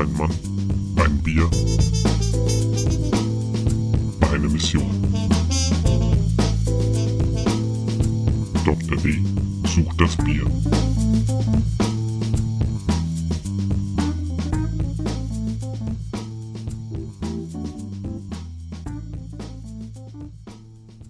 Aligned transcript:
Ein 0.00 0.12
Mann, 0.14 0.30
ein 0.96 1.22
Bier, 1.22 1.50
eine 4.32 4.48
Mission. 4.48 4.90
Dr. 8.64 8.96
D 8.96 9.22
sucht 9.68 10.00
das 10.00 10.16
Bier. 10.24 10.46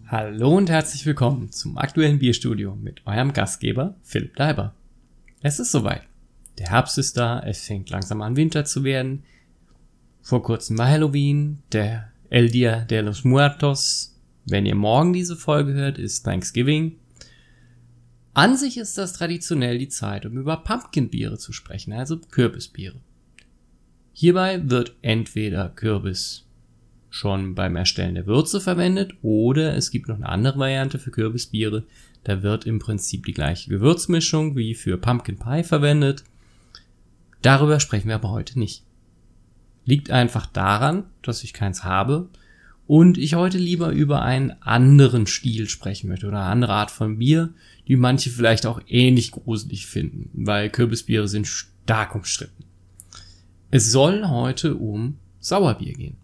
Hallo 0.08 0.56
und 0.56 0.68
herzlich 0.68 1.06
willkommen 1.06 1.52
zum 1.52 1.78
aktuellen 1.78 2.18
Bierstudio 2.18 2.74
mit 2.74 3.06
eurem 3.06 3.32
Gastgeber 3.32 3.94
Philipp 4.02 4.36
Leiber. 4.36 4.74
Es 5.42 5.60
ist 5.60 5.70
soweit. 5.70 6.09
Der 6.60 6.68
Herbst 6.68 6.98
ist 6.98 7.16
da, 7.16 7.40
es 7.40 7.64
fängt 7.64 7.88
langsam 7.88 8.20
an 8.20 8.36
Winter 8.36 8.66
zu 8.66 8.84
werden. 8.84 9.24
Vor 10.20 10.42
kurzem 10.42 10.76
war 10.76 10.88
Halloween, 10.88 11.62
der 11.72 12.12
El 12.28 12.50
Dia 12.50 12.82
de 12.82 13.00
los 13.00 13.24
Muertos. 13.24 14.20
Wenn 14.44 14.66
ihr 14.66 14.74
morgen 14.74 15.14
diese 15.14 15.36
Folge 15.36 15.72
hört, 15.72 15.98
ist 15.98 16.22
Thanksgiving. 16.22 16.96
An 18.34 18.58
sich 18.58 18.76
ist 18.76 18.98
das 18.98 19.14
traditionell 19.14 19.78
die 19.78 19.88
Zeit, 19.88 20.26
um 20.26 20.36
über 20.36 20.58
Pumpkinbiere 20.58 21.38
zu 21.38 21.54
sprechen, 21.54 21.94
also 21.94 22.18
Kürbisbiere. 22.18 23.00
Hierbei 24.12 24.60
wird 24.68 24.94
entweder 25.00 25.70
Kürbis 25.70 26.46
schon 27.08 27.54
beim 27.54 27.74
Erstellen 27.74 28.16
der 28.16 28.26
Würze 28.26 28.60
verwendet 28.60 29.14
oder 29.22 29.74
es 29.76 29.90
gibt 29.90 30.08
noch 30.08 30.16
eine 30.16 30.28
andere 30.28 30.58
Variante 30.58 30.98
für 30.98 31.10
Kürbisbiere. 31.10 31.86
Da 32.24 32.42
wird 32.42 32.66
im 32.66 32.80
Prinzip 32.80 33.24
die 33.24 33.32
gleiche 33.32 33.70
Gewürzmischung 33.70 34.56
wie 34.56 34.74
für 34.74 34.98
Pumpkin 34.98 35.38
Pie 35.38 35.64
verwendet. 35.64 36.22
Darüber 37.42 37.80
sprechen 37.80 38.08
wir 38.08 38.16
aber 38.16 38.30
heute 38.30 38.58
nicht. 38.58 38.84
Liegt 39.84 40.10
einfach 40.10 40.46
daran, 40.46 41.04
dass 41.22 41.42
ich 41.42 41.52
keins 41.52 41.84
habe 41.84 42.28
und 42.86 43.18
ich 43.18 43.34
heute 43.34 43.58
lieber 43.58 43.90
über 43.90 44.22
einen 44.22 44.50
anderen 44.62 45.26
Stil 45.26 45.68
sprechen 45.68 46.08
möchte 46.08 46.26
oder 46.26 46.38
eine 46.40 46.50
andere 46.50 46.72
Art 46.72 46.90
von 46.90 47.18
Bier, 47.18 47.54
die 47.88 47.96
manche 47.96 48.30
vielleicht 48.30 48.66
auch 48.66 48.80
ähnlich 48.88 49.30
gruselig 49.30 49.86
finden, 49.86 50.30
weil 50.34 50.70
Kürbisbiere 50.70 51.28
sind 51.28 51.46
stark 51.46 52.14
umstritten. 52.14 52.64
Es 53.70 53.90
soll 53.92 54.26
heute 54.26 54.74
um 54.74 55.18
Sauerbier 55.38 55.92
gehen. 55.92 56.16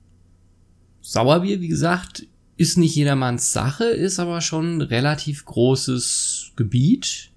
Sauerbier, 1.00 1.60
wie 1.60 1.68
gesagt, 1.68 2.26
ist 2.56 2.78
nicht 2.78 2.96
jedermanns 2.96 3.52
Sache, 3.52 3.84
ist 3.84 4.18
aber 4.18 4.40
schon 4.40 4.78
ein 4.78 4.80
relativ 4.80 5.44
großes 5.44 6.52
Gebiet. 6.56 7.30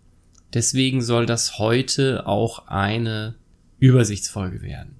Deswegen 0.54 1.02
soll 1.02 1.26
das 1.28 1.59
heute 1.59 2.26
auch 2.26 2.67
eine 2.67 3.36
Übersichtsfolge 3.80 4.62
werden. 4.62 4.96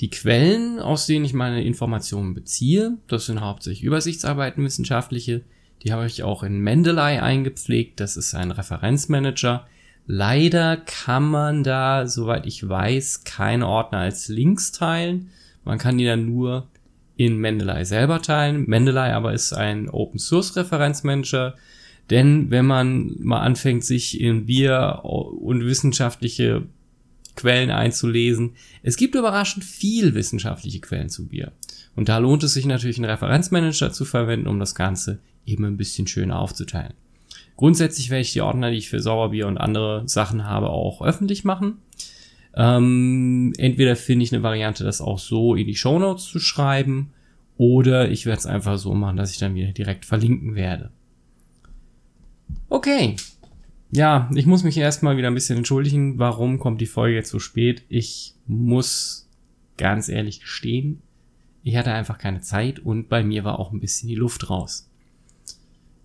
Die 0.00 0.10
Quellen, 0.10 0.80
aus 0.80 1.06
denen 1.06 1.24
ich 1.24 1.32
meine 1.32 1.62
Informationen 1.62 2.34
beziehe, 2.34 2.98
das 3.06 3.26
sind 3.26 3.40
hauptsächlich 3.40 3.84
Übersichtsarbeiten 3.84 4.64
wissenschaftliche, 4.64 5.42
die 5.82 5.92
habe 5.92 6.06
ich 6.06 6.22
auch 6.22 6.42
in 6.42 6.60
Mendeley 6.60 7.18
eingepflegt, 7.18 8.00
das 8.00 8.16
ist 8.16 8.34
ein 8.34 8.50
Referenzmanager. 8.50 9.66
Leider 10.06 10.76
kann 10.76 11.24
man 11.24 11.64
da, 11.64 12.06
soweit 12.06 12.46
ich 12.46 12.68
weiß, 12.68 13.24
keine 13.24 13.66
Ordner 13.66 13.98
als 13.98 14.28
Links 14.28 14.72
teilen. 14.72 15.30
Man 15.64 15.78
kann 15.78 15.98
die 15.98 16.04
dann 16.04 16.26
nur 16.26 16.68
in 17.16 17.36
Mendeley 17.36 17.84
selber 17.84 18.22
teilen. 18.22 18.64
Mendeley 18.66 19.10
aber 19.12 19.32
ist 19.32 19.52
ein 19.52 19.88
Open 19.88 20.18
Source 20.18 20.56
Referenzmanager, 20.56 21.54
denn 22.10 22.50
wenn 22.50 22.66
man 22.66 23.14
mal 23.20 23.40
anfängt, 23.40 23.84
sich 23.84 24.20
in 24.20 24.46
Bier 24.46 25.00
und 25.04 25.64
wissenschaftliche 25.64 26.64
Quellen 27.36 27.70
einzulesen. 27.70 28.52
Es 28.82 28.96
gibt 28.96 29.14
überraschend 29.14 29.64
viel 29.64 30.14
wissenschaftliche 30.14 30.80
Quellen 30.80 31.08
zu 31.08 31.28
Bier. 31.28 31.52
Und 31.96 32.08
da 32.08 32.18
lohnt 32.18 32.42
es 32.42 32.54
sich 32.54 32.66
natürlich, 32.66 32.98
einen 32.98 33.10
Referenzmanager 33.10 33.92
zu 33.92 34.04
verwenden, 34.04 34.48
um 34.48 34.58
das 34.58 34.74
Ganze 34.74 35.18
eben 35.46 35.64
ein 35.64 35.76
bisschen 35.76 36.06
schöner 36.06 36.38
aufzuteilen. 36.38 36.94
Grundsätzlich 37.56 38.10
werde 38.10 38.22
ich 38.22 38.32
die 38.32 38.40
Ordner, 38.40 38.70
die 38.70 38.78
ich 38.78 38.88
für 38.88 39.00
Sauerbier 39.00 39.46
und 39.46 39.58
andere 39.58 40.02
Sachen 40.06 40.44
habe, 40.44 40.70
auch 40.70 41.02
öffentlich 41.02 41.44
machen. 41.44 41.78
Ähm, 42.54 43.52
entweder 43.56 43.96
finde 43.96 44.24
ich 44.24 44.32
eine 44.32 44.42
Variante, 44.42 44.84
das 44.84 45.00
auch 45.00 45.18
so 45.18 45.54
in 45.54 45.66
die 45.66 45.76
Show 45.76 45.98
Notes 45.98 46.24
zu 46.24 46.38
schreiben, 46.38 47.12
oder 47.58 48.10
ich 48.10 48.26
werde 48.26 48.40
es 48.40 48.46
einfach 48.46 48.78
so 48.78 48.94
machen, 48.94 49.16
dass 49.16 49.30
ich 49.30 49.38
dann 49.38 49.54
wieder 49.54 49.72
direkt 49.72 50.04
verlinken 50.04 50.54
werde. 50.54 50.90
Okay, 52.68 53.16
ja, 53.92 54.30
ich 54.34 54.46
muss 54.46 54.64
mich 54.64 54.78
erstmal 54.78 55.18
wieder 55.18 55.28
ein 55.28 55.34
bisschen 55.34 55.58
entschuldigen. 55.58 56.18
Warum 56.18 56.58
kommt 56.58 56.80
die 56.80 56.86
Folge 56.86 57.14
jetzt 57.14 57.28
so 57.28 57.38
spät? 57.38 57.84
Ich 57.90 58.34
muss 58.46 59.28
ganz 59.76 60.08
ehrlich 60.08 60.40
gestehen, 60.40 61.02
ich 61.62 61.76
hatte 61.76 61.92
einfach 61.92 62.18
keine 62.18 62.40
Zeit 62.40 62.78
und 62.80 63.08
bei 63.08 63.22
mir 63.22 63.44
war 63.44 63.58
auch 63.58 63.70
ein 63.70 63.80
bisschen 63.80 64.08
die 64.08 64.14
Luft 64.14 64.48
raus. 64.48 64.88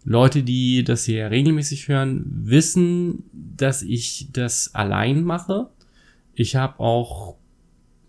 Leute, 0.04 0.44
die 0.44 0.84
das 0.84 1.06
hier 1.06 1.32
regelmäßig 1.32 1.88
hören, 1.88 2.24
wissen, 2.26 3.24
dass 3.34 3.82
ich 3.82 4.30
das 4.32 4.76
allein 4.76 5.24
mache. 5.24 5.70
Ich 6.34 6.56
habe 6.56 6.80
auch, 6.80 7.38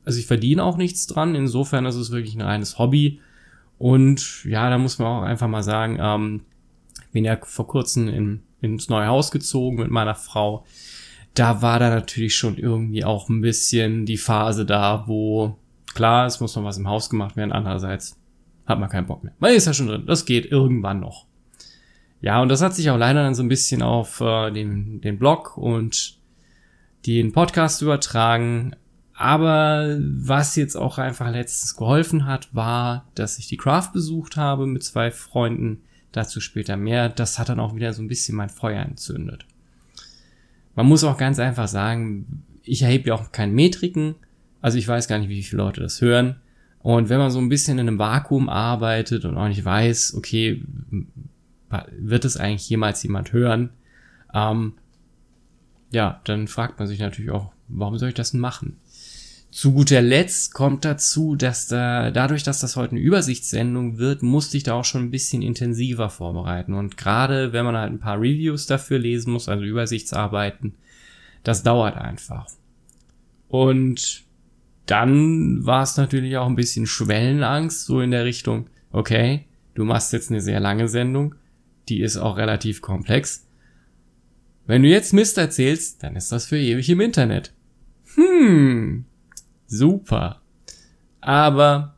also 0.05 0.19
ich 0.19 0.27
verdiene 0.27 0.63
auch 0.63 0.77
nichts 0.77 1.07
dran. 1.07 1.35
Insofern 1.35 1.87
ist 1.87 1.97
es 1.97 2.11
wirklich 2.11 2.35
ein 2.35 2.43
reines 2.43 2.79
Hobby. 2.79 3.21
Und 3.79 4.45
ja, 4.45 4.69
da 4.71 4.79
muss 4.79 4.99
man 4.99 5.09
auch 5.09 5.23
einfach 5.23 5.49
mal 5.49 5.63
sagen, 5.63 5.99
ähm, 6.01 6.43
bin 7.13 7.25
ja 7.25 7.39
vor 7.43 7.67
kurzem 7.67 8.09
in 8.09 8.43
ins 8.61 8.89
neue 8.89 9.07
Haus 9.07 9.31
gezogen 9.31 9.77
mit 9.77 9.91
meiner 9.91 10.15
Frau. 10.15 10.65
Da 11.35 11.63
war 11.63 11.79
da 11.79 11.91
natürlich 11.91 12.37
schon 12.37 12.57
irgendwie 12.57 13.05
auch 13.05 13.29
ein 13.29 13.41
bisschen 13.41 14.07
die 14.07 14.17
Phase 14.17 14.67
da, 14.67 15.05
wo 15.07 15.57
klar, 15.95 16.27
es 16.27 16.41
muss 16.41 16.57
noch 16.57 16.65
was 16.65 16.79
im 16.79 16.89
Haus 16.89 17.11
gemacht 17.11 17.37
werden, 17.37 17.53
andererseits 17.53 18.19
hat 18.67 18.79
man 18.79 18.89
keinen 18.89 19.07
Bock 19.07 19.25
mehr. 19.25 19.33
Man 19.39 19.55
ist 19.55 19.67
ja 19.67 19.73
schon 19.73 19.87
drin, 19.87 20.07
das 20.07 20.25
geht 20.25 20.47
irgendwann 20.47 21.01
noch. 21.01 21.27
Ja, 22.21 22.43
und 22.43 22.49
das 22.49 22.63
hat 22.63 22.75
sich 22.75 22.91
auch 22.91 22.99
leider 22.99 23.23
dann 23.23 23.35
so 23.35 23.43
ein 23.43 23.49
bisschen 23.49 23.83
auf 23.83 24.21
äh, 24.21 24.51
den, 24.51 25.01
den 25.01 25.19
Blog 25.19 25.57
und 25.57 26.19
den 27.07 27.33
Podcast 27.33 27.81
übertragen. 27.81 28.75
Aber 29.15 29.97
was 30.01 30.57
jetzt 30.57 30.77
auch 30.77 30.99
einfach 30.99 31.31
letztens 31.31 31.77
geholfen 31.77 32.27
hat, 32.27 32.55
war, 32.55 33.07
dass 33.15 33.39
ich 33.39 33.49
die 33.49 33.57
Craft 33.57 33.91
besucht 33.93 34.37
habe 34.37 34.67
mit 34.67 34.85
zwei 34.85 35.11
Freunden 35.11 35.83
Dazu 36.13 36.41
später 36.41 36.77
mehr. 36.77 37.09
Das 37.09 37.39
hat 37.39 37.49
dann 37.49 37.61
auch 37.61 37.75
wieder 37.75 37.93
so 37.93 38.03
ein 38.03 38.09
bisschen 38.09 38.37
mein 38.37 38.49
Feuer 38.49 38.83
entzündet. 38.83 39.45
Man 40.75 40.87
muss 40.87 41.05
auch 41.05 41.17
ganz 41.17 41.39
einfach 41.39 41.69
sagen, 41.69 42.45
ich 42.63 42.83
erhebe 42.83 43.09
ja 43.09 43.15
auch 43.15 43.33
keine 43.33 43.53
Metriken. 43.53 44.15
Also 44.61 44.79
ich 44.79 44.89
weiß 44.89 45.09
gar 45.09 45.19
nicht, 45.19 45.29
wie 45.29 45.43
viele 45.43 45.63
Leute 45.63 45.81
das 45.81 46.01
hören. 46.01 46.37
Und 46.81 47.09
wenn 47.09 47.19
man 47.19 47.31
so 47.31 47.39
ein 47.39 47.49
bisschen 47.49 47.79
in 47.79 47.89
einem 47.89 47.99
Vakuum 47.99 48.49
arbeitet 48.49 49.25
und 49.25 49.37
auch 49.37 49.49
nicht 49.49 49.65
weiß, 49.65 50.15
okay, 50.15 50.63
wird 51.99 52.25
es 52.25 52.37
eigentlich 52.37 52.69
jemals 52.69 53.03
jemand 53.03 53.33
hören? 53.33 53.71
Ähm, 54.33 54.75
ja, 55.91 56.21
dann 56.25 56.49
fragt 56.49 56.79
man 56.79 56.89
sich 56.89 57.01
natürlich 57.01 57.31
auch, 57.31 57.53
warum 57.69 57.99
soll 57.99 58.11
ich 58.11 58.15
das 58.15 58.33
denn 58.33 58.41
machen? 58.41 58.79
Zu 59.59 59.73
guter 59.73 60.03
Letzt 60.03 60.55
kommt 60.55 60.85
dazu, 60.85 61.35
dass 61.35 61.67
da, 61.67 62.13
dadurch, 62.13 62.45
dass 62.45 62.61
das 62.61 62.77
heute 62.77 62.93
eine 62.93 63.01
Übersichtssendung 63.01 63.99
wird, 63.99 64.23
musste 64.23 64.57
ich 64.57 64.63
da 64.63 64.75
auch 64.75 64.85
schon 64.85 65.03
ein 65.03 65.11
bisschen 65.11 65.43
intensiver 65.43 66.11
vorbereiten. 66.11 66.75
Und 66.75 66.97
gerade 66.97 67.53
wenn 67.53 67.65
man 67.65 67.77
halt 67.77 67.91
ein 67.91 67.99
paar 67.99 68.21
Reviews 68.21 68.67
dafür 68.67 69.01
lesen 69.01 69.33
muss, 69.33 69.49
also 69.49 69.65
Übersichtsarbeiten, 69.65 70.77
das 71.43 71.65
dauert 71.65 71.97
einfach. 71.97 72.47
Und 73.49 74.23
dann 74.87 75.67
war 75.67 75.83
es 75.83 75.97
natürlich 75.97 76.37
auch 76.37 76.47
ein 76.47 76.55
bisschen 76.55 76.87
Schwellenangst, 76.87 77.85
so 77.85 78.01
in 78.01 78.13
der 78.13 78.25
Richtung, 78.25 78.71
okay, 78.93 79.45
du 79.75 79.85
machst 79.85 80.13
jetzt 80.13 80.31
eine 80.31 80.41
sehr 80.41 80.61
lange 80.61 80.87
Sendung, 80.87 81.35
die 81.89 82.01
ist 82.03 82.17
auch 82.17 82.37
relativ 82.37 82.81
komplex. 82.81 83.45
Wenn 84.69 84.85
du 84.85 84.89
jetzt 84.89 85.13
Mist 85.13 85.37
erzählst, 85.37 86.05
dann 86.05 86.15
ist 86.15 86.31
das 86.31 86.47
für 86.47 86.59
ewig 86.59 86.89
im 86.91 87.01
Internet. 87.01 87.53
Hm, 88.15 89.05
Super. 89.69 90.41
Aber 91.21 91.95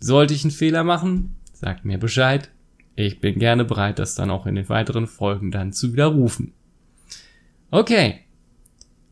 sollte 0.00 0.34
ich 0.34 0.42
einen 0.44 0.50
Fehler 0.50 0.82
machen, 0.82 1.36
sagt 1.52 1.84
mir 1.84 1.98
Bescheid. 1.98 2.50
Ich 2.96 3.20
bin 3.20 3.38
gerne 3.38 3.64
bereit, 3.64 3.98
das 3.98 4.14
dann 4.14 4.30
auch 4.30 4.46
in 4.46 4.54
den 4.54 4.68
weiteren 4.68 5.06
Folgen 5.06 5.50
dann 5.50 5.72
zu 5.72 5.92
widerrufen. 5.92 6.54
Okay. 7.70 8.20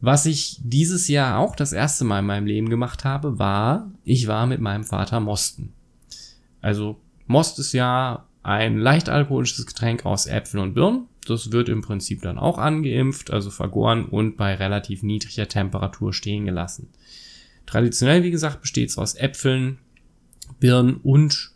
Was 0.00 0.26
ich 0.26 0.60
dieses 0.62 1.08
Jahr 1.08 1.38
auch 1.38 1.56
das 1.56 1.72
erste 1.72 2.04
Mal 2.04 2.18
in 2.18 2.26
meinem 2.26 2.46
Leben 2.46 2.68
gemacht 2.68 3.04
habe, 3.04 3.38
war, 3.38 3.90
ich 4.04 4.26
war 4.26 4.46
mit 4.46 4.60
meinem 4.60 4.84
Vater 4.84 5.20
Mosten. 5.20 5.72
Also 6.60 7.00
Most 7.26 7.58
ist 7.58 7.72
ja 7.72 8.26
ein 8.42 8.78
leicht 8.78 9.08
alkoholisches 9.08 9.66
Getränk 9.66 10.04
aus 10.04 10.26
Äpfeln 10.26 10.62
und 10.62 10.74
Birnen. 10.74 11.08
Das 11.26 11.52
wird 11.52 11.70
im 11.70 11.80
Prinzip 11.80 12.20
dann 12.20 12.38
auch 12.38 12.58
angeimpft, 12.58 13.30
also 13.30 13.50
vergoren 13.50 14.04
und 14.04 14.36
bei 14.36 14.54
relativ 14.54 15.02
niedriger 15.02 15.48
Temperatur 15.48 16.12
stehen 16.12 16.44
gelassen. 16.44 16.90
Traditionell, 17.66 18.22
wie 18.22 18.30
gesagt, 18.30 18.60
besteht 18.60 18.90
es 18.90 18.98
aus 18.98 19.14
Äpfeln, 19.14 19.78
Birnen 20.60 20.96
und 20.96 21.54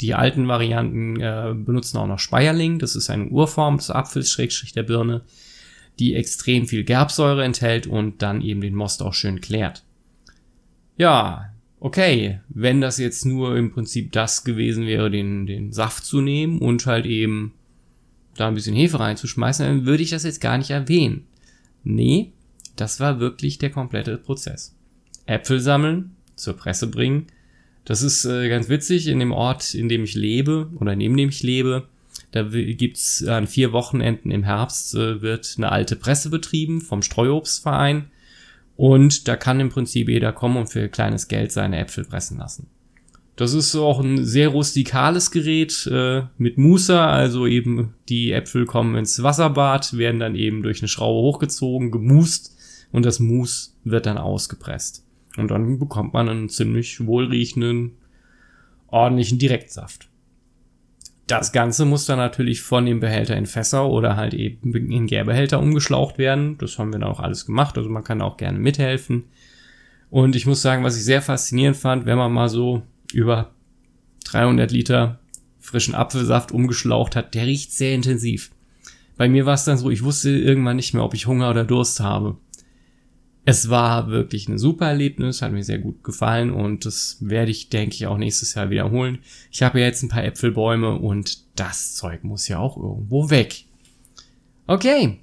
die 0.00 0.14
alten 0.14 0.46
Varianten 0.46 1.18
äh, 1.20 1.54
benutzen 1.54 1.96
auch 1.96 2.06
noch 2.06 2.18
Speierling. 2.18 2.78
Das 2.78 2.96
ist 2.96 3.08
eine 3.08 3.28
Urform 3.28 3.78
des 3.78 3.90
Apfels, 3.90 4.30
Schrägstrich 4.30 4.72
der 4.72 4.82
Birne, 4.82 5.22
die 5.98 6.14
extrem 6.14 6.66
viel 6.66 6.84
Gerbsäure 6.84 7.44
enthält 7.44 7.86
und 7.86 8.20
dann 8.20 8.42
eben 8.42 8.60
den 8.60 8.74
Most 8.74 9.02
auch 9.02 9.14
schön 9.14 9.40
klärt. 9.40 9.84
Ja, 10.98 11.52
okay, 11.80 12.40
wenn 12.48 12.80
das 12.80 12.98
jetzt 12.98 13.24
nur 13.24 13.56
im 13.56 13.72
Prinzip 13.72 14.12
das 14.12 14.44
gewesen 14.44 14.86
wäre, 14.86 15.10
den, 15.10 15.46
den 15.46 15.72
Saft 15.72 16.04
zu 16.04 16.20
nehmen 16.20 16.58
und 16.58 16.84
halt 16.84 17.06
eben 17.06 17.54
da 18.36 18.48
ein 18.48 18.54
bisschen 18.54 18.76
Hefe 18.76 19.00
reinzuschmeißen, 19.00 19.64
dann 19.64 19.86
würde 19.86 20.02
ich 20.02 20.10
das 20.10 20.24
jetzt 20.24 20.42
gar 20.42 20.58
nicht 20.58 20.70
erwähnen. 20.70 21.26
Nee, 21.84 22.32
das 22.76 23.00
war 23.00 23.20
wirklich 23.20 23.56
der 23.56 23.70
komplette 23.70 24.18
Prozess. 24.18 24.75
Äpfel 25.26 25.60
sammeln, 25.60 26.16
zur 26.34 26.56
Presse 26.56 26.86
bringen. 26.88 27.26
Das 27.84 28.02
ist 28.02 28.24
äh, 28.24 28.48
ganz 28.48 28.68
witzig, 28.68 29.06
in 29.06 29.18
dem 29.18 29.32
Ort, 29.32 29.74
in 29.74 29.88
dem 29.88 30.04
ich 30.04 30.14
lebe 30.14 30.70
oder 30.80 30.96
neben 30.96 31.16
dem 31.16 31.28
ich 31.28 31.42
lebe, 31.42 31.88
da 32.32 32.42
gibt's 32.42 33.24
an 33.26 33.46
vier 33.46 33.72
Wochenenden 33.72 34.30
im 34.30 34.42
Herbst 34.42 34.94
äh, 34.94 35.22
wird 35.22 35.54
eine 35.56 35.72
alte 35.72 35.96
Presse 35.96 36.28
betrieben 36.28 36.80
vom 36.80 37.00
Streuobstverein 37.00 38.10
und 38.76 39.26
da 39.26 39.36
kann 39.36 39.60
im 39.60 39.70
Prinzip 39.70 40.08
jeder 40.08 40.32
kommen 40.32 40.58
und 40.58 40.66
für 40.66 40.88
kleines 40.88 41.28
Geld 41.28 41.50
seine 41.52 41.78
Äpfel 41.78 42.04
pressen 42.04 42.38
lassen. 42.38 42.66
Das 43.36 43.54
ist 43.54 43.74
auch 43.74 44.00
ein 44.00 44.24
sehr 44.24 44.48
rustikales 44.48 45.30
Gerät 45.30 45.86
äh, 45.90 46.24
mit 46.36 46.58
Musa, 46.58 47.06
also 47.06 47.46
eben 47.46 47.94
die 48.08 48.32
Äpfel 48.32 48.66
kommen 48.66 48.96
ins 48.96 49.22
Wasserbad, 49.22 49.96
werden 49.96 50.20
dann 50.20 50.34
eben 50.34 50.62
durch 50.62 50.80
eine 50.80 50.88
Schraube 50.88 51.20
hochgezogen, 51.20 51.90
gemust 51.90 52.56
und 52.92 53.06
das 53.06 53.20
Mus 53.20 53.78
wird 53.84 54.06
dann 54.06 54.18
ausgepresst. 54.18 55.05
Und 55.36 55.50
dann 55.50 55.78
bekommt 55.78 56.14
man 56.14 56.28
einen 56.28 56.48
ziemlich 56.48 57.06
wohlriechenden, 57.06 57.92
ordentlichen 58.88 59.38
Direktsaft. 59.38 60.08
Das 61.26 61.52
Ganze 61.52 61.84
muss 61.84 62.06
dann 62.06 62.18
natürlich 62.18 62.62
von 62.62 62.86
dem 62.86 63.00
Behälter 63.00 63.36
in 63.36 63.46
Fässer 63.46 63.88
oder 63.88 64.16
halt 64.16 64.32
eben 64.32 64.72
in 64.72 65.06
Gärbehälter 65.06 65.58
umgeschlaucht 65.58 66.18
werden. 66.18 66.56
Das 66.58 66.78
haben 66.78 66.92
wir 66.92 67.00
dann 67.00 67.08
auch 67.08 67.18
alles 67.18 67.46
gemacht. 67.46 67.76
Also 67.76 67.90
man 67.90 68.04
kann 68.04 68.22
auch 68.22 68.36
gerne 68.36 68.58
mithelfen. 68.58 69.24
Und 70.08 70.36
ich 70.36 70.46
muss 70.46 70.62
sagen, 70.62 70.84
was 70.84 70.96
ich 70.96 71.04
sehr 71.04 71.22
faszinierend 71.22 71.76
fand, 71.76 72.06
wenn 72.06 72.16
man 72.16 72.32
mal 72.32 72.48
so 72.48 72.82
über 73.12 73.50
300 74.30 74.70
Liter 74.70 75.18
frischen 75.58 75.96
Apfelsaft 75.96 76.52
umgeschlaucht 76.52 77.16
hat, 77.16 77.34
der 77.34 77.46
riecht 77.46 77.72
sehr 77.72 77.94
intensiv. 77.94 78.52
Bei 79.16 79.28
mir 79.28 79.46
war 79.46 79.54
es 79.54 79.64
dann 79.64 79.78
so, 79.78 79.90
ich 79.90 80.04
wusste 80.04 80.30
irgendwann 80.30 80.76
nicht 80.76 80.94
mehr, 80.94 81.02
ob 81.02 81.14
ich 81.14 81.26
Hunger 81.26 81.50
oder 81.50 81.64
Durst 81.64 81.98
habe 81.98 82.36
es 83.48 83.70
war 83.70 84.08
wirklich 84.08 84.48
ein 84.48 84.58
super 84.58 84.88
Erlebnis, 84.88 85.40
hat 85.40 85.52
mir 85.52 85.62
sehr 85.62 85.78
gut 85.78 86.02
gefallen 86.02 86.50
und 86.50 86.84
das 86.84 87.18
werde 87.20 87.52
ich, 87.52 87.68
denke 87.68 87.94
ich, 87.94 88.08
auch 88.08 88.18
nächstes 88.18 88.54
Jahr 88.54 88.70
wiederholen. 88.70 89.20
Ich 89.52 89.62
habe 89.62 89.78
ja 89.78 89.86
jetzt 89.86 90.02
ein 90.02 90.08
paar 90.08 90.24
Äpfelbäume 90.24 90.96
und 90.96 91.44
das 91.54 91.94
Zeug 91.94 92.24
muss 92.24 92.48
ja 92.48 92.58
auch 92.58 92.76
irgendwo 92.76 93.30
weg. 93.30 93.64
Okay. 94.66 95.20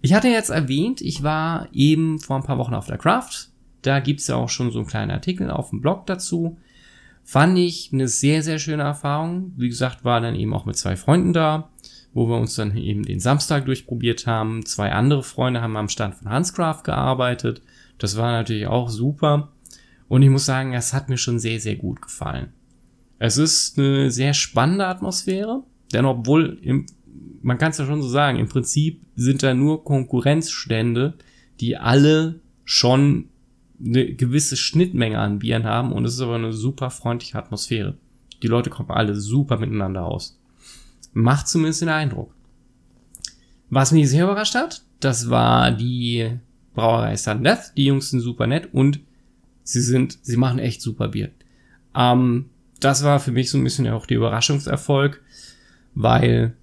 Ich 0.00 0.14
hatte 0.14 0.28
jetzt 0.28 0.50
erwähnt, 0.50 1.00
ich 1.00 1.24
war 1.24 1.68
eben 1.72 2.20
vor 2.20 2.36
ein 2.36 2.44
paar 2.44 2.58
Wochen 2.58 2.74
auf 2.74 2.86
der 2.86 2.96
Craft. 2.96 3.48
Da 3.82 3.98
gibt's 3.98 4.28
ja 4.28 4.36
auch 4.36 4.48
schon 4.48 4.70
so 4.70 4.78
einen 4.78 4.86
kleinen 4.86 5.10
Artikel 5.10 5.50
auf 5.50 5.70
dem 5.70 5.80
Blog 5.80 6.06
dazu. 6.06 6.56
Fand 7.24 7.58
ich 7.58 7.90
eine 7.92 8.06
sehr, 8.06 8.44
sehr 8.44 8.60
schöne 8.60 8.84
Erfahrung. 8.84 9.52
Wie 9.56 9.68
gesagt, 9.68 10.04
war 10.04 10.20
dann 10.20 10.36
eben 10.36 10.54
auch 10.54 10.64
mit 10.64 10.76
zwei 10.76 10.94
Freunden 10.94 11.32
da 11.32 11.70
wo 12.14 12.28
wir 12.28 12.36
uns 12.36 12.54
dann 12.54 12.76
eben 12.76 13.04
den 13.04 13.20
Samstag 13.20 13.66
durchprobiert 13.66 14.26
haben. 14.26 14.64
Zwei 14.64 14.92
andere 14.92 15.22
Freunde 15.22 15.60
haben 15.60 15.76
am 15.76 15.88
Stand 15.88 16.14
von 16.16 16.28
Hanscraft 16.28 16.82
gearbeitet. 16.84 17.62
Das 17.98 18.16
war 18.16 18.32
natürlich 18.32 18.66
auch 18.66 18.88
super. 18.88 19.52
Und 20.08 20.22
ich 20.22 20.30
muss 20.30 20.46
sagen, 20.46 20.72
es 20.72 20.92
hat 20.92 21.08
mir 21.08 21.18
schon 21.18 21.38
sehr, 21.38 21.60
sehr 21.60 21.76
gut 21.76 22.00
gefallen. 22.00 22.52
Es 23.18 23.36
ist 23.36 23.78
eine 23.78 24.10
sehr 24.10 24.32
spannende 24.32 24.86
Atmosphäre, 24.86 25.62
denn 25.92 26.04
obwohl, 26.04 26.58
im, 26.62 26.86
man 27.42 27.58
kann 27.58 27.70
es 27.70 27.78
ja 27.78 27.86
schon 27.86 28.02
so 28.02 28.08
sagen, 28.08 28.38
im 28.38 28.48
Prinzip 28.48 29.02
sind 29.16 29.42
da 29.42 29.54
nur 29.54 29.84
Konkurrenzstände, 29.84 31.14
die 31.60 31.76
alle 31.76 32.40
schon 32.64 33.28
eine 33.84 34.14
gewisse 34.14 34.56
Schnittmenge 34.56 35.18
an 35.18 35.38
Bieren 35.38 35.64
haben 35.64 35.92
und 35.92 36.04
es 36.04 36.14
ist 36.14 36.20
aber 36.20 36.36
eine 36.36 36.52
super 36.52 36.90
freundliche 36.90 37.38
Atmosphäre. 37.38 37.96
Die 38.42 38.46
Leute 38.46 38.70
kommen 38.70 38.90
alle 38.90 39.14
super 39.14 39.58
miteinander 39.58 40.04
aus. 40.04 40.37
Macht 41.18 41.48
zumindest 41.48 41.82
den 41.82 41.88
Eindruck. 41.88 42.32
Was 43.70 43.90
mich 43.90 44.08
sehr 44.08 44.22
überrascht 44.24 44.54
hat, 44.54 44.82
das 45.00 45.28
war 45.28 45.72
die 45.72 46.30
Brauerei 46.74 47.16
Sun 47.16 47.42
Death. 47.42 47.72
Die 47.76 47.86
Jungs 47.86 48.10
sind 48.10 48.20
super 48.20 48.46
nett 48.46 48.68
und 48.72 49.00
sie 49.64 49.80
sind, 49.80 50.16
sie 50.22 50.36
machen 50.36 50.60
echt 50.60 50.80
super 50.80 51.08
Bier. 51.08 51.30
Ähm, 51.94 52.50
das 52.78 53.02
war 53.02 53.18
für 53.18 53.32
mich 53.32 53.50
so 53.50 53.58
ein 53.58 53.64
bisschen 53.64 53.88
auch 53.88 54.06
der 54.06 54.18
Überraschungserfolg, 54.18 55.20
weil, 55.96 56.54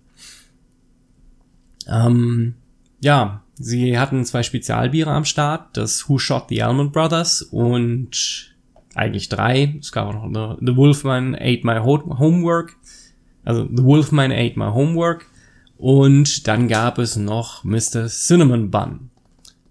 ähm, 1.87 2.55
ja, 3.01 3.43
sie 3.55 3.99
hatten 3.99 4.23
zwei 4.23 4.41
Spezialbiere 4.41 5.11
am 5.11 5.25
Start, 5.25 5.75
das 5.75 6.07
Who 6.07 6.17
Shot 6.17 6.45
the 6.47 6.63
Almond 6.63 6.93
Brothers 6.93 7.41
und 7.41 8.55
eigentlich 8.93 9.27
drei. 9.27 9.75
Es 9.81 9.91
gab 9.91 10.07
auch 10.07 10.29
noch 10.29 10.57
The 10.61 10.77
Wolfman 10.77 11.35
Ate 11.35 11.61
My 11.63 11.79
Homework 11.79 12.77
also 13.45 13.67
The 13.71 13.83
Wolfman 13.83 14.31
Ate 14.31 14.59
My 14.59 14.71
Homework. 14.73 15.27
Und 15.77 16.47
dann 16.47 16.67
gab 16.67 16.97
es 16.99 17.15
noch 17.15 17.63
Mr. 17.63 18.07
Cinnamon 18.07 18.71
Bun. 18.71 19.11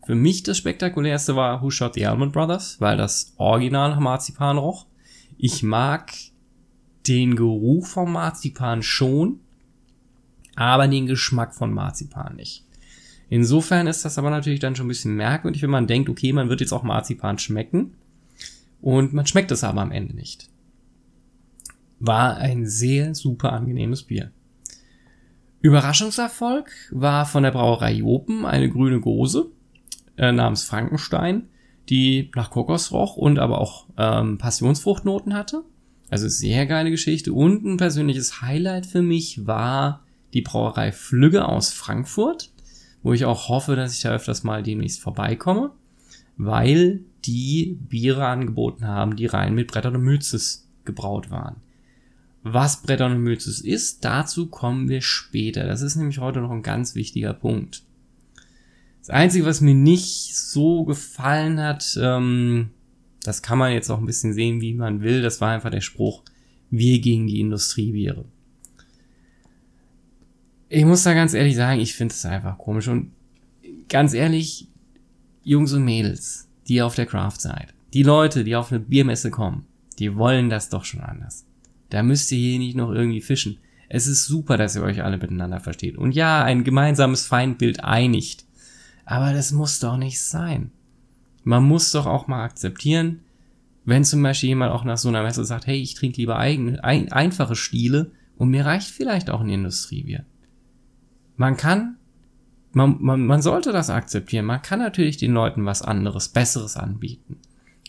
Für 0.07 0.15
mich 0.15 0.43
das 0.43 0.59
spektakulärste 0.59 1.35
war 1.35 1.63
Who 1.63 1.71
Shot 1.71 1.95
the 1.95 2.07
Almond 2.07 2.33
Brothers, 2.33 2.77
weil 2.79 2.97
das 2.97 3.33
Original 3.37 3.99
Marzipan 4.01 4.59
roch. 4.59 4.87
Ich 5.39 5.63
mag 5.63 6.13
den 7.09 7.37
Geruch 7.37 7.87
vom 7.87 8.13
Marzipan 8.13 8.83
schon, 8.83 9.41
aber 10.57 10.89
den 10.89 11.07
Geschmack 11.07 11.55
von 11.55 11.73
Marzipan 11.73 12.37
nicht. 12.37 12.65
Insofern 13.31 13.87
ist 13.87 14.05
das 14.05 14.19
aber 14.19 14.31
natürlich 14.31 14.61
dann 14.61 14.77
schon 14.77 14.87
ein 14.87 14.89
bisschen 14.89 15.17
merkwürdig, 15.17 15.63
wenn 15.63 15.71
man 15.71 15.87
denkt, 15.87 16.11
okay, 16.11 16.33
man 16.33 16.51
wird 16.51 16.61
jetzt 16.61 16.73
auch 16.73 16.83
Marzipan 16.83 17.39
schmecken 17.39 17.95
und 18.83 19.15
man 19.15 19.27
schmeckt 19.27 19.51
es 19.51 19.65
aber 19.65 19.81
am 19.81 19.91
Ende 19.91 20.15
nicht 20.15 20.51
war 22.01 22.37
ein 22.37 22.67
sehr 22.67 23.15
super 23.15 23.53
angenehmes 23.53 24.03
Bier. 24.03 24.31
Überraschungserfolg 25.61 26.71
war 26.91 27.25
von 27.25 27.43
der 27.43 27.51
Brauerei 27.51 27.95
Jopen 27.95 28.45
eine 28.45 28.69
grüne 28.69 29.01
Gose 29.01 29.51
äh, 30.19 30.31
namens 30.31 30.65
Frankenstein, 30.65 31.49
die 31.89 32.31
nach 32.35 32.51
Kokos 32.51 32.93
roch 32.93 33.17
und 33.17 33.39
aber 33.39 33.61
auch 33.61 33.87
ähm, 33.97 34.39
Passionsfruchtnoten 34.39 35.35
hatte. 35.35 35.65
Also 36.11 36.29
sehr 36.29 36.67
geile 36.67 36.91
Geschichte. 36.91 37.33
Und 37.33 37.65
ein 37.65 37.77
persönliches 37.79 38.43
Highlight 38.43 38.87
für 38.87 39.03
mich 39.03 39.47
war 39.47 40.05
die 40.35 40.43
Brauerei 40.43 40.93
Flügge 40.93 41.49
aus 41.49 41.73
Frankfurt, 41.73 42.53
wo 43.03 43.13
ich 43.13 43.25
auch 43.25 43.49
hoffe, 43.49 43.75
dass 43.75 43.95
ich 43.95 44.03
da 44.03 44.13
öfters 44.13 44.45
mal 44.45 44.63
demnächst 44.63 45.01
vorbeikomme, 45.01 45.71
weil 46.37 47.01
die 47.25 47.79
Biere 47.89 48.27
angeboten 48.27 48.87
haben, 48.87 49.17
die 49.17 49.27
rein 49.27 49.55
mit 49.55 49.69
Bretter 49.69 49.93
und 49.93 50.03
Mützes 50.03 50.69
gebraut 50.85 51.31
waren. 51.31 51.57
Was 52.47 52.83
Brettanomyces 52.83 53.63
ist, 53.63 54.05
dazu 54.05 54.49
kommen 54.49 54.91
wir 54.91 55.01
später. 55.01 55.65
Das 55.65 55.81
ist 55.81 55.97
nämlich 55.97 56.19
heute 56.19 56.43
noch 56.43 56.51
ein 56.51 56.63
ganz 56.63 56.95
wichtiger 56.95 57.33
Punkt. 57.33 57.85
Das 59.01 59.09
Einzige, 59.09 59.47
was 59.47 59.63
mir 59.63 59.75
nicht 59.75 60.37
so 60.37 60.85
gefallen 60.85 61.59
hat, 61.59 61.99
ähm, 61.99 62.69
das 63.23 63.41
kann 63.41 63.59
man 63.59 63.73
jetzt 63.73 63.89
auch 63.89 63.99
ein 63.99 64.05
bisschen 64.05 64.35
sehen, 64.35 64.61
wie 64.61 64.75
man 64.75 65.01
will, 65.01 65.23
das 65.23 65.41
war 65.41 65.53
einfach 65.53 65.71
der 65.71 65.81
Spruch, 65.81 66.23
wir 66.71 67.01
gegen 67.01 67.27
die 67.27 67.41
Industrie. 67.41 68.13
Ich 70.69 70.85
muss 70.85 71.03
da 71.03 71.15
ganz 71.15 71.33
ehrlich 71.33 71.57
sagen, 71.57 71.81
ich 71.81 71.95
finde 71.95 72.13
es 72.13 72.27
einfach 72.27 72.59
komisch 72.59 72.89
und 72.89 73.13
ganz 73.89 74.13
ehrlich, 74.13 74.69
Jungs 75.43 75.73
und 75.73 75.85
Mädels, 75.85 76.47
die 76.69 76.83
auf 76.83 76.95
der 76.95 77.07
Craft 77.07 77.39
seid, 77.39 77.73
die 77.95 78.03
Leute, 78.03 78.45
die 78.45 78.55
auf 78.55 78.71
eine 78.71 78.81
Biermesse 78.81 79.31
kommen, 79.31 79.65
die 79.99 80.15
wollen 80.15 80.51
das 80.51 80.69
doch 80.69 80.85
schon 80.85 81.01
anders. 81.01 81.47
Da 81.91 82.03
müsst 82.03 82.33
ihr 82.33 82.39
hier 82.39 82.59
nicht 82.59 82.77
noch 82.77 82.91
irgendwie 82.91 83.21
fischen. 83.21 83.59
Es 83.89 84.07
ist 84.07 84.27
super, 84.27 84.57
dass 84.57 84.77
ihr 84.77 84.83
euch 84.83 85.03
alle 85.03 85.19
miteinander 85.19 85.61
versteht. 85.61 85.97
Und 85.97 86.13
ja, 86.13 86.43
ein 86.43 86.65
gemeinsames 86.65 87.27
Feindbild 87.27 87.85
einigt. 87.85 88.45
Aber 89.05 89.33
das 89.33 89.53
muss 89.53 89.79
doch 89.81 89.97
nicht 89.97 90.21
sein. 90.21 90.73
Man 91.45 91.65
muss 91.65 91.93
doch 91.93 92.07
auch 92.07 92.27
mal 92.27 92.43
akzeptieren, 92.43 93.21
wenn 93.85 94.05
zum 94.05 94.23
Beispiel 94.23 94.49
jemand 94.49 94.73
auch 94.73 94.85
nach 94.85 94.97
so 94.97 95.09
einer 95.09 95.23
Messe 95.23 95.45
sagt, 95.45 95.67
hey, 95.67 95.81
ich 95.81 95.95
trinke 95.95 96.17
lieber 96.17 96.39
eigene, 96.39 96.83
ein, 96.83 97.13
einfache 97.13 97.55
Stiele 97.55 98.13
und 98.37 98.49
mir 98.49 98.65
reicht 98.65 98.89
vielleicht 98.89 99.29
auch 99.29 99.41
ein 99.41 99.51
Industriebier. 99.51 100.25
Man 101.37 101.57
kann, 101.57 101.97
man, 102.73 102.97
man, 103.01 103.27
man 103.27 103.43
sollte 103.43 103.73
das 103.73 103.91
akzeptieren. 103.91 104.47
Man 104.47 104.63
kann 104.63 104.79
natürlich 104.79 105.19
den 105.19 105.33
Leuten 105.33 105.67
was 105.67 105.83
anderes, 105.83 106.29
Besseres 106.29 106.77
anbieten. 106.77 107.37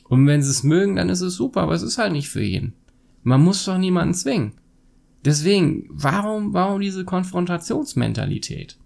Und 0.03 0.27
wenn 0.27 0.43
sie 0.43 0.51
es 0.51 0.63
mögen, 0.63 0.97
dann 0.97 1.09
ist 1.09 1.21
es 1.21 1.35
super, 1.35 1.61
aber 1.61 1.73
es 1.73 1.81
ist 1.81 1.97
halt 1.97 2.11
nicht 2.11 2.29
für 2.29 2.43
jeden. 2.43 2.73
Man 3.25 3.41
muss 3.41 3.65
doch 3.65 3.79
niemanden 3.79 4.13
zwingen. 4.13 4.51
Deswegen, 5.25 5.87
warum, 5.89 6.53
warum 6.53 6.79
diese 6.79 7.05
Konfrontationsmentalität? 7.05 8.77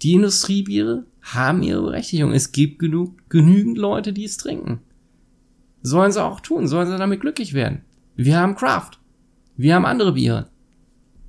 Die 0.00 0.14
Industriebiere 0.14 1.04
haben 1.20 1.62
ihre 1.62 1.82
Berechtigung. 1.82 2.32
Es 2.32 2.52
gibt 2.52 2.78
genug, 2.78 3.28
genügend 3.28 3.76
Leute, 3.76 4.14
die 4.14 4.24
es 4.24 4.38
trinken. 4.38 4.80
Sollen 5.82 6.10
sie 6.10 6.24
auch 6.24 6.40
tun, 6.40 6.66
sollen 6.66 6.88
sie 6.88 6.96
damit 6.96 7.20
glücklich 7.20 7.52
werden. 7.52 7.82
Wir 8.16 8.40
haben 8.40 8.56
Craft. 8.56 8.92
Wir 9.58 9.74
haben 9.74 9.84
andere 9.84 10.12
Biere. 10.12 10.48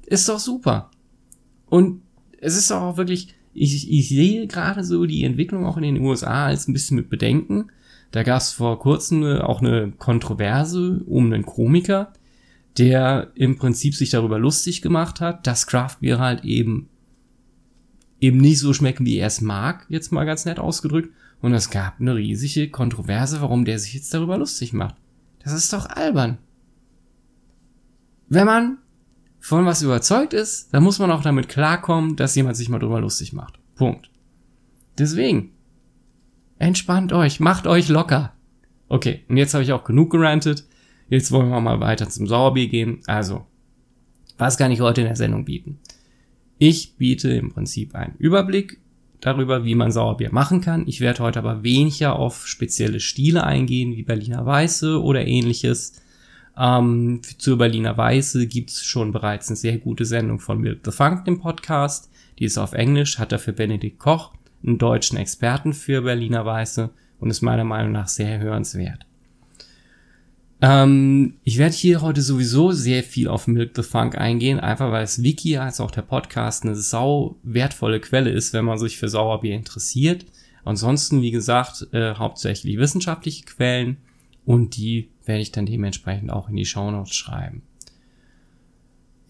Ist 0.06 0.30
doch 0.30 0.40
super. 0.40 0.90
Und 1.66 2.02
es 2.40 2.56
ist 2.56 2.72
doch 2.72 2.82
auch 2.82 2.98
wirklich, 2.98 3.36
ich, 3.54 3.92
ich 3.92 4.08
sehe 4.08 4.48
gerade 4.48 4.86
so 4.86 5.06
die 5.06 5.26
Entwicklung 5.26 5.66
auch 5.66 5.76
in 5.76 5.84
den 5.84 6.00
USA 6.00 6.46
als 6.46 6.70
ein 6.70 6.74
bisschen 6.74 6.96
mit 6.96 7.10
Bedenken. 7.10 7.68
Da 8.14 8.22
gab 8.22 8.42
es 8.42 8.52
vor 8.52 8.78
kurzem 8.78 9.24
auch 9.42 9.60
eine 9.60 9.92
Kontroverse 9.92 11.02
um 11.08 11.26
einen 11.26 11.48
Komiker, 11.48 12.14
der 12.78 13.32
im 13.34 13.58
Prinzip 13.58 13.96
sich 13.96 14.12
darüber 14.12 14.38
lustig 14.38 14.84
gemacht 14.84 15.20
hat, 15.20 15.48
dass 15.48 15.66
Craft 15.66 15.98
Beer 16.00 16.20
halt 16.20 16.46
eben 16.46 16.90
eben 18.20 18.38
nicht 18.38 18.60
so 18.60 18.72
schmecken, 18.72 19.04
wie 19.08 19.18
er 19.18 19.26
es 19.26 19.42
mag, 19.42 19.88
jetzt 19.90 20.12
mal 20.12 20.26
ganz 20.26 20.46
nett 20.46 20.60
ausgedrückt. 20.60 21.10
Und 21.42 21.56
es 21.56 21.72
gab 21.72 22.00
eine 22.00 22.16
riesige 22.16 22.70
Kontroverse, 22.70 23.42
warum 23.42 23.66
der 23.66 23.80
sich 23.80 23.96
jetzt 23.96 24.14
darüber 24.14 24.38
lustig 24.38 24.74
macht. 24.74 24.96
Das 25.44 25.52
ist 25.52 25.74
doch 25.74 25.88
albern. 25.88 26.38
Wenn 28.30 28.46
man 28.46 28.78
von 29.40 29.66
was 29.66 29.82
überzeugt 29.82 30.34
ist, 30.34 30.72
dann 30.72 30.84
muss 30.84 31.00
man 31.00 31.10
auch 31.10 31.24
damit 31.24 31.50
klarkommen, 31.50 32.16
dass 32.16 32.36
jemand 32.36 32.58
sich 32.58 32.70
mal 32.70 32.78
drüber 32.78 33.02
lustig 33.02 33.34
macht. 33.34 33.58
Punkt. 33.76 34.12
Deswegen, 35.00 35.53
entspannt 36.60 37.14
euch, 37.14 37.40
macht 37.40 37.68
euch 37.68 37.90
locker. 37.90 38.34
Okay, 38.90 39.22
und 39.28 39.38
jetzt 39.38 39.54
habe 39.54 39.64
ich 39.64 39.74
auch 39.74 39.84
genug 39.84 40.12
gerantet. 40.12 40.66
Jetzt 41.10 41.32
wollen 41.32 41.50
wir 41.50 41.62
mal 41.62 41.80
weiter 41.80 42.10
zum 42.10 42.28
Sauerbier 42.28 42.68
gehen. 42.68 43.02
Also, 43.08 43.46
was 44.38 44.58
kann 44.58 44.72
ich 44.72 44.82
heute 44.82 45.02
in 45.02 45.08
der 45.08 45.16
Sendung 45.16 45.46
bieten? 45.46 45.80
Ich 46.58 46.96
biete 46.98 47.30
im 47.32 47.52
Prinzip 47.52 47.96
einen 47.96 48.16
Überblick 48.18 48.80
darüber, 49.20 49.66
wie 49.66 49.76
man 49.76 49.92
Sauerbier 49.92 50.32
machen 50.32 50.62
kann. 50.62 50.88
Ich 50.88 51.02
werde 51.02 51.24
heute 51.24 51.40
aber 51.40 51.64
weniger 51.64 52.18
auf 52.18 52.48
spezielle 52.48 53.00
Stile 53.00 53.44
eingehen, 53.44 53.96
wie 53.96 54.04
Berliner 54.04 54.46
Weiße 54.46 55.02
oder 55.02 55.26
ähnliches. 55.26 56.02
Ähm, 56.58 57.22
zur 57.38 57.58
Berliner 57.58 57.98
Weiße 57.98 58.48
gibt's 58.48 58.84
schon 58.84 59.12
bereits 59.12 59.50
eine 59.50 59.58
sehr 59.58 59.78
gute 59.78 60.06
Sendung 60.06 60.40
von 60.40 60.60
Milk 60.60 60.82
the 60.86 60.92
Funk, 60.92 61.26
dem 61.26 61.40
Podcast. 61.40 62.10
Die 62.40 62.46
ist 62.46 62.58
auf 62.58 62.74
Englisch, 62.74 63.18
hat 63.18 63.32
dafür 63.32 63.54
Benedikt 63.54 64.00
Koch, 64.00 64.34
einen 64.66 64.78
deutschen 64.78 65.18
Experten 65.18 65.74
für 65.74 66.02
Berliner 66.02 66.46
Weiße 66.46 66.90
und 67.20 67.30
ist 67.30 67.42
meiner 67.42 67.64
Meinung 67.64 67.92
nach 67.92 68.08
sehr 68.08 68.40
hörenswert. 68.40 69.06
Ähm, 70.62 71.36
ich 71.44 71.58
werde 71.58 71.76
hier 71.76 72.02
heute 72.02 72.22
sowieso 72.22 72.72
sehr 72.72 73.04
viel 73.04 73.28
auf 73.28 73.48
Milk 73.48 73.72
the 73.76 73.84
Funk 73.84 74.18
eingehen, 74.18 74.62
einfach 74.62 74.92
weil 74.92 75.02
das 75.02 75.22
Wiki 75.22 75.58
als 75.58 75.82
auch 75.82 75.92
der 75.92 76.04
Podcast 76.04 76.64
eine 76.64 76.76
sau 76.76 77.36
wertvolle 77.44 78.00
Quelle 78.00 78.30
ist, 78.30 78.54
wenn 78.54 78.64
man 78.64 78.78
sich 78.78 78.98
für 78.98 79.10
Sauerbier 79.10 79.56
interessiert. 79.56 80.26
Ansonsten, 80.64 81.22
wie 81.22 81.32
gesagt, 81.32 81.88
äh, 81.92 82.16
hauptsächlich 82.16 82.78
wissenschaftliche 82.78 83.44
Quellen 83.44 83.98
und 84.46 84.78
die 84.78 85.10
werde 85.26 85.42
ich 85.42 85.52
dann 85.52 85.66
dementsprechend 85.66 86.32
auch 86.32 86.48
in 86.48 86.56
die 86.56 86.66
Shownotes 86.66 87.14
schreiben. 87.14 87.64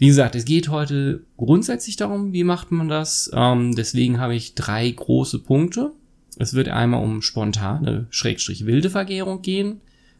Wie 0.04 0.08
gesagt, 0.08 0.36
es 0.36 0.44
geht 0.44 0.68
heute 0.68 1.22
grundsätzlich 1.38 1.96
darum, 1.96 2.34
wie 2.34 2.44
macht 2.44 2.74
man 2.74 2.90
das. 2.90 3.32
Ähm, 3.34 3.74
deswegen 3.74 4.20
habe 4.20 4.36
ich 4.36 4.54
drei 4.54 4.92
große 4.92 5.40
Punkte. 5.40 5.94
Es 6.38 6.54
wird 6.54 6.68
einmal 6.68 7.02
um 7.02 7.22
spontane, 7.22 8.08
schrägstrich 8.10 8.66
wilde 8.66 8.90
Vergärung 8.90 9.42
gehen. 9.42 9.80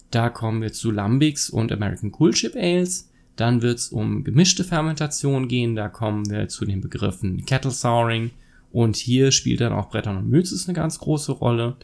Da 0.10 0.30
kommen 0.30 0.62
wir 0.62 0.72
zu 0.72 0.90
Lambics 0.90 1.50
und 1.50 1.70
American 1.70 2.14
Cool 2.18 2.32
Chip 2.32 2.56
Ales. 2.56 3.12
Dann 3.36 3.62
wird 3.62 3.80
es 3.80 3.90
um 3.90 4.24
gemischte 4.24 4.64
Fermentation 4.64 5.50
gehen. 5.50 5.76
Da 5.76 5.90
kommen 5.90 6.30
wir 6.30 6.48
zu 6.48 6.64
den 6.64 6.80
Begriffen 6.80 7.46
Kettle 7.46 7.72
Souring. 7.72 8.32
Und 8.72 8.96
hier 8.96 9.34
spielt 9.34 9.60
dann 9.60 9.74
auch 9.74 9.90
Brettern 9.90 10.16
und 10.16 10.30
Mützes 10.30 10.66
eine 10.66 10.78
ganz 10.78 10.98
große 11.00 11.34
Rolle. 11.34 11.76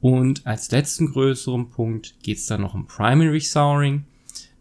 Und 0.00 0.44
als 0.44 0.72
letzten 0.72 1.12
größeren 1.12 1.70
Punkt 1.70 2.16
geht 2.20 2.38
es 2.38 2.46
dann 2.46 2.62
noch 2.62 2.74
um 2.74 2.88
Primary 2.88 3.38
Souring. 3.38 4.06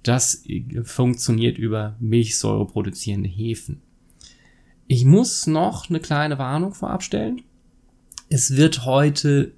Das 0.04 0.44
funktioniert 0.84 1.58
über 1.58 1.96
Milchsäure 2.00 2.68
produzierende 2.68 3.30
Hefen. 3.30 3.82
Ich 4.88 5.06
muss 5.06 5.48
noch 5.48 5.90
eine 5.90 6.02
kleine 6.02 6.38
Warnung 6.38 6.74
vorab 6.74 7.04
stellen. 7.04 7.42
Es 8.30 8.58
wird 8.58 8.86
heute 8.86 9.54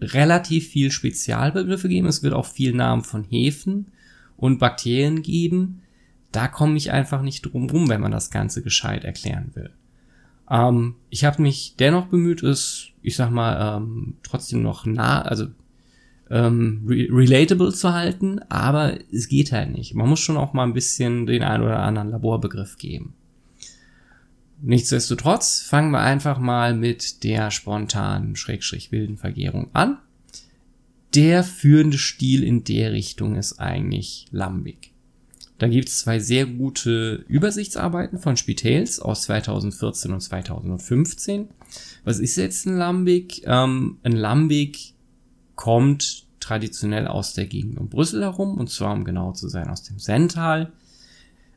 relativ 0.00 0.68
viel 0.68 0.90
Spezialbegriffe 0.90 1.88
geben. 1.88 2.08
Es 2.08 2.22
wird 2.22 2.34
auch 2.34 2.46
viel 2.46 2.74
Namen 2.74 3.04
von 3.04 3.24
Hefen 3.24 3.86
und 4.36 4.58
Bakterien 4.58 5.22
geben. 5.22 5.82
Da 6.32 6.48
komme 6.48 6.76
ich 6.76 6.90
einfach 6.90 7.22
nicht 7.22 7.42
drum 7.42 7.70
rum, 7.70 7.88
wenn 7.88 8.00
man 8.00 8.12
das 8.12 8.30
Ganze 8.30 8.62
gescheit 8.62 9.04
erklären 9.04 9.52
will. 9.54 9.70
Ähm, 10.50 10.96
ich 11.10 11.24
habe 11.24 11.42
mich 11.42 11.76
dennoch 11.78 12.06
bemüht, 12.06 12.42
es, 12.42 12.88
ich 13.02 13.16
sag 13.16 13.30
mal, 13.30 13.76
ähm, 13.76 14.16
trotzdem 14.22 14.62
noch 14.62 14.86
nah, 14.86 15.22
also 15.22 15.46
ähm, 16.30 16.84
re 16.86 17.08
relatable 17.10 17.72
zu 17.72 17.92
halten, 17.92 18.40
aber 18.48 18.98
es 19.12 19.28
geht 19.28 19.52
halt 19.52 19.72
nicht. 19.72 19.94
Man 19.94 20.08
muss 20.08 20.20
schon 20.20 20.36
auch 20.36 20.52
mal 20.52 20.64
ein 20.64 20.74
bisschen 20.74 21.26
den 21.26 21.42
einen 21.42 21.64
oder 21.64 21.80
anderen 21.80 22.10
Laborbegriff 22.10 22.76
geben. 22.76 23.14
Nichtsdestotrotz 24.60 25.60
fangen 25.60 25.92
wir 25.92 26.00
einfach 26.00 26.38
mal 26.38 26.74
mit 26.74 27.22
der 27.22 27.50
spontanen, 27.50 28.34
schrägstrich 28.34 28.90
wilden 28.90 29.16
Vergärung 29.16 29.68
an. 29.72 29.98
Der 31.14 31.44
führende 31.44 31.96
Stil 31.96 32.42
in 32.42 32.64
der 32.64 32.92
Richtung 32.92 33.36
ist 33.36 33.60
eigentlich 33.60 34.26
Lambic. 34.30 34.92
Da 35.58 35.66
gibt's 35.66 36.00
zwei 36.00 36.18
sehr 36.18 36.46
gute 36.46 37.24
Übersichtsarbeiten 37.28 38.18
von 38.18 38.36
Spitales 38.36 39.00
aus 39.00 39.22
2014 39.22 40.12
und 40.12 40.20
2015. 40.20 41.48
Was 42.04 42.20
ist 42.20 42.36
jetzt 42.36 42.66
ein 42.66 42.76
Lambic? 42.76 43.42
Ähm, 43.44 43.98
ein 44.02 44.12
Lambic 44.12 44.94
kommt 45.58 46.24
traditionell 46.38 47.08
aus 47.08 47.34
der 47.34 47.46
Gegend 47.46 47.78
um 47.78 47.88
Brüssel 47.88 48.22
herum, 48.22 48.56
und 48.56 48.70
zwar 48.70 48.92
um 48.92 49.04
genau 49.04 49.32
zu 49.32 49.48
sein 49.48 49.68
aus 49.68 49.82
dem 49.82 49.98
Sental. 49.98 50.72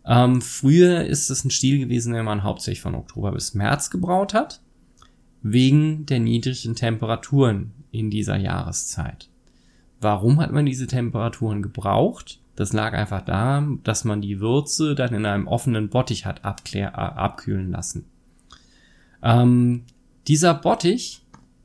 Ähm, 0.03 0.41
früher 0.41 1.05
ist 1.05 1.29
es 1.29 1.45
ein 1.45 1.51
Stil 1.51 1.77
gewesen, 1.77 2.13
den 2.13 2.25
man 2.25 2.41
hauptsächlich 2.41 2.81
von 2.81 2.95
Oktober 2.95 3.31
bis 3.31 3.53
März 3.53 3.91
gebraut 3.91 4.33
hat, 4.33 4.59
wegen 5.43 6.07
der 6.07 6.19
niedrigen 6.19 6.75
Temperaturen 6.75 7.73
in 7.91 8.09
dieser 8.09 8.37
Jahreszeit. 8.37 9.29
Warum 9.99 10.39
hat 10.39 10.51
man 10.51 10.65
diese 10.65 10.87
Temperaturen 10.87 11.61
gebraucht? 11.61 12.39
Das 12.55 12.73
lag 12.73 12.93
einfach 12.93 13.21
daran, 13.21 13.81
dass 13.83 14.03
man 14.03 14.19
die 14.19 14.39
Würze 14.39 14.95
dann 14.95 15.13
in 15.13 15.27
einem 15.27 15.47
offenen 15.47 15.89
Bottich 15.89 16.25
hat 16.25 16.43
abklär, 16.43 16.93
äh, 16.93 17.19
abkühlen 17.19 17.69
lassen. 17.69 18.05
Ähm, 19.21 19.83
dieser 20.27 20.55
Bottich 20.55 21.21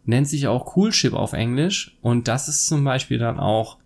nennt 0.06 0.28
sich 0.28 0.46
auch 0.46 0.66
Coolship 0.66 1.12
auf 1.12 1.32
Englisch 1.32 1.96
und 2.00 2.28
das 2.28 2.48
ist 2.48 2.66
zum 2.66 2.84
Beispiel 2.84 3.18
dann 3.18 3.38
auch 3.38 3.78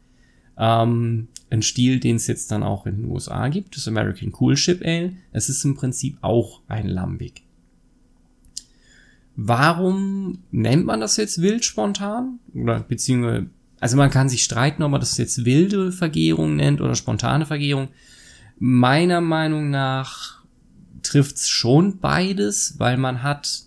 ähm, 0.58 1.28
ein 1.50 1.62
Stil, 1.62 1.98
den 1.98 2.16
es 2.16 2.26
jetzt 2.26 2.50
dann 2.52 2.62
auch 2.62 2.86
in 2.86 3.02
den 3.02 3.10
USA 3.10 3.48
gibt, 3.48 3.76
das 3.76 3.88
American 3.88 4.32
Cool 4.38 4.56
Ship 4.56 4.80
Ale. 4.84 5.14
Es 5.32 5.48
ist 5.48 5.64
im 5.64 5.74
Prinzip 5.74 6.18
auch 6.20 6.60
ein 6.68 6.86
Lambic. 6.86 7.42
Warum 9.36 10.42
nennt 10.50 10.84
man 10.84 11.00
das 11.00 11.16
jetzt 11.16 11.40
wild 11.40 11.64
spontan? 11.64 12.38
Oder 12.54 12.80
beziehungsweise, 12.80 13.46
also 13.80 13.96
man 13.96 14.10
kann 14.10 14.28
sich 14.28 14.44
streiten, 14.44 14.82
ob 14.82 14.90
man 14.90 15.00
das 15.00 15.16
jetzt 15.16 15.44
wilde 15.44 15.92
Vergärung 15.92 16.56
nennt 16.56 16.80
oder 16.80 16.94
spontane 16.94 17.46
Vergärung. 17.46 17.88
Meiner 18.58 19.22
Meinung 19.22 19.70
nach 19.70 20.44
trifft's 21.02 21.48
schon 21.48 21.98
beides, 21.98 22.74
weil 22.78 22.98
man 22.98 23.22
hat 23.22 23.62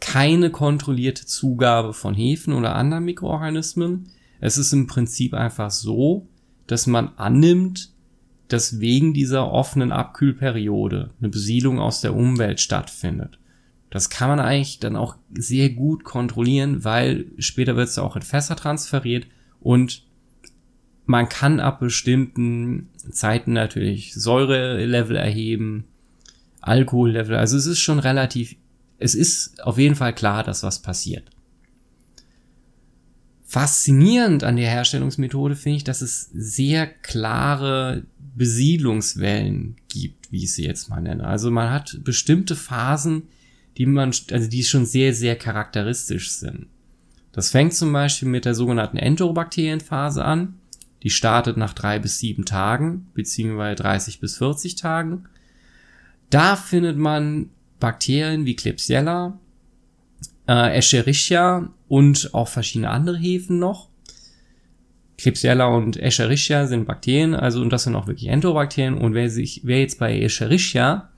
keine 0.00 0.50
kontrollierte 0.50 1.26
Zugabe 1.26 1.92
von 1.92 2.14
Hefen 2.14 2.54
oder 2.54 2.74
anderen 2.74 3.04
Mikroorganismen. 3.04 4.08
Es 4.40 4.58
ist 4.58 4.72
im 4.72 4.86
Prinzip 4.86 5.34
einfach 5.34 5.70
so, 5.70 6.26
dass 6.66 6.86
man 6.86 7.12
annimmt, 7.16 7.92
dass 8.48 8.80
wegen 8.80 9.14
dieser 9.14 9.50
offenen 9.52 9.92
Abkühlperiode 9.92 11.10
eine 11.20 11.28
Besiedlung 11.28 11.78
aus 11.78 12.00
der 12.00 12.14
Umwelt 12.16 12.60
stattfindet. 12.60 13.38
Das 13.90 14.08
kann 14.08 14.28
man 14.28 14.40
eigentlich 14.40 14.78
dann 14.78 14.96
auch 14.96 15.16
sehr 15.36 15.70
gut 15.70 16.04
kontrollieren, 16.04 16.84
weil 16.84 17.26
später 17.38 17.76
wird 17.76 17.88
es 17.88 17.98
auch 17.98 18.16
in 18.16 18.22
Fässer 18.22 18.56
transferiert 18.56 19.26
und 19.60 20.04
man 21.06 21.28
kann 21.28 21.58
ab 21.58 21.80
bestimmten 21.80 22.88
Zeiten 23.10 23.52
natürlich 23.52 24.14
Säurelevel 24.14 25.16
erheben, 25.16 25.84
Alkohollevel. 26.60 27.36
Also 27.36 27.56
es 27.56 27.66
ist 27.66 27.80
schon 27.80 27.98
relativ, 27.98 28.54
es 29.00 29.14
ist 29.14 29.62
auf 29.64 29.78
jeden 29.78 29.96
Fall 29.96 30.14
klar, 30.14 30.44
dass 30.44 30.62
was 30.62 30.80
passiert. 30.80 31.28
Faszinierend 33.44 34.44
an 34.44 34.56
der 34.56 34.70
Herstellungsmethode 34.70 35.56
finde 35.56 35.78
ich, 35.78 35.84
dass 35.84 36.02
es 36.02 36.30
sehr 36.32 36.86
klare 36.86 38.04
Besiedlungswellen 38.36 39.76
gibt, 39.88 40.30
wie 40.30 40.44
ich 40.44 40.52
sie 40.52 40.64
jetzt 40.64 40.88
mal 40.88 41.00
nenne. 41.00 41.24
Also 41.24 41.50
man 41.50 41.70
hat 41.70 41.98
bestimmte 42.04 42.54
Phasen, 42.54 43.24
die 43.76 43.86
man, 43.86 44.12
also 44.30 44.48
die 44.48 44.62
schon 44.62 44.86
sehr, 44.86 45.14
sehr 45.14 45.34
charakteristisch 45.34 46.30
sind. 46.30 46.66
Das 47.32 47.50
fängt 47.50 47.74
zum 47.74 47.92
Beispiel 47.92 48.28
mit 48.28 48.44
der 48.44 48.54
sogenannten 48.54 48.98
Enterobakterienphase 48.98 50.24
an. 50.24 50.54
Die 51.02 51.10
startet 51.10 51.56
nach 51.56 51.72
drei 51.72 51.98
bis 51.98 52.18
sieben 52.18 52.44
Tagen, 52.44 53.08
beziehungsweise 53.14 53.82
30 53.82 54.20
bis 54.20 54.36
40 54.36 54.76
Tagen. 54.76 55.24
Da 56.28 56.54
findet 56.54 56.98
man 56.98 57.50
Bakterien 57.80 58.44
wie 58.44 58.56
Klebsiella, 58.56 59.38
äh, 60.46 60.76
Escherichia 60.76 61.70
und 61.88 62.30
auch 62.32 62.48
verschiedene 62.48 62.90
andere 62.90 63.18
Hefen 63.18 63.58
noch. 63.58 63.88
Klebsiella 65.18 65.66
und 65.66 65.98
Escherichia 65.98 66.66
sind 66.66 66.86
Bakterien, 66.86 67.34
also 67.34 67.60
und 67.60 67.70
das 67.70 67.84
sind 67.84 67.94
auch 67.94 68.06
wirklich 68.06 68.28
Enterobakterien. 68.28 68.96
Und 68.96 69.14
wer 69.14 69.28
sich, 69.28 69.60
wer 69.64 69.80
jetzt 69.80 69.98
bei 69.98 70.18
Escherichia 70.18 71.10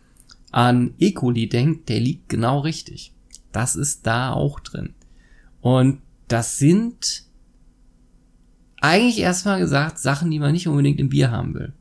an 0.51 0.95
E. 0.99 1.13
coli 1.13 1.49
denkt, 1.49 1.89
der 1.89 2.01
liegt 2.01 2.29
genau 2.29 2.61
richtig. 2.61 3.13
Das 3.53 3.77
ist 3.77 4.07
da 4.07 4.33
auch 4.33 4.61
drin. 4.61 4.95
Und 5.61 6.01
das 6.29 6.59
sind 6.59 7.25
eigentlich 8.81 9.21
erstmal 9.21 9.61
gesagt 9.61 9.99
Sachen, 9.99 10.31
die 10.31 10.41
man 10.41 10.53
nicht 10.53 10.67
unbedingt 10.67 10.99
im 10.99 11.09
Bier 11.09 11.31
haben 11.31 11.55
will. 11.55 11.73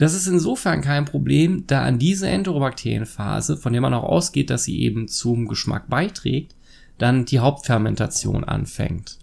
Das 0.00 0.14
ist 0.14 0.26
insofern 0.26 0.80
kein 0.80 1.04
Problem, 1.04 1.66
da 1.66 1.82
an 1.82 1.98
diese 1.98 2.26
Enterobakterienphase, 2.26 3.58
von 3.58 3.74
der 3.74 3.82
man 3.82 3.92
auch 3.92 4.04
ausgeht, 4.04 4.48
dass 4.48 4.64
sie 4.64 4.80
eben 4.80 5.08
zum 5.08 5.46
Geschmack 5.46 5.90
beiträgt, 5.90 6.56
dann 6.96 7.26
die 7.26 7.40
Hauptfermentation 7.40 8.42
anfängt. 8.44 9.18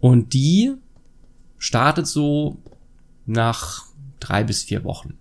Und 0.00 0.34
die 0.34 0.74
startet 1.56 2.06
so 2.06 2.58
nach 3.24 3.84
drei 4.20 4.44
bis 4.44 4.64
vier 4.64 4.84
Wochen. 4.84 5.14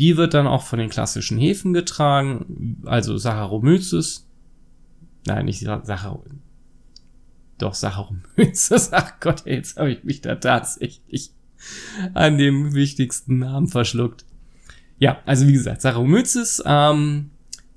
Die 0.00 0.16
wird 0.16 0.34
dann 0.34 0.48
auch 0.48 0.64
von 0.64 0.80
den 0.80 0.90
klassischen 0.90 1.38
Hefen 1.38 1.72
getragen, 1.72 2.82
also 2.86 3.16
Saccharomyces. 3.16 4.26
Nein, 5.28 5.44
nicht 5.44 5.60
Saccharomyces. 5.60 6.40
Doch 7.58 7.74
Saccharomyces. 7.74 8.88
Ach 8.92 9.12
Gott, 9.20 9.46
jetzt 9.46 9.76
habe 9.76 9.92
ich 9.92 10.02
mich 10.02 10.22
da 10.22 10.34
tatsächlich 10.34 11.35
an 12.14 12.38
dem 12.38 12.74
wichtigsten 12.74 13.38
Namen 13.38 13.68
verschluckt. 13.68 14.24
Ja, 14.98 15.18
also 15.26 15.46
wie 15.46 15.52
gesagt, 15.52 15.82
Saccharomyces, 15.82 16.62
ähm, 16.64 17.30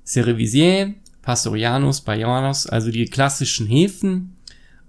Cerevisier, 0.04 0.94
Pastorianus, 1.22 2.00
Bayanus, 2.00 2.66
also 2.66 2.90
die 2.90 3.04
klassischen 3.04 3.66
Hefen, 3.66 4.36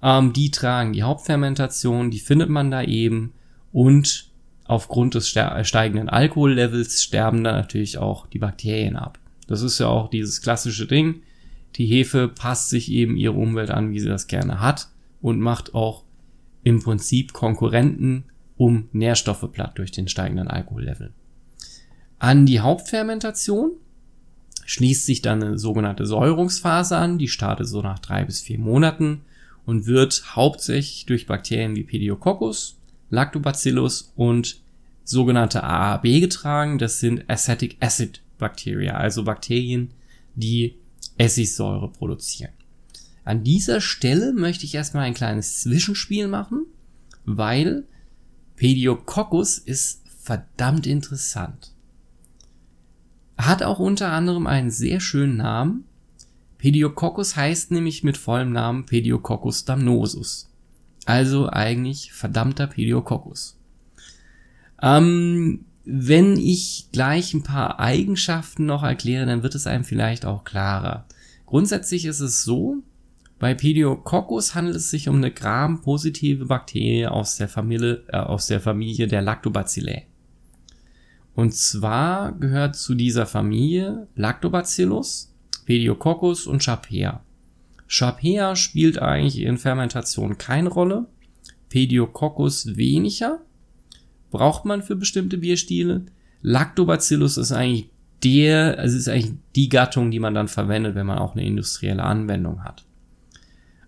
ähm, 0.01 0.33
die 0.33 0.49
tragen 0.51 0.93
die 0.93 1.03
Hauptfermentation, 1.03 2.09
die 2.09 2.19
findet 2.19 2.49
man 2.49 2.71
da 2.71 2.83
eben 2.83 3.33
und 3.71 4.31
aufgrund 4.65 5.15
des 5.15 5.27
steigenden 5.27 6.07
Alkohollevels 6.07 7.03
sterben 7.03 7.43
dann 7.43 7.55
natürlich 7.55 7.97
auch 7.97 8.27
die 8.27 8.39
Bakterien 8.39 8.95
ab. 8.95 9.19
Das 9.47 9.61
ist 9.61 9.79
ja 9.79 9.87
auch 9.87 10.09
dieses 10.09 10.41
klassische 10.41 10.87
Ding. 10.87 11.23
Die 11.75 11.85
Hefe 11.85 12.29
passt 12.29 12.69
sich 12.69 12.89
eben 12.89 13.17
ihre 13.17 13.33
Umwelt 13.33 13.69
an, 13.69 13.91
wie 13.91 13.99
sie 13.99 14.07
das 14.07 14.27
gerne 14.27 14.61
hat 14.61 14.87
und 15.21 15.41
macht 15.41 15.73
auch 15.75 16.03
im 16.63 16.81
Prinzip 16.81 17.33
Konkurrenten 17.33 18.23
um 18.61 18.89
Nährstoffe 18.91 19.51
platt 19.51 19.79
durch 19.79 19.89
den 19.89 20.07
steigenden 20.07 20.47
Alkohollevel. 20.47 21.11
An 22.19 22.45
die 22.45 22.59
Hauptfermentation 22.59 23.71
schließt 24.65 25.07
sich 25.07 25.23
dann 25.23 25.41
eine 25.41 25.57
sogenannte 25.57 26.05
Säurungsphase 26.05 26.95
an, 26.95 27.17
die 27.17 27.27
startet 27.27 27.67
so 27.67 27.81
nach 27.81 27.97
drei 27.97 28.23
bis 28.23 28.39
vier 28.39 28.59
Monaten 28.59 29.21
und 29.65 29.87
wird 29.87 30.35
hauptsächlich 30.35 31.07
durch 31.07 31.25
Bakterien 31.25 31.75
wie 31.75 31.81
Pediococcus, 31.81 32.77
Lactobacillus 33.09 34.13
und 34.15 34.61
sogenannte 35.05 35.63
AAB 35.63 36.03
getragen. 36.03 36.77
Das 36.77 36.99
sind 36.99 37.27
Acetic 37.27 37.77
Acid 37.79 38.21
Bacteria, 38.37 38.93
also 38.93 39.23
Bakterien, 39.23 39.89
die 40.35 40.75
Essigsäure 41.17 41.87
produzieren. 41.89 42.53
An 43.25 43.43
dieser 43.43 43.81
Stelle 43.81 44.33
möchte 44.33 44.65
ich 44.65 44.75
erstmal 44.75 45.05
ein 45.05 45.15
kleines 45.15 45.61
Zwischenspiel 45.61 46.27
machen, 46.27 46.67
weil 47.25 47.85
Pediococcus 48.61 49.57
ist 49.57 50.03
verdammt 50.23 50.85
interessant. 50.85 51.73
Hat 53.35 53.63
auch 53.63 53.79
unter 53.79 54.11
anderem 54.11 54.45
einen 54.45 54.69
sehr 54.69 54.99
schönen 54.99 55.37
Namen. 55.37 55.85
Pediococcus 56.59 57.35
heißt 57.35 57.71
nämlich 57.71 58.03
mit 58.03 58.17
vollem 58.17 58.51
Namen 58.51 58.85
Pediococcus 58.85 59.65
damnosus. 59.65 60.51
Also 61.05 61.49
eigentlich 61.49 62.13
verdammter 62.13 62.67
Pediococcus. 62.67 63.57
Ähm, 64.79 65.65
wenn 65.83 66.37
ich 66.37 66.89
gleich 66.91 67.33
ein 67.33 67.41
paar 67.41 67.79
Eigenschaften 67.79 68.67
noch 68.67 68.83
erkläre, 68.83 69.25
dann 69.25 69.41
wird 69.41 69.55
es 69.55 69.65
einem 69.65 69.85
vielleicht 69.85 70.23
auch 70.23 70.43
klarer. 70.43 71.07
Grundsätzlich 71.47 72.05
ist 72.05 72.19
es 72.19 72.43
so, 72.43 72.83
bei 73.41 73.55
Pediococcus 73.55 74.53
handelt 74.53 74.75
es 74.75 74.91
sich 74.91 75.09
um 75.09 75.15
eine 75.15 75.31
Gram-positive 75.31 76.45
Bakterie 76.45 77.07
aus 77.07 77.37
der 77.37 77.47
Familie, 77.47 78.03
äh, 78.09 78.17
aus 78.17 78.45
der 78.45 78.61
Familie 78.61 79.07
der 79.07 79.23
Lactobacilläe. 79.23 80.03
Und 81.33 81.55
zwar 81.55 82.33
gehört 82.33 82.75
zu 82.75 82.93
dieser 82.93 83.25
Familie 83.25 84.07
Lactobacillus, 84.13 85.33
Pediococcus 85.65 86.45
und 86.45 86.61
Chapea. 86.61 87.23
Chapea 87.87 88.55
spielt 88.55 88.99
eigentlich 88.99 89.39
in 89.39 89.57
Fermentation 89.57 90.37
keine 90.37 90.69
Rolle, 90.69 91.07
Pediococcus 91.69 92.75
weniger, 92.75 93.41
braucht 94.29 94.65
man 94.65 94.83
für 94.83 94.95
bestimmte 94.95 95.39
Bierstile. 95.39 96.05
Lactobacillus 96.43 97.37
ist 97.37 97.51
eigentlich 97.51 97.89
der, 98.23 98.77
also 98.77 98.95
ist 98.95 99.09
eigentlich 99.09 99.33
die 99.55 99.69
Gattung, 99.69 100.11
die 100.11 100.19
man 100.19 100.35
dann 100.35 100.47
verwendet, 100.47 100.93
wenn 100.93 101.07
man 101.07 101.17
auch 101.17 101.33
eine 101.33 101.43
industrielle 101.43 102.03
Anwendung 102.03 102.63
hat. 102.63 102.85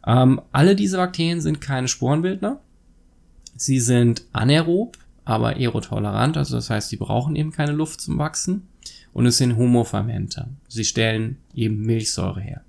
Ähm, 0.05 0.41
alle 0.51 0.75
diese 0.75 0.97
Bakterien 0.97 1.41
sind 1.41 1.61
keine 1.61 1.87
Sporenbildner. 1.87 2.59
Sie 3.55 3.79
sind 3.79 4.23
anaerob, 4.33 4.97
aber 5.25 5.55
aerotolerant, 5.55 6.37
also 6.37 6.55
das 6.55 6.69
heißt, 6.69 6.89
sie 6.89 6.97
brauchen 6.97 7.35
eben 7.35 7.51
keine 7.51 7.71
Luft 7.71 8.01
zum 8.01 8.17
Wachsen. 8.17 8.67
Und 9.13 9.27
es 9.27 9.37
sind 9.37 9.57
Homofermenter. 9.57 10.49
Sie 10.67 10.83
stellen 10.83 11.37
eben 11.53 11.81
Milchsäure 11.81 12.41
her. 12.41 12.61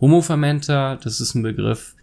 Homofermenter, 0.00 0.96
das 0.96 1.20
ist 1.20 1.34
ein 1.34 1.42
Begriff, 1.42 1.94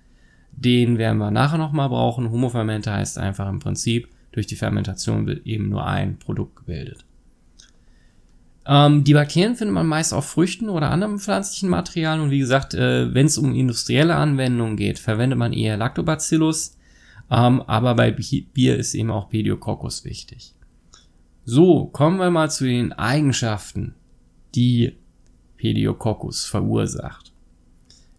den 0.51 0.97
werden 0.97 1.17
wir 1.17 1.29
nachher 1.29 1.57
nochmal 1.57 1.89
brauchen. 1.89 2.31
Homofermenter 2.31 2.93
heißt 2.93 3.17
einfach 3.17 3.49
im 3.49 3.59
Prinzip, 3.59 4.07
durch 4.31 4.47
die 4.47 4.55
Fermentation 4.55 5.27
wird 5.27 5.45
eben 5.45 5.69
nur 5.69 5.85
ein 5.85 6.17
Produkt 6.17 6.55
gebildet. 6.55 7.05
Ähm, 8.65 9.03
die 9.03 9.13
Bakterien 9.13 9.55
findet 9.55 9.73
man 9.73 9.87
meist 9.87 10.13
auf 10.13 10.25
Früchten 10.25 10.69
oder 10.69 10.91
anderem 10.91 11.19
pflanzlichen 11.19 11.69
Material 11.69 12.19
und 12.19 12.29
wie 12.29 12.39
gesagt, 12.39 12.73
äh, 12.73 13.13
wenn 13.13 13.25
es 13.25 13.37
um 13.37 13.55
industrielle 13.55 14.15
Anwendungen 14.15 14.77
geht, 14.77 14.99
verwendet 14.99 15.39
man 15.39 15.53
eher 15.53 15.77
Lactobacillus, 15.77 16.77
ähm, 17.31 17.61
aber 17.61 17.95
bei 17.95 18.11
Bier 18.11 18.77
ist 18.77 18.93
eben 18.93 19.09
auch 19.09 19.29
Pediococcus 19.29 20.05
wichtig. 20.05 20.53
So, 21.43 21.85
kommen 21.85 22.17
wir 22.17 22.29
mal 22.29 22.51
zu 22.51 22.65
den 22.65 22.93
Eigenschaften, 22.93 23.95
die 24.53 24.97
Pediococcus 25.57 26.45
verursacht. 26.45 27.33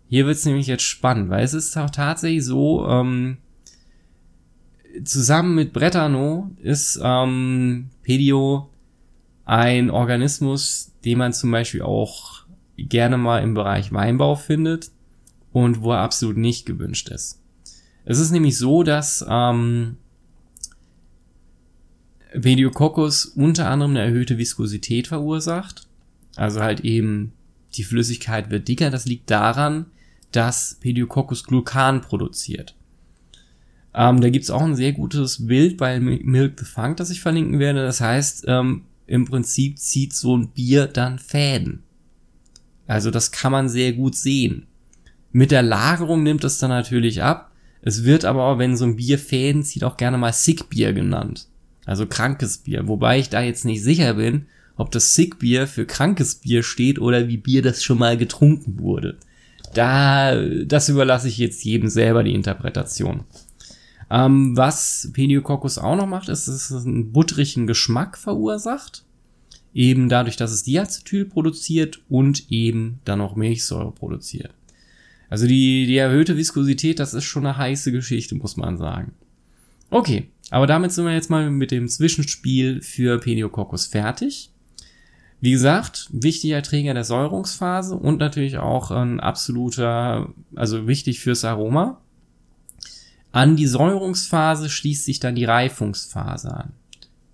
Hier 0.08 0.26
wird 0.26 0.36
es 0.36 0.44
nämlich 0.44 0.66
jetzt 0.66 0.82
spannend, 0.82 1.30
weil 1.30 1.44
es 1.44 1.54
ist 1.54 1.76
auch 1.76 1.90
tatsächlich 1.90 2.44
so, 2.44 2.86
ähm, 2.88 3.38
zusammen 5.04 5.54
mit 5.54 5.72
Bretano 5.72 6.50
ist 6.60 7.00
ähm, 7.02 7.90
Pedio 8.02 8.71
ein 9.44 9.90
Organismus, 9.90 10.92
den 11.04 11.18
man 11.18 11.32
zum 11.32 11.50
Beispiel 11.50 11.82
auch 11.82 12.44
gerne 12.76 13.18
mal 13.18 13.42
im 13.42 13.54
Bereich 13.54 13.92
Weinbau 13.92 14.36
findet 14.36 14.90
und 15.52 15.82
wo 15.82 15.92
er 15.92 15.98
absolut 15.98 16.36
nicht 16.36 16.66
gewünscht 16.66 17.08
ist. 17.10 17.40
Es 18.04 18.18
ist 18.18 18.30
nämlich 18.30 18.58
so, 18.58 18.82
dass 18.82 19.24
ähm, 19.28 19.96
Pediococcus 22.40 23.26
unter 23.26 23.68
anderem 23.68 23.92
eine 23.92 24.00
erhöhte 24.00 24.38
Viskosität 24.38 25.06
verursacht. 25.06 25.86
Also 26.36 26.60
halt 26.60 26.80
eben 26.80 27.32
die 27.74 27.84
Flüssigkeit 27.84 28.50
wird 28.50 28.68
dicker. 28.68 28.90
Das 28.90 29.06
liegt 29.06 29.30
daran, 29.30 29.86
dass 30.32 30.76
Pediococcus 30.80 31.44
Glucan 31.44 32.00
produziert. 32.00 32.74
Ähm, 33.94 34.20
da 34.20 34.30
gibt's 34.30 34.50
auch 34.50 34.62
ein 34.62 34.74
sehr 34.74 34.92
gutes 34.92 35.46
Bild 35.46 35.76
bei 35.76 36.00
Milk 36.00 36.58
the 36.58 36.64
Funk, 36.64 36.96
das 36.96 37.10
ich 37.10 37.20
verlinken 37.20 37.58
werde. 37.58 37.82
Das 37.82 38.00
heißt, 38.00 38.44
ähm, 38.48 38.86
im 39.06 39.24
Prinzip 39.24 39.78
zieht 39.78 40.12
so 40.12 40.36
ein 40.36 40.48
Bier 40.48 40.86
dann 40.86 41.18
Fäden. 41.18 41.82
Also 42.86 43.10
das 43.10 43.32
kann 43.32 43.52
man 43.52 43.68
sehr 43.68 43.92
gut 43.92 44.14
sehen. 44.14 44.66
Mit 45.32 45.50
der 45.50 45.62
Lagerung 45.62 46.22
nimmt 46.22 46.44
es 46.44 46.58
dann 46.58 46.70
natürlich 46.70 47.22
ab. 47.22 47.52
Es 47.80 48.04
wird 48.04 48.24
aber 48.24 48.44
auch, 48.44 48.58
wenn 48.58 48.76
so 48.76 48.84
ein 48.84 48.96
Bier 48.96 49.18
Fäden 49.18 49.64
zieht, 49.64 49.84
auch 49.84 49.96
gerne 49.96 50.18
mal 50.18 50.32
Sick 50.32 50.68
Bier 50.68 50.92
genannt. 50.92 51.48
Also 51.84 52.06
krankes 52.06 52.58
Bier. 52.58 52.86
Wobei 52.86 53.18
ich 53.18 53.28
da 53.28 53.42
jetzt 53.42 53.64
nicht 53.64 53.82
sicher 53.82 54.14
bin, 54.14 54.46
ob 54.76 54.90
das 54.90 55.14
Sick 55.14 55.38
Bier 55.38 55.66
für 55.66 55.86
krankes 55.86 56.36
Bier 56.36 56.62
steht 56.62 56.98
oder 56.98 57.28
wie 57.28 57.38
Bier 57.38 57.62
das 57.62 57.82
schon 57.82 57.98
mal 57.98 58.16
getrunken 58.16 58.78
wurde. 58.78 59.18
Da, 59.74 60.36
das 60.64 60.88
überlasse 60.88 61.28
ich 61.28 61.38
jetzt 61.38 61.64
jedem 61.64 61.88
selber 61.88 62.22
die 62.22 62.34
Interpretation. 62.34 63.24
Ähm, 64.12 64.54
was 64.54 65.08
Pediococcus 65.14 65.78
auch 65.78 65.96
noch 65.96 66.06
macht, 66.06 66.28
ist, 66.28 66.46
dass 66.46 66.70
es 66.70 66.84
einen 66.84 67.12
butterigen 67.12 67.66
Geschmack 67.66 68.18
verursacht. 68.18 69.06
Eben 69.72 70.10
dadurch, 70.10 70.36
dass 70.36 70.52
es 70.52 70.64
Diacetyl 70.64 71.24
produziert 71.24 72.02
und 72.10 72.52
eben 72.52 73.00
dann 73.06 73.20
noch 73.20 73.36
Milchsäure 73.36 73.90
produziert. 73.90 74.52
Also 75.30 75.46
die, 75.46 75.86
die 75.86 75.96
erhöhte 75.96 76.36
Viskosität, 76.36 76.98
das 76.98 77.14
ist 77.14 77.24
schon 77.24 77.46
eine 77.46 77.56
heiße 77.56 77.90
Geschichte, 77.90 78.34
muss 78.34 78.58
man 78.58 78.76
sagen. 78.76 79.12
Okay, 79.88 80.28
aber 80.50 80.66
damit 80.66 80.92
sind 80.92 81.06
wir 81.06 81.14
jetzt 81.14 81.30
mal 81.30 81.50
mit 81.50 81.70
dem 81.70 81.88
Zwischenspiel 81.88 82.82
für 82.82 83.18
Pediococcus 83.18 83.86
fertig. 83.86 84.50
Wie 85.40 85.52
gesagt, 85.52 86.10
wichtiger 86.12 86.62
Träger 86.62 86.92
der 86.92 87.04
Säurungsphase 87.04 87.96
und 87.96 88.20
natürlich 88.20 88.58
auch 88.58 88.90
ein 88.90 89.20
absoluter, 89.20 90.34
also 90.54 90.86
wichtig 90.86 91.20
fürs 91.20 91.46
Aroma. 91.46 92.02
An 93.32 93.56
die 93.56 93.66
Säurungsphase 93.66 94.68
schließt 94.68 95.04
sich 95.04 95.18
dann 95.18 95.34
die 95.34 95.46
Reifungsphase 95.46 96.54
an. 96.54 96.72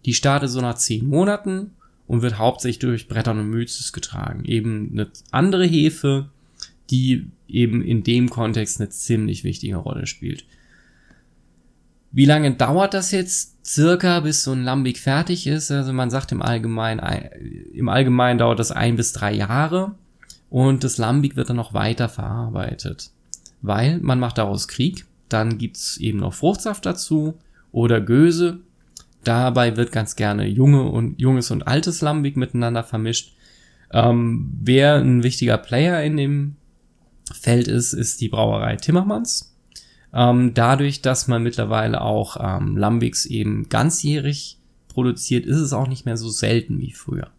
Die 0.04 0.14
startet 0.14 0.48
so 0.48 0.60
nach 0.60 0.76
zehn 0.76 1.06
Monaten 1.06 1.72
und 2.06 2.22
wird 2.22 2.38
hauptsächlich 2.38 2.78
durch 2.78 3.08
Brettanomyces 3.08 3.92
getragen. 3.92 4.44
Eben 4.44 4.90
eine 4.92 5.08
andere 5.32 5.66
Hefe, 5.66 6.30
die 6.90 7.30
eben 7.48 7.82
in 7.82 8.04
dem 8.04 8.30
Kontext 8.30 8.80
eine 8.80 8.90
ziemlich 8.90 9.44
wichtige 9.44 9.76
Rolle 9.76 10.06
spielt. 10.06 10.44
Wie 12.10 12.24
lange 12.24 12.54
dauert 12.54 12.94
das 12.94 13.10
jetzt 13.10 13.66
circa, 13.66 14.20
bis 14.20 14.44
so 14.44 14.52
ein 14.52 14.64
Lambic 14.64 14.98
fertig 14.98 15.46
ist? 15.46 15.70
Also 15.70 15.92
man 15.92 16.10
sagt 16.10 16.32
im 16.32 16.40
Allgemeinen, 16.40 17.00
im 17.74 17.88
Allgemeinen 17.88 18.38
dauert 18.38 18.58
das 18.58 18.72
ein 18.72 18.96
bis 18.96 19.12
drei 19.12 19.34
Jahre 19.34 19.94
und 20.48 20.84
das 20.84 20.96
Lambic 20.96 21.36
wird 21.36 21.50
dann 21.50 21.56
noch 21.56 21.74
weiter 21.74 22.08
verarbeitet, 22.08 23.10
weil 23.60 23.98
man 23.98 24.18
macht 24.18 24.38
daraus 24.38 24.68
Krieg, 24.68 25.04
dann 25.28 25.58
gibt's 25.58 25.96
eben 25.98 26.18
noch 26.18 26.34
Fruchtsaft 26.34 26.86
dazu 26.86 27.38
oder 27.72 28.00
Göse. 28.00 28.60
Dabei 29.24 29.76
wird 29.76 29.92
ganz 29.92 30.16
gerne 30.16 30.46
junge 30.46 30.84
und 30.84 31.20
junges 31.20 31.50
und 31.50 31.66
altes 31.66 32.00
Lambic 32.00 32.36
miteinander 32.36 32.84
vermischt. 32.84 33.34
Ähm, 33.92 34.50
wer 34.62 34.96
ein 34.96 35.22
wichtiger 35.22 35.58
Player 35.58 36.02
in 36.02 36.16
dem 36.16 36.56
Feld 37.32 37.68
ist, 37.68 37.92
ist 37.92 38.20
die 38.20 38.28
Brauerei 38.28 38.76
Timmermans. 38.76 39.54
Ähm, 40.12 40.54
dadurch, 40.54 41.02
dass 41.02 41.28
man 41.28 41.42
mittlerweile 41.42 42.00
auch 42.00 42.36
ähm, 42.40 42.76
Lambics 42.76 43.26
eben 43.26 43.68
ganzjährig 43.68 44.58
produziert, 44.88 45.46
ist 45.46 45.58
es 45.58 45.72
auch 45.72 45.86
nicht 45.86 46.06
mehr 46.06 46.16
so 46.16 46.28
selten 46.30 46.80
wie 46.80 46.92
früher. 46.92 47.30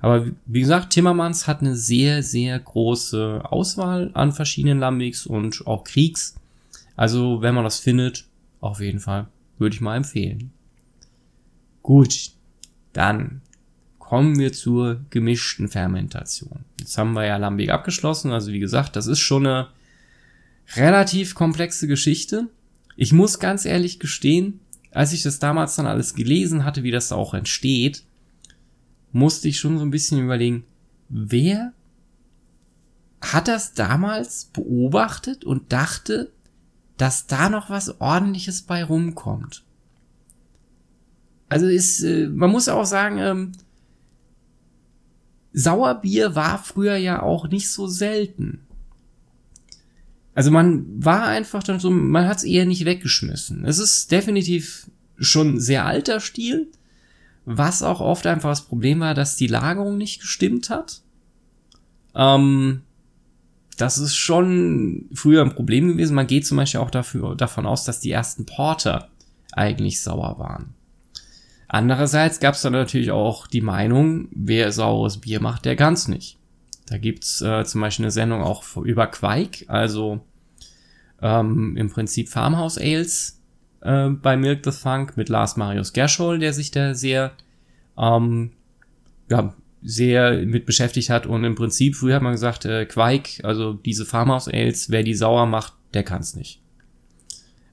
Aber 0.00 0.26
wie 0.46 0.60
gesagt, 0.60 0.90
Timmermans 0.90 1.46
hat 1.46 1.60
eine 1.60 1.74
sehr, 1.74 2.22
sehr 2.22 2.58
große 2.58 3.42
Auswahl 3.44 4.10
an 4.14 4.32
verschiedenen 4.32 4.78
Lambics 4.78 5.26
und 5.26 5.66
auch 5.66 5.84
Kriegs. 5.84 6.36
Also, 6.96 7.42
wenn 7.42 7.54
man 7.54 7.64
das 7.64 7.78
findet, 7.78 8.26
auf 8.60 8.80
jeden 8.80 9.00
Fall 9.00 9.28
würde 9.58 9.74
ich 9.74 9.80
mal 9.80 9.96
empfehlen. 9.96 10.52
Gut, 11.82 12.30
dann 12.92 13.42
kommen 13.98 14.38
wir 14.38 14.52
zur 14.52 15.04
gemischten 15.10 15.68
Fermentation. 15.68 16.64
Jetzt 16.78 16.96
haben 16.96 17.12
wir 17.12 17.26
ja 17.26 17.36
Lambic 17.36 17.70
abgeschlossen, 17.70 18.32
also 18.32 18.52
wie 18.52 18.60
gesagt, 18.60 18.96
das 18.96 19.06
ist 19.06 19.18
schon 19.18 19.46
eine 19.46 19.68
relativ 20.74 21.34
komplexe 21.34 21.86
Geschichte. 21.86 22.48
Ich 22.96 23.12
muss 23.12 23.38
ganz 23.38 23.64
ehrlich 23.64 23.98
gestehen, 23.98 24.60
als 24.90 25.12
ich 25.12 25.22
das 25.22 25.38
damals 25.38 25.76
dann 25.76 25.86
alles 25.86 26.14
gelesen 26.14 26.64
hatte, 26.64 26.82
wie 26.82 26.90
das 26.90 27.08
da 27.08 27.16
auch 27.16 27.34
entsteht, 27.34 28.04
musste 29.12 29.48
ich 29.48 29.58
schon 29.58 29.78
so 29.78 29.84
ein 29.84 29.90
bisschen 29.90 30.22
überlegen, 30.22 30.64
wer 31.08 31.72
hat 33.20 33.48
das 33.48 33.74
damals 33.74 34.46
beobachtet 34.46 35.44
und 35.44 35.72
dachte, 35.72 36.32
dass 36.96 37.26
da 37.26 37.48
noch 37.48 37.70
was 37.70 38.00
ordentliches 38.00 38.62
bei 38.62 38.82
rumkommt. 38.82 39.62
Also 41.48 41.66
ist, 41.66 42.02
äh, 42.02 42.28
man 42.28 42.50
muss 42.50 42.68
auch 42.68 42.84
sagen, 42.84 43.18
ähm, 43.18 43.52
Sauerbier 45.52 46.34
war 46.34 46.58
früher 46.58 46.96
ja 46.96 47.22
auch 47.22 47.48
nicht 47.48 47.70
so 47.70 47.86
selten. 47.86 48.60
Also 50.34 50.50
man 50.50 50.84
war 51.02 51.26
einfach 51.26 51.62
dann 51.62 51.80
so, 51.80 51.90
man 51.90 52.28
hat 52.28 52.38
es 52.38 52.44
eher 52.44 52.66
nicht 52.66 52.84
weggeschmissen. 52.84 53.64
Es 53.64 53.78
ist 53.78 54.12
definitiv 54.12 54.90
schon 55.18 55.58
sehr 55.60 55.86
alter 55.86 56.20
Stil, 56.20 56.70
was 57.46 57.82
auch 57.82 58.00
oft 58.00 58.26
einfach 58.26 58.50
das 58.50 58.66
Problem 58.66 59.00
war, 59.00 59.14
dass 59.14 59.36
die 59.36 59.46
Lagerung 59.46 59.96
nicht 59.96 60.20
gestimmt 60.20 60.68
hat. 60.68 61.00
Ähm, 62.14 62.82
das 63.76 63.98
ist 63.98 64.16
schon 64.16 65.06
früher 65.12 65.42
ein 65.42 65.54
Problem 65.54 65.88
gewesen. 65.88 66.14
Man 66.14 66.26
geht 66.26 66.46
zum 66.46 66.56
Beispiel 66.56 66.80
auch 66.80 66.90
dafür, 66.90 67.34
davon 67.34 67.66
aus, 67.66 67.84
dass 67.84 68.00
die 68.00 68.10
ersten 68.10 68.46
Porter 68.46 69.08
eigentlich 69.52 70.00
sauer 70.00 70.38
waren. 70.38 70.74
Andererseits 71.68 72.40
gab 72.40 72.54
es 72.54 72.62
dann 72.62 72.72
natürlich 72.72 73.10
auch 73.10 73.46
die 73.46 73.60
Meinung, 73.60 74.28
wer 74.30 74.70
saures 74.72 75.18
Bier 75.18 75.40
macht, 75.40 75.64
der 75.64 75.76
ganz 75.76 76.08
nicht. 76.08 76.38
Da 76.86 76.98
gibt's 76.98 77.42
äh, 77.42 77.64
zum 77.64 77.80
Beispiel 77.80 78.04
eine 78.04 78.12
Sendung 78.12 78.42
auch 78.42 78.76
über 78.76 79.08
Quake, 79.08 79.64
also 79.68 80.20
ähm, 81.20 81.76
im 81.76 81.90
Prinzip 81.90 82.28
Farmhouse 82.28 82.78
Ales 82.78 83.42
äh, 83.80 84.08
bei 84.10 84.36
Milk 84.36 84.60
the 84.64 84.70
Funk 84.70 85.16
mit 85.16 85.28
Lars 85.28 85.56
Marius 85.56 85.92
Gerschol, 85.92 86.38
der 86.38 86.52
sich 86.52 86.70
da 86.70 86.94
sehr, 86.94 87.32
ähm, 87.98 88.52
ja, 89.28 89.54
sehr 89.86 90.44
mit 90.44 90.66
beschäftigt 90.66 91.10
hat. 91.10 91.26
Und 91.26 91.44
im 91.44 91.54
Prinzip, 91.54 91.94
früher 91.94 92.16
hat 92.16 92.22
man 92.22 92.32
gesagt, 92.32 92.64
äh, 92.64 92.84
Quake, 92.86 93.44
also 93.44 93.72
diese 93.72 94.04
Farmhouse 94.04 94.48
Ales, 94.48 94.90
wer 94.90 95.04
die 95.04 95.14
sauer 95.14 95.46
macht, 95.46 95.74
der 95.94 96.02
kann's 96.02 96.34
nicht. 96.34 96.60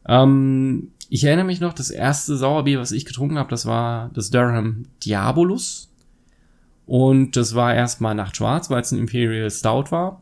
Ähm, 0.08 0.92
ich 1.10 1.24
erinnere 1.24 1.46
mich 1.46 1.60
noch, 1.60 1.74
das 1.74 1.90
erste 1.90 2.38
Sauerbier, 2.38 2.80
was 2.80 2.92
ich 2.92 3.06
getrunken 3.06 3.40
habe, 3.40 3.50
das 3.50 3.66
war 3.66 4.12
das 4.14 4.30
Durham 4.30 4.86
Diabolus. 5.04 5.92
Und 6.86 7.36
das 7.36 7.56
war 7.56 7.74
erstmal 7.74 8.14
Nachtschwarz, 8.14 8.70
weil 8.70 8.82
es 8.82 8.92
ein 8.92 9.00
Imperial 9.00 9.50
Stout 9.50 9.86
war. 9.90 10.22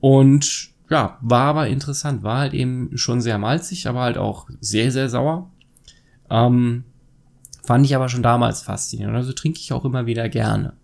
Und 0.00 0.70
ja, 0.88 1.18
war 1.20 1.42
aber 1.42 1.68
interessant, 1.68 2.22
war 2.22 2.38
halt 2.38 2.54
eben 2.54 2.96
schon 2.96 3.20
sehr 3.20 3.36
malzig, 3.38 3.86
aber 3.86 4.00
halt 4.00 4.16
auch 4.16 4.48
sehr, 4.60 4.90
sehr 4.90 5.10
sauer. 5.10 5.50
Ähm, 6.30 6.84
fand 7.62 7.84
ich 7.84 7.94
aber 7.94 8.08
schon 8.08 8.22
damals 8.22 8.62
faszinierend. 8.62 9.16
Also 9.16 9.32
trinke 9.32 9.60
ich 9.60 9.72
auch 9.72 9.84
immer 9.84 10.06
wieder 10.06 10.28
gerne. 10.28 10.74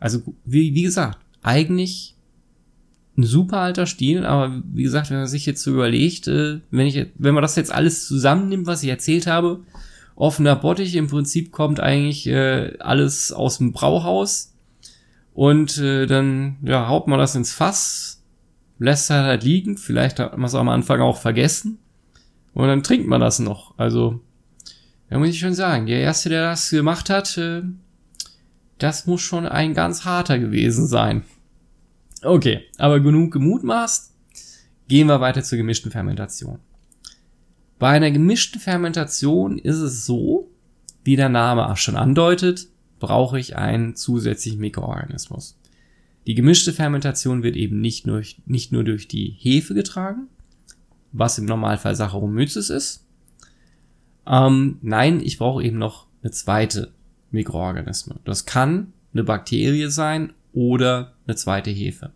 Also, 0.00 0.22
wie, 0.44 0.74
wie 0.74 0.82
gesagt, 0.82 1.18
eigentlich 1.42 2.14
ein 3.16 3.24
super 3.24 3.58
alter 3.58 3.86
Stil, 3.86 4.24
aber 4.24 4.62
wie 4.72 4.84
gesagt, 4.84 5.10
wenn 5.10 5.18
man 5.18 5.26
sich 5.26 5.44
jetzt 5.44 5.62
so 5.62 5.72
überlegt, 5.72 6.28
äh, 6.28 6.60
wenn 6.70 6.86
ich, 6.86 7.06
wenn 7.16 7.34
man 7.34 7.42
das 7.42 7.56
jetzt 7.56 7.72
alles 7.72 8.06
zusammennimmt, 8.06 8.66
was 8.66 8.82
ich 8.82 8.88
erzählt 8.88 9.26
habe, 9.26 9.60
offener 10.14 10.56
Bottich, 10.56 10.94
im 10.94 11.08
Prinzip 11.08 11.50
kommt 11.50 11.80
eigentlich 11.80 12.26
äh, 12.28 12.76
alles 12.78 13.32
aus 13.32 13.58
dem 13.58 13.72
Brauhaus 13.72 14.54
und 15.34 15.78
äh, 15.78 16.06
dann 16.06 16.58
ja, 16.62 16.88
haut 16.88 17.08
man 17.08 17.18
das 17.18 17.34
ins 17.34 17.52
Fass, 17.52 18.22
lässt 18.78 19.10
halt, 19.10 19.26
halt 19.26 19.42
liegen, 19.42 19.76
vielleicht 19.76 20.20
hat 20.20 20.36
man 20.36 20.46
es 20.46 20.54
am 20.54 20.68
Anfang 20.68 21.00
auch 21.00 21.16
vergessen 21.16 21.78
und 22.54 22.68
dann 22.68 22.84
trinkt 22.84 23.08
man 23.08 23.20
das 23.20 23.40
noch. 23.40 23.74
Also, 23.78 24.20
da 25.10 25.18
muss 25.18 25.28
ich 25.28 25.38
schon 25.38 25.54
sagen, 25.54 25.86
der 25.86 26.00
Erste, 26.00 26.28
der 26.28 26.50
das 26.50 26.70
gemacht 26.70 27.10
hat, 27.10 27.36
äh, 27.38 27.62
das 28.78 29.06
muss 29.06 29.20
schon 29.20 29.46
ein 29.46 29.74
ganz 29.74 30.04
harter 30.04 30.38
gewesen 30.38 30.86
sein. 30.86 31.24
Okay, 32.22 32.62
aber 32.78 33.00
genug 33.00 33.32
gemutmaßt. 33.32 34.14
Gehen 34.88 35.08
wir 35.08 35.20
weiter 35.20 35.42
zur 35.42 35.58
gemischten 35.58 35.90
Fermentation. 35.90 36.58
Bei 37.78 37.90
einer 37.90 38.10
gemischten 38.10 38.60
Fermentation 38.60 39.58
ist 39.58 39.76
es 39.76 40.06
so, 40.06 40.50
wie 41.04 41.16
der 41.16 41.28
Name 41.28 41.70
auch 41.70 41.76
schon 41.76 41.96
andeutet, 41.96 42.68
brauche 42.98 43.38
ich 43.38 43.56
einen 43.56 43.94
zusätzlichen 43.94 44.60
Mikroorganismus. 44.60 45.58
Die 46.26 46.34
gemischte 46.34 46.72
Fermentation 46.72 47.42
wird 47.42 47.56
eben 47.56 47.80
nicht 47.80 48.06
nur, 48.06 48.22
nicht 48.46 48.72
nur 48.72 48.84
durch 48.84 49.08
die 49.08 49.36
Hefe 49.38 49.74
getragen, 49.74 50.28
was 51.12 51.38
im 51.38 51.46
Normalfall 51.46 51.94
Saccharomyces 51.94 52.70
ist. 52.70 53.06
Ähm, 54.28 54.78
nein, 54.82 55.20
ich 55.20 55.38
brauche 55.38 55.64
eben 55.64 55.78
noch 55.78 56.06
eine 56.22 56.30
zweite 56.30 56.92
Mikroorganismus. 57.30 58.18
Das 58.24 58.44
kann 58.44 58.92
eine 59.12 59.24
Bakterie 59.24 59.88
sein 59.88 60.32
oder 60.52 61.14
eine 61.26 61.36
zweite 61.36 61.70
Hefe. 61.70 62.12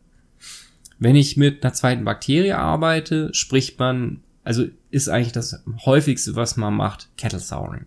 Wenn 0.98 1.16
ich 1.16 1.36
mit 1.36 1.64
einer 1.64 1.72
zweiten 1.72 2.04
Bakterie 2.04 2.52
arbeite, 2.52 3.32
spricht 3.34 3.78
man, 3.78 4.20
also 4.44 4.66
ist 4.90 5.08
eigentlich 5.08 5.32
das 5.32 5.62
häufigste, 5.84 6.36
was 6.36 6.56
man 6.56 6.74
macht, 6.74 7.08
Kettle 7.16 7.40
Souring. 7.40 7.86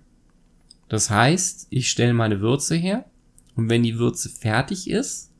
Das 0.89 1.09
heißt, 1.09 1.67
ich 1.69 1.89
stelle 1.89 2.13
meine 2.13 2.41
Würze 2.41 2.75
her 2.75 3.05
und 3.55 3.69
wenn 3.69 3.83
die 3.83 3.97
Würze 3.97 4.29
fertig 4.29 4.89
ist 4.89 5.31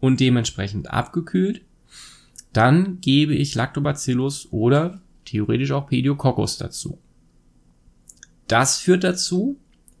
und 0.00 0.20
dementsprechend 0.20 0.90
abgekühlt, 0.90 1.62
dann 2.52 3.00
gebe 3.00 3.34
ich 3.34 3.54
Lactobacillus 3.54 4.48
oder 4.50 5.00
theoretisch 5.24 5.72
auch 5.72 5.86
Pediococcus 5.86 6.56
dazu. 6.58 6.98
Das 8.48 8.78
führt 8.78 9.04
dazu, 9.04 9.58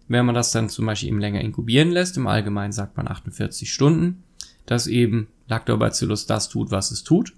wenn 0.08 0.26
man 0.26 0.34
das 0.34 0.52
dann 0.52 0.68
zum 0.68 0.86
Beispiel 0.86 1.10
eben 1.10 1.20
länger 1.20 1.42
inkubieren 1.42 1.90
lässt, 1.90 2.16
im 2.16 2.26
Allgemeinen 2.26 2.72
sagt 2.72 2.96
man 2.96 3.06
48 3.06 3.72
Stunden, 3.72 4.24
dass 4.66 4.86
eben 4.86 5.28
Lactobacillus 5.46 6.26
das 6.26 6.48
tut, 6.48 6.70
was 6.70 6.90
es 6.90 7.04
tut. 7.04 7.34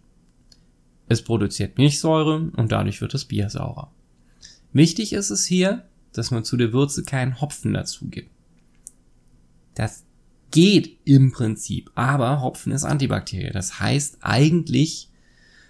Es 1.09 1.23
produziert 1.23 1.79
Milchsäure 1.79 2.51
und 2.57 2.73
dadurch 2.73 3.01
wird 3.01 3.15
das 3.15 3.25
Bier 3.25 3.51
saurer. 3.51 3.91
Wichtig 4.73 5.13
ist 5.13 5.31
es 5.31 5.45
hier, 5.45 5.85
dass 6.13 6.31
man 6.31 6.45
zu 6.45 6.57
der 6.57 6.73
Würze 6.73 7.03
keinen 7.03 7.41
Hopfen 7.41 7.75
dazu 7.75 8.09
gibt. 8.09 8.31
Das 9.75 10.05
geht 10.51 10.99
im 11.05 11.33
Prinzip, 11.33 11.91
aber 11.95 12.41
Hopfen 12.43 12.73
ist 12.73 12.85
Antibakteriell. 12.85 13.53
Das 13.53 13.81
heißt, 13.81 14.19
eigentlich 14.21 15.09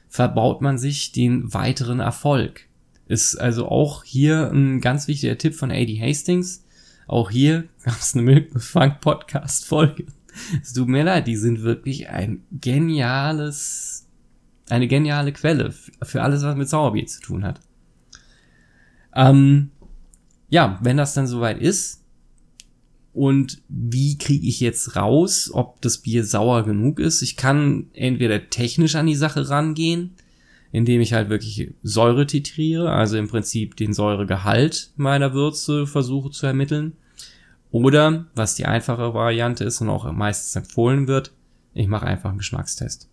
verbaut 0.09 0.61
man 0.61 0.79
sich 0.79 1.13
den 1.13 1.53
weiteren 1.55 2.01
Erfolg. 2.01 2.67
Ist 3.11 3.37
also 3.37 3.67
auch 3.67 4.05
hier 4.05 4.51
ein 4.51 4.81
ganz 4.81 5.09
wichtiger 5.09 5.37
Tipp 5.37 5.55
von 5.55 5.71
AD 5.71 6.01
Hastings. 6.01 6.65
Auch 7.07 7.31
hier 7.31 7.65
gab 7.85 7.99
es 7.99 8.15
eine 8.15 8.23
Milk 8.23 8.61
Funk 8.63 9.01
Podcast 9.01 9.67
Folge 9.67 10.07
es 10.63 10.73
tut 10.73 10.89
mir 10.89 11.05
leid, 11.05 11.27
die 11.27 11.37
sind 11.37 11.63
wirklich 11.63 12.09
ein 12.09 12.43
geniales, 12.53 14.07
eine 14.69 14.89
geniale 14.89 15.33
Quelle 15.33 15.73
für 16.03 16.23
alles, 16.23 16.43
was 16.43 16.57
mit 16.57 16.69
Sauerbier 16.69 17.07
zu 17.07 17.21
tun 17.21 17.45
hat. 17.45 17.61
Ähm, 19.15 19.71
ja, 20.49 20.79
wenn 20.83 20.97
das 20.97 21.15
dann 21.15 21.27
soweit 21.27 21.61
ist 21.61 22.05
Und 23.13 23.61
wie 23.69 24.19
kriege 24.19 24.47
ich 24.47 24.61
jetzt 24.61 24.95
raus, 24.95 25.51
ob 25.53 25.81
das 25.83 25.99
Bier 25.99 26.25
sauer 26.25 26.65
genug 26.65 27.01
ist? 27.01 27.23
Ich 27.23 27.37
kann 27.37 27.87
entweder 27.93 28.51
technisch 28.51 28.95
an 28.95 29.07
die 29.07 29.17
Sache 29.17 29.49
rangehen, 29.49 30.15
indem 30.73 31.01
ich 31.01 31.13
halt 31.13 31.29
wirklich 31.29 31.73
Säure 31.83 32.27
titriere, 32.27 32.93
also 32.93 33.17
im 33.17 33.29
Prinzip 33.29 33.77
den 33.77 33.93
Säuregehalt 33.93 34.93
meiner 34.97 35.33
Würze 35.33 35.87
versuche 35.87 36.31
zu 36.31 36.47
ermitteln. 36.47 36.97
Oder, 37.71 38.27
was 38.35 38.55
die 38.55 38.67
einfache 38.67 39.15
Variante 39.15 39.65
ist 39.65 39.81
und 39.81 39.89
auch 39.89 40.11
meistens 40.13 40.57
empfohlen 40.57 41.07
wird, 41.07 41.33
ich 41.73 41.87
mache 41.87 42.07
einfach 42.07 42.31
einen 42.31 42.39
Geschmackstest. 42.39 43.09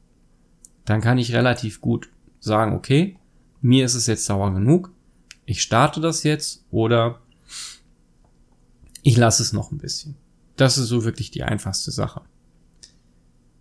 Dann 0.85 1.01
kann 1.01 1.17
ich 1.17 1.33
relativ 1.33 1.81
gut 1.81 2.09
sagen, 2.39 2.73
okay, 2.73 3.17
mir 3.61 3.85
ist 3.85 3.95
es 3.95 4.07
jetzt 4.07 4.25
sauer 4.25 4.53
genug, 4.53 4.91
ich 5.45 5.61
starte 5.61 6.01
das 6.01 6.23
jetzt 6.23 6.65
oder 6.71 7.19
ich 9.03 9.17
lasse 9.17 9.41
es 9.41 9.53
noch 9.53 9.71
ein 9.71 9.77
bisschen. 9.77 10.15
Das 10.57 10.77
ist 10.77 10.87
so 10.87 11.03
wirklich 11.05 11.31
die 11.31 11.43
einfachste 11.43 11.91
Sache. 11.91 12.21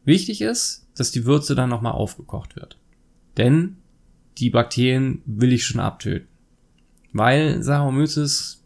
Wichtig 0.05 0.41
ist, 0.41 0.87
dass 0.97 1.11
die 1.11 1.27
Würze 1.27 1.55
dann 1.55 1.69
nochmal 1.69 1.93
aufgekocht 1.93 2.57
wird. 2.57 2.79
Denn 3.37 3.77
die 4.39 4.51
Bakterien 4.51 5.23
will 5.27 5.53
ich 5.53 5.65
schon 5.65 5.81
abtöten. 5.81 6.29
Weil 7.13 7.63
Saccharomyces 7.63 8.63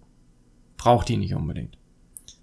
braucht 0.77 1.09
die 1.09 1.17
nicht 1.17 1.35
unbedingt. 1.35 1.77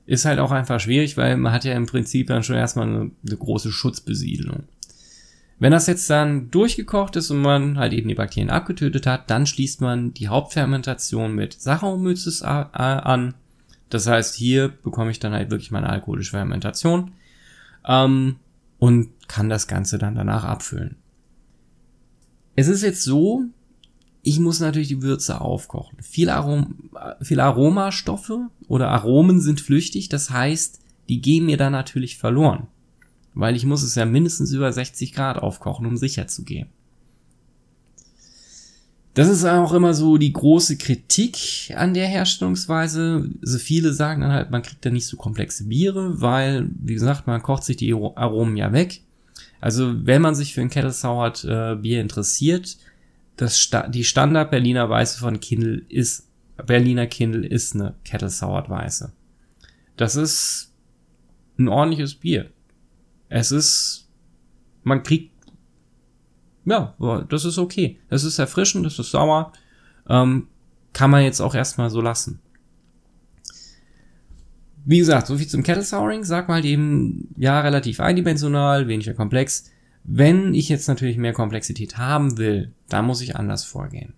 Ist 0.06 0.26
halt 0.26 0.40
auch 0.40 0.52
einfach 0.52 0.80
schwierig, 0.80 1.18
weil 1.18 1.36
man 1.36 1.52
hat 1.52 1.66
ja 1.66 1.74
im 1.74 1.86
Prinzip 1.86 2.28
dann 2.28 2.44
schon 2.44 2.56
erstmal 2.56 2.88
eine, 2.88 3.12
eine 3.26 3.38
große 3.38 3.72
Schutzbesiedlung. 3.72 4.64
Wenn 5.60 5.72
das 5.72 5.88
jetzt 5.88 6.10
dann 6.10 6.52
durchgekocht 6.52 7.16
ist 7.16 7.32
und 7.32 7.42
man 7.42 7.78
halt 7.78 7.92
eben 7.94 8.08
die 8.08 8.16
Bakterien 8.16 8.52
abgetötet 8.52 9.08
hat, 9.08 9.30
dann 9.30 9.48
schließt 9.48 9.82
man 9.82 10.14
die 10.14 10.28
Hauptfermentation 10.28 11.34
mit 11.34 11.54
Saccharomyces 11.54 12.44
an. 12.44 13.34
Das 13.90 14.06
heißt, 14.06 14.36
hier 14.36 14.70
bekomme 14.70 15.12
ich 15.12 15.20
dann 15.20 15.34
halt 15.34 15.50
wirklich 15.50 15.72
meine 15.72 15.90
alkoholische 15.90 16.32
Fermentation 16.32 17.12
ähm, 17.88 18.36
und 18.78 19.10
kann 19.28 19.50
das 19.50 19.68
Ganze 19.68 19.98
dann 19.98 20.16
danach 20.16 20.44
abfüllen. 20.44 20.98
Es 22.58 22.68
ist 22.68 22.82
jetzt 22.82 23.04
so, 23.04 23.44
ich 24.24 24.40
muss 24.40 24.60
natürlich 24.60 24.88
die 24.88 25.04
Würze 25.04 25.40
aufkochen. 25.40 26.00
Viel, 26.02 26.32
Arom 26.32 26.90
viel 27.22 27.40
Aromastoffe 27.40 28.50
oder 28.68 28.90
Aromen 28.90 29.40
sind 29.40 29.62
flüchtig, 29.62 30.10
das 30.10 30.32
heißt, 30.32 30.80
die 31.08 31.22
gehen 31.22 31.46
mir 31.46 31.58
dann 31.58 31.72
natürlich 31.72 32.18
verloren. 32.18 32.66
Weil 33.36 33.56
ich 33.56 33.64
muss 33.64 33.84
es 33.84 33.94
ja 33.94 34.06
mindestens 34.06 34.52
über 34.52 34.74
60 34.74 35.14
Grad 35.14 35.38
aufkochen, 35.38 35.86
um 35.86 35.98
sicher 35.98 36.28
zu 36.28 36.44
gehen. 36.44 36.68
Das 39.14 39.30
ist 39.30 39.46
auch 39.46 39.74
immer 39.74 39.94
so 39.94 40.18
die 40.18 40.34
große 40.34 40.78
Kritik 40.78 41.72
an 41.76 41.94
der 41.94 42.08
Herstellungsweise. 42.08 43.30
So 43.44 43.60
viele 43.60 43.94
sagen 43.94 44.22
dann 44.22 44.32
halt, 44.32 44.50
man 44.50 44.64
kriegt 44.64 44.84
da 44.84 44.90
nicht 44.90 45.06
so 45.06 45.16
komplexe 45.16 45.66
Biere, 45.66 46.22
weil, 46.22 46.70
wie 46.80 46.96
gesagt, 46.96 47.28
man 47.28 47.44
kocht 47.44 47.64
sich 47.64 47.78
die 47.78 47.94
Aromen 47.94 48.58
ja 48.58 48.74
weg. 48.74 49.02
Also 49.60 50.06
wenn 50.06 50.22
man 50.22 50.36
sich 50.36 50.54
für 50.54 50.62
ein 50.62 50.70
Kettle 50.70 50.92
Soured 50.92 51.44
äh, 51.44 51.76
Bier 51.76 52.02
interessiert, 52.02 52.78
das 53.36 53.60
Sta 53.60 53.88
die 53.88 54.04
Standard 54.04 54.52
Berliner 54.52 54.90
Weiße 54.90 55.20
von 55.20 55.40
Kindle 55.40 55.84
ist 55.90 56.28
Berliner 56.66 57.08
Kindle 57.08 57.46
ist 57.46 57.76
eine 57.76 57.96
Kettle 58.04 58.30
Soured 58.30 58.70
Weiße. 58.70 59.12
Das 59.96 60.16
ist 60.16 60.74
ein 61.58 61.68
ordentliches 61.68 62.16
Bier. 62.16 62.52
Es 63.30 63.52
ist 63.52 64.10
man 64.84 65.04
kriegt 65.04 65.32
ja, 66.66 66.96
das 67.30 67.46
ist 67.46 67.58
okay. 67.58 67.98
Das 68.10 68.26
ist 68.26 68.40
erfrischend, 68.40 68.86
das 68.86 69.00
ist 69.00 69.12
sauer. 69.12 69.54
Ähm, 70.10 70.48
kann 70.92 71.12
man 71.12 71.24
jetzt 71.24 71.40
auch 71.40 71.56
erstmal 71.56 71.90
so 71.90 72.02
lassen. 72.02 72.42
Wie 74.90 75.00
gesagt, 75.00 75.28
so 75.28 75.38
viel 75.38 75.48
zum 75.48 75.64
Kettle 75.64 75.84
Souring. 75.84 76.24
Sag 76.24 76.48
mal 76.48 76.64
eben, 76.64 77.28
ja, 77.36 77.60
relativ 77.60 78.00
eindimensional, 78.00 78.88
weniger 78.88 79.14
komplex. 79.14 79.70
Wenn 80.06 80.54
ich 80.54 80.70
jetzt 80.70 80.88
natürlich 80.88 81.18
mehr 81.18 81.34
Komplexität 81.34 81.98
haben 81.98 82.38
will, 82.38 82.72
dann 82.88 83.06
muss 83.06 83.20
ich 83.20 83.36
anders 83.36 83.66
vorgehen. 83.66 84.14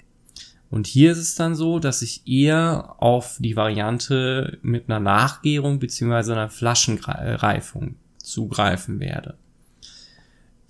Und 0.70 0.86
hier 0.86 1.12
ist 1.12 1.18
es 1.18 1.34
dann 1.34 1.56
so, 1.56 1.80
dass 1.80 2.04
ich 2.04 2.28
eher 2.28 2.96
auf 3.00 3.38
die 3.40 3.56
Variante 3.56 4.60
mit 4.62 4.88
einer 4.88 5.00
Nachgärung 5.00 5.80
beziehungsweise 5.80 6.34
einer 6.34 6.52
Flaschenreifung 6.52 7.96
zugreifen 8.18 9.00
werde. 9.00 9.38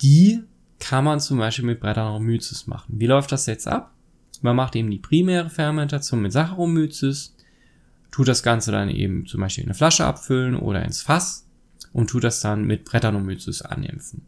Die 0.01 0.43
kann 0.79 1.03
man 1.03 1.19
zum 1.19 1.39
Beispiel 1.39 1.65
mit 1.65 1.81
Brettanomyces 1.81 2.67
machen. 2.67 2.93
Wie 2.97 3.07
läuft 3.07 3.33
das 3.33 3.47
jetzt 3.47 3.67
ab? 3.67 3.93
Man 4.41 4.55
macht 4.55 4.77
eben 4.77 4.89
die 4.89 4.99
primäre 4.99 5.49
Fermentation 5.49 6.21
mit 6.21 6.31
Saccharomyces 6.31 7.35
tut 8.11 8.27
das 8.27 8.43
Ganze 8.43 8.71
dann 8.71 8.89
eben 8.89 9.25
zum 9.25 9.41
Beispiel 9.41 9.63
in 9.63 9.69
eine 9.69 9.75
Flasche 9.75 10.05
abfüllen 10.05 10.55
oder 10.55 10.83
ins 10.83 11.01
Fass 11.01 11.47
und 11.93 12.09
tut 12.09 12.23
das 12.23 12.39
dann 12.39 12.65
mit 12.65 12.85
Brettanomycesanimpfen. 12.85 14.21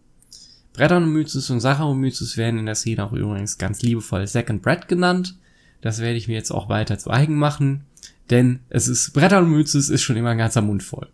Brettanomyces 0.74 1.50
und 1.50 1.60
Saccharomyces 1.60 2.38
werden 2.38 2.60
in 2.60 2.66
der 2.66 2.76
Szene 2.76 3.04
auch 3.04 3.14
übrigens 3.14 3.58
ganz 3.58 3.82
liebevoll 3.82 4.26
Second 4.28 4.62
Bread 4.62 4.88
genannt. 4.88 5.38
Das 5.82 6.00
werde 6.00 6.18
ich 6.18 6.28
mir 6.28 6.36
jetzt 6.36 6.52
auch 6.52 6.70
weiter 6.70 6.98
zu 6.98 7.10
eigen 7.10 7.36
machen, 7.36 7.86
denn 8.30 8.60
es 8.70 8.88
ist 8.88 9.12
Brettanomyces 9.14 9.90
ist 9.90 10.02
schon 10.02 10.16
immer 10.16 10.30
ein 10.30 10.38
ganzer 10.38 10.62
Mund 10.62 10.84
voll. 10.84 11.10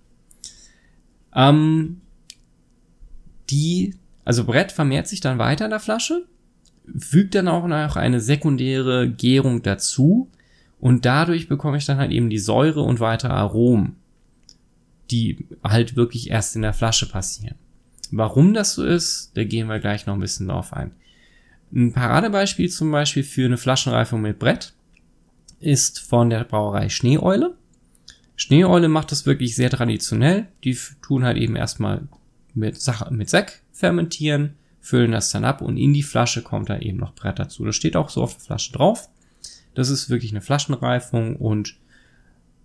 Ähm, 1.34 2.01
die, 3.49 3.95
also 4.25 4.43
Brett 4.43 4.71
vermehrt 4.71 5.08
sich 5.08 5.21
dann 5.21 5.39
weiter 5.39 5.65
in 5.65 5.71
der 5.71 5.80
Flasche, 5.80 6.25
fügt 6.97 7.36
dann 7.36 7.47
auch 7.47 7.67
noch 7.67 7.95
eine 7.95 8.19
sekundäre 8.19 9.10
Gärung 9.10 9.63
dazu, 9.63 10.30
und 10.80 11.06
dadurch 11.06 11.48
bekomme 11.48 11.78
ich 11.78 11.86
dann 11.86 11.98
halt 11.98 12.12
eben 12.12 12.30
die 12.30 12.38
Säure 12.38 12.82
und 12.82 13.00
weitere 13.00 13.34
Aromen, 13.34 13.96
die 15.10 15.48
halt 15.63 15.96
wirklich 15.96 16.30
erst 16.30 16.56
in 16.56 16.62
der 16.62 16.74
Flasche 16.74 17.08
passieren. 17.08 17.56
Warum 18.12 18.54
das 18.54 18.74
so 18.74 18.84
ist, 18.84 19.32
da 19.36 19.44
gehen 19.44 19.68
wir 19.68 19.80
gleich 19.80 20.06
noch 20.06 20.13
ein 20.13 20.20
bisschen 20.20 20.48
drauf 20.48 20.74
ein. 20.74 20.92
Ein 21.74 21.92
Paradebeispiel 21.92 22.70
zum 22.70 22.92
Beispiel 22.92 23.24
für 23.24 23.46
eine 23.46 23.58
Flaschenreifung 23.58 24.22
mit 24.22 24.40
Brett 24.40 24.74
ist 25.60 26.00
von 26.00 26.30
der 26.30 26.44
Brauerei 26.44 26.90
Schneeeule. 26.90 27.56
Schneeeule 28.36 28.88
macht 28.88 29.12
das 29.12 29.26
wirklich 29.26 29.56
sehr 29.56 29.70
traditionell. 29.70 30.48
Die 30.63 30.78
tun 31.02 31.26
halt 31.26 31.38
eben 31.38 31.56
erstmal 31.56 32.08
mit, 32.54 32.80
Sache, 32.80 33.12
mit 33.13 33.30
Sekt 33.30 33.63
fermentieren, 33.74 34.54
füllen 34.80 35.12
das 35.12 35.32
dann 35.32 35.44
ab 35.44 35.62
und 35.62 35.78
in 35.78 35.94
die 35.94 36.04
Flasche 36.04 36.42
kommt 36.42 36.70
da 36.70 36.78
eben 36.80 37.00
noch 37.00 37.13
Brett 37.13 37.40
dazu. 37.40 37.66
Das 37.66 37.76
steht 37.76 37.96
auch 37.96 38.10
so 38.10 38.22
auf 38.22 38.34
der 38.36 38.46
Flasche 38.46 38.72
drauf. 38.72 39.10
Das 39.78 39.92
ist 39.92 40.10
wirklich 40.10 40.32
eine 40.32 40.42
Flaschenreifung 40.42 41.36
und 41.36 41.76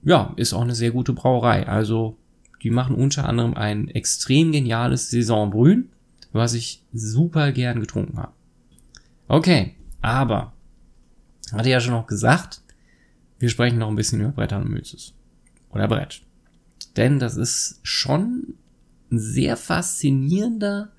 ja, 0.03 0.33
ist 0.37 0.55
auch 0.55 0.63
eine 0.63 0.75
sehr 0.75 0.93
gute 0.93 1.13
Brauerei. 1.13 1.69
Also 1.69 2.17
die 2.63 2.71
machen 2.71 2.97
unter 2.97 3.29
anderem 3.29 3.53
ein 3.53 3.89
extrem 3.89 4.51
geniales 4.51 5.11
Saisonbrühen, 5.11 5.91
was 6.33 6.55
ich 6.55 6.83
super 6.95 7.53
gern 7.53 7.81
getrunken 7.81 8.17
habe. 8.17 8.33
Okay, 9.29 9.75
aber 10.01 10.55
hatte 11.53 11.69
ja 11.69 11.81
schon 11.81 11.93
noch 11.93 12.07
gesagt, 12.07 12.63
wir 13.39 13.51
sprechen 13.51 13.77
noch 13.77 13.89
ein 13.89 13.97
bisschen 13.97 14.23
über 14.23 14.31
Brettanomyces 14.31 15.13
oder 15.69 15.89
Brett. 15.89 16.23
Denn 16.97 17.19
das 17.19 17.37
ist 17.37 17.79
schon 17.83 18.55
ein 19.11 19.19
sehr 19.19 19.59
faszinierender 19.59 20.93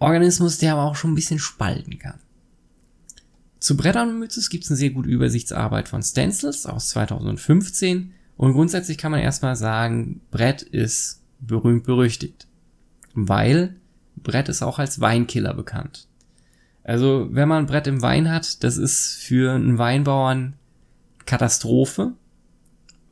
Organismus, 0.00 0.58
der 0.58 0.72
aber 0.72 0.90
auch 0.90 0.96
schon 0.96 1.12
ein 1.12 1.16
bisschen 1.16 1.38
spalten 1.38 2.00
kann. 2.00 2.18
Zu 3.60 3.76
Brettanomyces 3.76 4.50
gibt 4.50 4.64
es 4.64 4.70
eine 4.70 4.76
sehr 4.76 4.90
gute 4.90 5.08
Übersichtsarbeit 5.08 5.88
von 5.88 6.02
Stencils 6.02 6.64
aus 6.66 6.90
2015 6.90 8.12
und 8.36 8.52
grundsätzlich 8.52 8.98
kann 8.98 9.10
man 9.10 9.20
erstmal 9.20 9.56
sagen, 9.56 10.20
Brett 10.30 10.62
ist 10.62 11.22
berühmt 11.40 11.84
berüchtigt, 11.84 12.46
weil 13.14 13.76
Brett 14.16 14.48
ist 14.48 14.62
auch 14.62 14.78
als 14.78 15.00
Weinkiller 15.00 15.54
bekannt. 15.54 16.06
Also 16.84 17.28
wenn 17.30 17.48
man 17.48 17.66
Brett 17.66 17.86
im 17.86 18.00
Wein 18.00 18.30
hat, 18.30 18.62
das 18.62 18.76
ist 18.76 19.16
für 19.16 19.52
einen 19.52 19.76
Weinbauern 19.78 20.54
Katastrophe, 21.26 22.14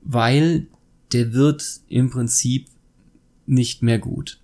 weil 0.01 0.69
der 1.13 1.33
wird 1.33 1.81
im 1.89 2.09
Prinzip 2.11 2.69
nicht 3.47 3.83
mehr 3.83 3.99
gut. 3.99 4.41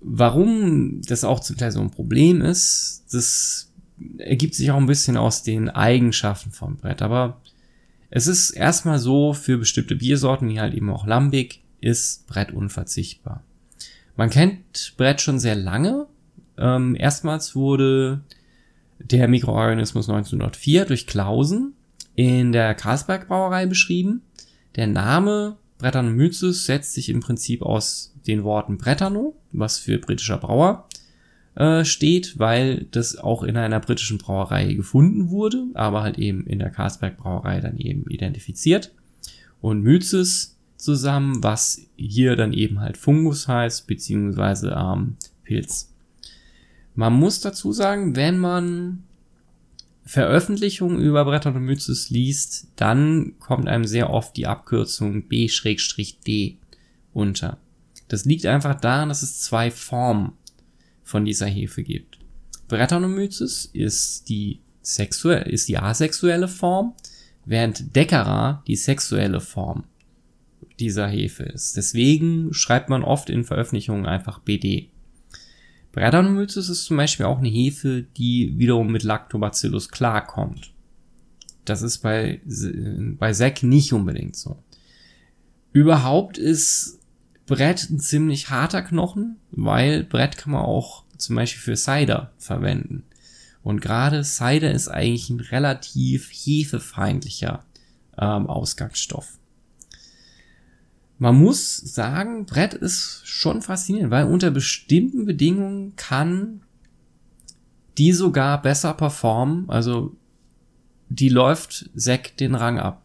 Warum 0.00 1.02
das 1.02 1.24
auch 1.24 1.40
zum 1.40 1.56
Teil 1.56 1.72
so 1.72 1.80
ein 1.80 1.90
Problem 1.90 2.40
ist, 2.40 3.04
das 3.10 3.67
ergibt 4.18 4.54
sich 4.54 4.70
auch 4.70 4.76
ein 4.76 4.86
bisschen 4.86 5.16
aus 5.16 5.42
den 5.42 5.68
Eigenschaften 5.68 6.50
vom 6.50 6.76
Brett. 6.76 7.02
Aber 7.02 7.40
es 8.10 8.26
ist 8.26 8.50
erstmal 8.50 8.98
so, 8.98 9.32
für 9.32 9.58
bestimmte 9.58 9.96
Biersorten, 9.96 10.48
wie 10.48 10.60
halt 10.60 10.74
eben 10.74 10.90
auch 10.90 11.06
Lambic, 11.06 11.60
ist 11.80 12.26
Brett 12.26 12.52
unverzichtbar. 12.52 13.42
Man 14.16 14.30
kennt 14.30 14.94
Brett 14.96 15.20
schon 15.20 15.38
sehr 15.38 15.54
lange. 15.54 16.06
Ähm, 16.56 16.96
erstmals 16.98 17.54
wurde 17.54 18.20
der 18.98 19.28
Mikroorganismus 19.28 20.08
1904 20.08 20.86
durch 20.86 21.06
Clausen 21.06 21.74
in 22.16 22.50
der 22.50 22.74
Karlsberg 22.74 23.28
Brauerei 23.28 23.66
beschrieben. 23.66 24.22
Der 24.74 24.88
Name 24.88 25.56
Brettanomyces 25.78 26.66
setzt 26.66 26.94
sich 26.94 27.08
im 27.08 27.20
Prinzip 27.20 27.62
aus 27.62 28.12
den 28.26 28.42
Worten 28.42 28.76
Brettano, 28.76 29.36
was 29.52 29.78
für 29.78 29.98
britischer 29.98 30.38
Brauer, 30.38 30.87
äh, 31.58 31.84
steht, 31.84 32.38
weil 32.38 32.86
das 32.92 33.16
auch 33.16 33.42
in 33.42 33.56
einer 33.56 33.80
britischen 33.80 34.18
Brauerei 34.18 34.74
gefunden 34.74 35.28
wurde, 35.28 35.64
aber 35.74 36.02
halt 36.02 36.16
eben 36.16 36.46
in 36.46 36.60
der 36.60 36.70
Carlsberg 36.70 37.16
Brauerei 37.16 37.60
dann 37.60 37.76
eben 37.76 38.08
identifiziert. 38.08 38.92
und 39.60 39.82
Myces 39.82 40.56
zusammen, 40.76 41.42
was 41.42 41.82
hier 41.96 42.36
dann 42.36 42.52
eben 42.52 42.78
halt 42.78 42.96
Fungus 42.96 43.48
heißt, 43.48 43.88
beziehungsweise 43.88 44.76
ähm, 44.78 45.16
Pilz. 45.42 45.92
Man 46.94 47.14
muss 47.14 47.40
dazu 47.40 47.72
sagen, 47.72 48.14
wenn 48.14 48.38
man 48.38 49.02
Veröffentlichungen 50.04 51.00
über 51.00 51.24
Brettanomyces 51.24 52.10
liest, 52.10 52.68
dann 52.76 53.34
kommt 53.40 53.66
einem 53.66 53.84
sehr 53.84 54.10
oft 54.10 54.36
die 54.36 54.46
Abkürzung 54.46 55.26
B-D 55.26 56.58
unter. 57.12 57.58
Das 58.06 58.24
liegt 58.24 58.46
einfach 58.46 58.80
daran, 58.80 59.08
dass 59.08 59.22
es 59.22 59.40
zwei 59.40 59.72
Formen 59.72 60.37
von 61.08 61.24
dieser 61.24 61.46
Hefe 61.46 61.82
gibt. 61.82 62.18
Brettanomyces 62.68 63.64
ist 63.72 64.28
die 64.28 64.60
sexuell, 64.82 65.48
ist 65.48 65.66
die 65.68 65.78
asexuelle 65.78 66.48
Form, 66.48 66.94
während 67.46 67.96
Deckera 67.96 68.62
die 68.66 68.76
sexuelle 68.76 69.40
Form 69.40 69.84
dieser 70.78 71.08
Hefe 71.08 71.44
ist. 71.44 71.78
Deswegen 71.78 72.52
schreibt 72.52 72.90
man 72.90 73.02
oft 73.02 73.30
in 73.30 73.44
Veröffentlichungen 73.44 74.04
einfach 74.04 74.40
BD. 74.40 74.90
Brettanomyces 75.92 76.68
ist 76.68 76.84
zum 76.84 76.98
Beispiel 76.98 77.24
auch 77.24 77.38
eine 77.38 77.48
Hefe, 77.48 78.04
die 78.18 78.58
wiederum 78.58 78.92
mit 78.92 79.02
Lactobacillus 79.02 79.88
klarkommt. 79.88 80.72
Das 81.64 81.80
ist 81.80 81.98
bei, 81.98 82.42
bei 83.18 83.32
Sek 83.32 83.62
nicht 83.62 83.94
unbedingt 83.94 84.36
so. 84.36 84.62
Überhaupt 85.72 86.36
ist 86.36 86.97
Brett 87.48 87.88
ein 87.88 87.98
ziemlich 87.98 88.50
harter 88.50 88.82
Knochen, 88.82 89.36
weil 89.50 90.04
Brett 90.04 90.36
kann 90.36 90.52
man 90.52 90.62
auch 90.62 91.04
zum 91.16 91.34
Beispiel 91.34 91.62
für 91.62 91.76
Cider 91.76 92.30
verwenden. 92.38 93.04
Und 93.62 93.80
gerade 93.80 94.22
Cider 94.22 94.70
ist 94.70 94.88
eigentlich 94.88 95.30
ein 95.30 95.40
relativ 95.40 96.30
hefefeindlicher 96.30 97.64
ähm, 98.18 98.46
Ausgangsstoff. 98.46 99.38
Man 101.18 101.36
muss 101.36 101.78
sagen, 101.78 102.44
Brett 102.44 102.74
ist 102.74 103.22
schon 103.24 103.62
faszinierend, 103.62 104.10
weil 104.10 104.26
unter 104.26 104.50
bestimmten 104.50 105.24
Bedingungen 105.24 105.96
kann 105.96 106.60
die 107.96 108.12
sogar 108.12 108.60
besser 108.60 108.92
performen. 108.92 109.68
Also 109.70 110.14
die 111.08 111.30
läuft 111.30 111.88
Sek 111.94 112.36
den 112.36 112.54
Rang 112.54 112.78
ab. 112.78 113.02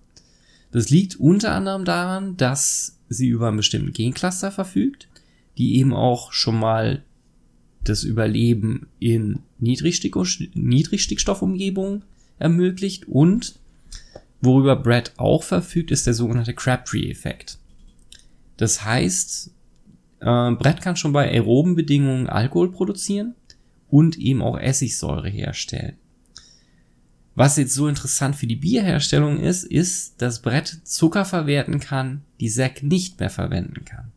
Das 0.72 0.90
liegt 0.90 1.16
unter 1.16 1.54
anderem 1.54 1.86
daran, 1.86 2.36
dass 2.36 3.00
sie 3.14 3.28
über 3.28 3.48
einen 3.48 3.58
bestimmten 3.58 3.94
Gencluster 3.94 4.52
verfügt, 4.52 5.08
die 5.58 5.78
eben 5.78 5.94
auch 5.94 6.34
schon 6.34 6.60
mal 6.60 7.04
das 7.84 8.04
Überleben 8.04 8.88
in 9.00 9.40
Niedrigstickstoffumgebungen 9.60 12.04
ermöglicht 12.40 13.08
und 13.08 13.60
worüber 14.42 14.76
Brett 14.76 15.14
auch 15.18 15.44
verfügt, 15.44 15.92
ist 15.92 16.08
der 16.08 16.14
sogenannte 16.14 16.54
Crabtree-Effekt. 16.54 17.58
Das 18.58 18.86
heißt, 18.86 19.52
äh, 20.20 20.52
Brett 20.52 20.82
kann 20.82 20.96
schon 20.96 21.14
bei 21.14 21.30
aeroben 21.30 21.76
Bedingungen 21.76 22.28
Alkohol 22.28 22.72
produzieren 22.72 23.36
und 23.90 24.18
eben 24.18 24.42
auch 24.42 24.58
Essigsäure 24.58 25.30
herstellen. 25.30 25.98
Was 27.36 27.58
jetzt 27.58 27.74
so 27.74 27.88
interessant 27.88 28.36
für 28.36 28.46
die 28.46 28.56
Bierherstellung 28.56 29.40
ist, 29.40 29.64
ist, 29.64 30.22
dass 30.22 30.42
Brett 30.42 30.82
Zucker 30.84 31.26
verwerten 31.26 31.80
kann, 31.80 32.22
die 32.40 32.50
Sek 32.50 32.84
nicht 32.84 33.20
mehr 33.20 33.32
verwenden 33.32 33.86
kann. 33.86 34.12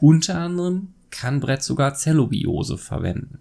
Unter 0.00 0.38
anderem 0.38 0.88
kann 1.10 1.40
Brett 1.40 1.62
sogar 1.62 1.94
Zellobiose 1.94 2.78
verwenden, 2.78 3.38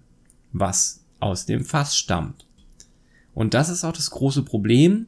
was 0.52 1.04
aus 1.20 1.46
dem 1.46 1.64
Fass 1.64 1.96
stammt. 1.96 2.46
Und 3.34 3.54
das 3.54 3.70
ist 3.70 3.84
auch 3.84 3.94
das 3.94 4.12
große 4.12 4.44
Problem. 4.44 5.08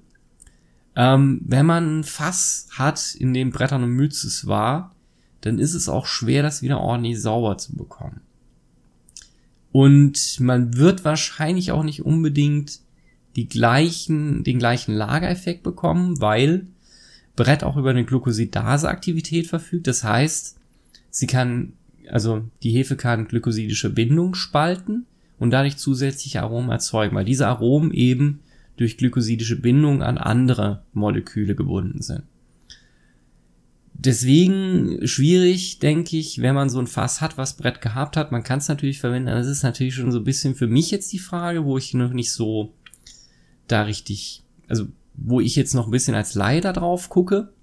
Ähm, 0.96 1.42
wenn 1.46 1.66
man 1.66 2.00
ein 2.00 2.04
Fass 2.06 2.70
hat, 2.72 3.16
in 3.16 3.34
dem 3.34 3.52
Brettanomyces 3.52 4.48
war, 4.48 4.96
dann 5.42 5.60
ist 5.60 5.74
es 5.74 5.90
auch 5.90 6.06
schwer, 6.08 6.42
das 6.42 6.62
wieder 6.62 6.80
ordentlich 6.80 7.22
sauber 7.22 7.58
zu 7.58 7.76
bekommen. 7.76 8.22
Und 9.74 10.40
man 10.40 10.78
wird 10.78 11.04
wahrscheinlich 11.04 11.74
auch 11.74 11.84
nicht 11.84 12.04
unbedingt 12.04 12.80
die 13.36 13.48
gleichen, 13.48 14.44
den 14.44 14.60
gleichen 14.60 14.94
Lagereffekt 14.94 15.64
bekommen, 15.64 16.22
weil 16.22 16.68
Brett 17.36 17.64
auch 17.64 17.78
über 17.78 17.90
eine 17.90 18.06
Glucosidase-Aktivität 18.06 19.48
verfügt. 19.48 19.88
Das 19.88 20.04
heißt, 20.04 20.58
sie 21.10 21.28
kann, 21.28 21.74
also 22.10 22.44
die 22.64 22.72
Hefe 22.72 22.96
kann 22.96 23.28
glykosidische 23.28 23.90
Bindung 23.90 24.36
spalten 24.36 25.06
und 25.38 25.52
dadurch 25.52 25.78
zusätzliche 25.78 26.42
Aromen 26.42 26.72
erzeugen, 26.72 27.16
weil 27.16 27.26
diese 27.26 27.48
Aromen 27.48 27.92
eben 27.92 28.40
durch 28.78 28.98
glykosidische 28.98 29.60
Bindung 29.60 30.02
an 30.02 30.18
andere 30.18 30.84
Moleküle 30.94 31.56
gebunden 31.56 32.02
sind. 32.02 32.24
Deswegen 33.98 35.08
schwierig, 35.08 35.80
denke 35.80 36.18
ich, 36.18 36.42
wenn 36.42 36.54
man 36.54 36.70
so 36.70 36.80
ein 36.80 36.88
Fass 36.88 37.22
hat, 37.22 37.38
was 37.38 37.56
Brett 37.56 37.82
gehabt 37.82 38.18
hat. 38.18 38.32
Man 38.32 38.44
kann 38.44 38.60
es 38.60 38.68
natürlich 38.68 39.00
verwenden. 39.00 39.28
Das 39.28 39.48
ist 39.48 39.64
natürlich 39.64 39.96
schon 39.96 40.12
so 40.12 40.20
ein 40.20 40.26
bisschen 40.26 40.54
für 40.54 40.68
mich 40.68 40.92
jetzt 40.92 41.12
die 41.14 41.20
Frage, 41.20 41.64
wo 41.64 41.78
ich 41.78 41.94
noch 41.94 42.12
nicht 42.12 42.32
so 42.32 42.74
da 43.68 43.84
richtig, 43.84 44.44
also 44.68 44.88
wo 45.14 45.40
ich 45.40 45.56
jetzt 45.56 45.74
noch 45.74 45.88
ein 45.88 45.92
bisschen 45.92 46.16
als 46.16 46.36
Leider 46.36 46.74
drauf 46.74 47.10
gucke, 47.10 47.54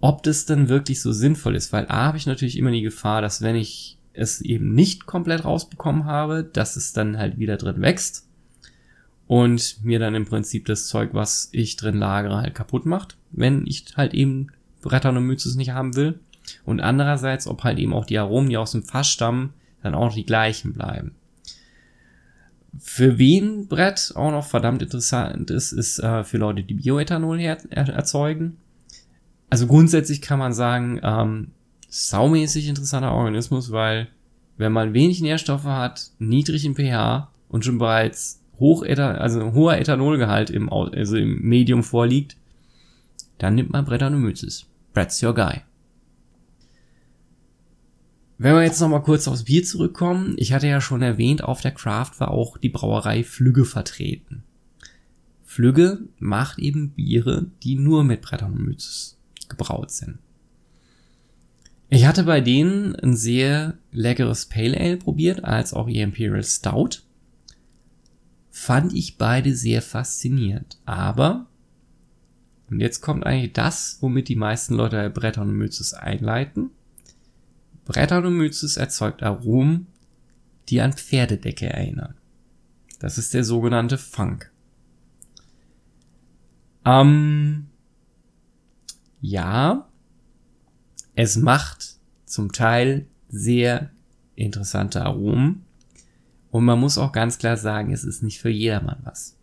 ob 0.00 0.22
das 0.22 0.46
dann 0.46 0.68
wirklich 0.68 1.00
so 1.00 1.12
sinnvoll 1.12 1.56
ist. 1.56 1.72
Weil 1.72 1.86
A 1.88 2.06
habe 2.06 2.16
ich 2.16 2.26
natürlich 2.26 2.56
immer 2.56 2.70
die 2.70 2.82
Gefahr, 2.82 3.22
dass 3.22 3.42
wenn 3.42 3.56
ich 3.56 3.98
es 4.12 4.40
eben 4.40 4.74
nicht 4.74 5.06
komplett 5.06 5.44
rausbekommen 5.44 6.04
habe, 6.04 6.44
dass 6.44 6.76
es 6.76 6.92
dann 6.92 7.18
halt 7.18 7.38
wieder 7.38 7.56
drin 7.56 7.80
wächst 7.80 8.26
und 9.26 9.84
mir 9.84 9.98
dann 9.98 10.14
im 10.14 10.26
Prinzip 10.26 10.66
das 10.66 10.88
Zeug, 10.88 11.10
was 11.12 11.48
ich 11.52 11.76
drin 11.76 11.96
lagere, 11.96 12.38
halt 12.38 12.54
kaputt 12.54 12.86
macht, 12.86 13.16
wenn 13.30 13.66
ich 13.66 13.84
halt 13.96 14.14
eben 14.14 14.48
Brettanomyces 14.82 15.54
nicht 15.54 15.70
haben 15.70 15.94
will. 15.94 16.18
Und 16.64 16.80
andererseits, 16.80 17.46
ob 17.46 17.62
halt 17.62 17.78
eben 17.78 17.94
auch 17.94 18.06
die 18.06 18.18
Aromen, 18.18 18.50
die 18.50 18.56
aus 18.56 18.72
dem 18.72 18.82
Fass 18.82 19.08
stammen, 19.08 19.52
dann 19.82 19.94
auch 19.94 20.12
die 20.12 20.26
gleichen 20.26 20.72
bleiben. 20.72 21.14
Für 22.78 23.18
wen 23.18 23.66
Brett 23.66 24.12
auch 24.14 24.30
noch 24.30 24.46
verdammt 24.46 24.82
interessant 24.82 25.50
ist, 25.50 25.72
ist 25.72 25.98
äh, 25.98 26.24
für 26.24 26.38
Leute, 26.38 26.62
die 26.62 26.74
Bioethanol 26.74 27.40
erzeugen. 27.40 28.58
Also 29.48 29.66
grundsätzlich 29.66 30.22
kann 30.22 30.38
man 30.38 30.52
sagen, 30.52 31.00
ähm, 31.02 31.48
saumäßig 31.88 32.68
interessanter 32.68 33.12
Organismus, 33.12 33.72
weil 33.72 34.08
wenn 34.56 34.72
man 34.72 34.94
wenig 34.94 35.20
Nährstoffe 35.20 35.64
hat, 35.64 36.10
niedrigen 36.18 36.76
pH 36.76 37.30
und 37.48 37.64
schon 37.64 37.78
bereits 37.78 38.40
hoch 38.58 38.84
also 38.84 39.52
hoher 39.52 39.78
Ethanolgehalt 39.78 40.50
im, 40.50 40.72
also 40.72 41.16
im 41.16 41.40
Medium 41.40 41.82
vorliegt, 41.82 42.36
dann 43.38 43.54
nimmt 43.54 43.72
man 43.72 43.84
Brettanomyces. 43.84 44.66
Brett's 44.92 45.22
your 45.22 45.34
guy. 45.34 45.62
Wenn 48.42 48.54
wir 48.54 48.62
jetzt 48.62 48.80
nochmal 48.80 49.02
kurz 49.02 49.28
aufs 49.28 49.44
Bier 49.44 49.64
zurückkommen, 49.64 50.34
ich 50.38 50.54
hatte 50.54 50.66
ja 50.66 50.80
schon 50.80 51.02
erwähnt, 51.02 51.44
auf 51.44 51.60
der 51.60 51.72
Craft 51.72 52.12
war 52.20 52.30
auch 52.30 52.56
die 52.56 52.70
Brauerei 52.70 53.22
Flügge 53.22 53.66
vertreten. 53.66 54.44
Flügge 55.44 56.08
macht 56.18 56.58
eben 56.58 56.92
Biere, 56.92 57.50
die 57.62 57.74
nur 57.76 58.02
mit 58.02 58.22
Brettanomyces 58.22 59.18
gebraut 59.50 59.90
sind. 59.90 60.20
Ich 61.90 62.06
hatte 62.06 62.22
bei 62.22 62.40
denen 62.40 62.96
ein 62.96 63.14
sehr 63.14 63.76
leckeres 63.92 64.46
Pale 64.46 64.80
Ale 64.80 64.96
probiert, 64.96 65.44
als 65.44 65.74
auch 65.74 65.86
ihr 65.86 66.02
Imperial 66.02 66.42
Stout. 66.42 67.02
Fand 68.50 68.94
ich 68.94 69.18
beide 69.18 69.54
sehr 69.54 69.82
faszinierend. 69.82 70.78
Aber 70.86 71.46
und 72.70 72.80
jetzt 72.80 73.02
kommt 73.02 73.26
eigentlich 73.26 73.52
das, 73.52 73.98
womit 74.00 74.28
die 74.28 74.36
meisten 74.36 74.76
Leute 74.76 75.10
Brettanomyces 75.10 75.92
einleiten. 75.92 76.70
Brettanomyces 77.92 78.76
erzeugt 78.76 79.22
Aromen, 79.22 79.86
die 80.68 80.80
an 80.80 80.92
Pferdedecke 80.92 81.68
erinnern. 81.68 82.14
Das 82.98 83.18
ist 83.18 83.34
der 83.34 83.44
sogenannte 83.44 83.98
Funk. 83.98 84.50
Ähm, 86.84 87.66
ja, 89.20 89.88
es 91.14 91.36
macht 91.36 91.96
zum 92.24 92.52
Teil 92.52 93.06
sehr 93.28 93.90
interessante 94.36 95.02
Aromen. 95.02 95.64
Und 96.50 96.64
man 96.64 96.80
muss 96.80 96.98
auch 96.98 97.12
ganz 97.12 97.38
klar 97.38 97.56
sagen, 97.56 97.92
es 97.92 98.04
ist 98.04 98.22
nicht 98.22 98.40
für 98.40 98.50
jedermann 98.50 99.00
was. 99.04 99.36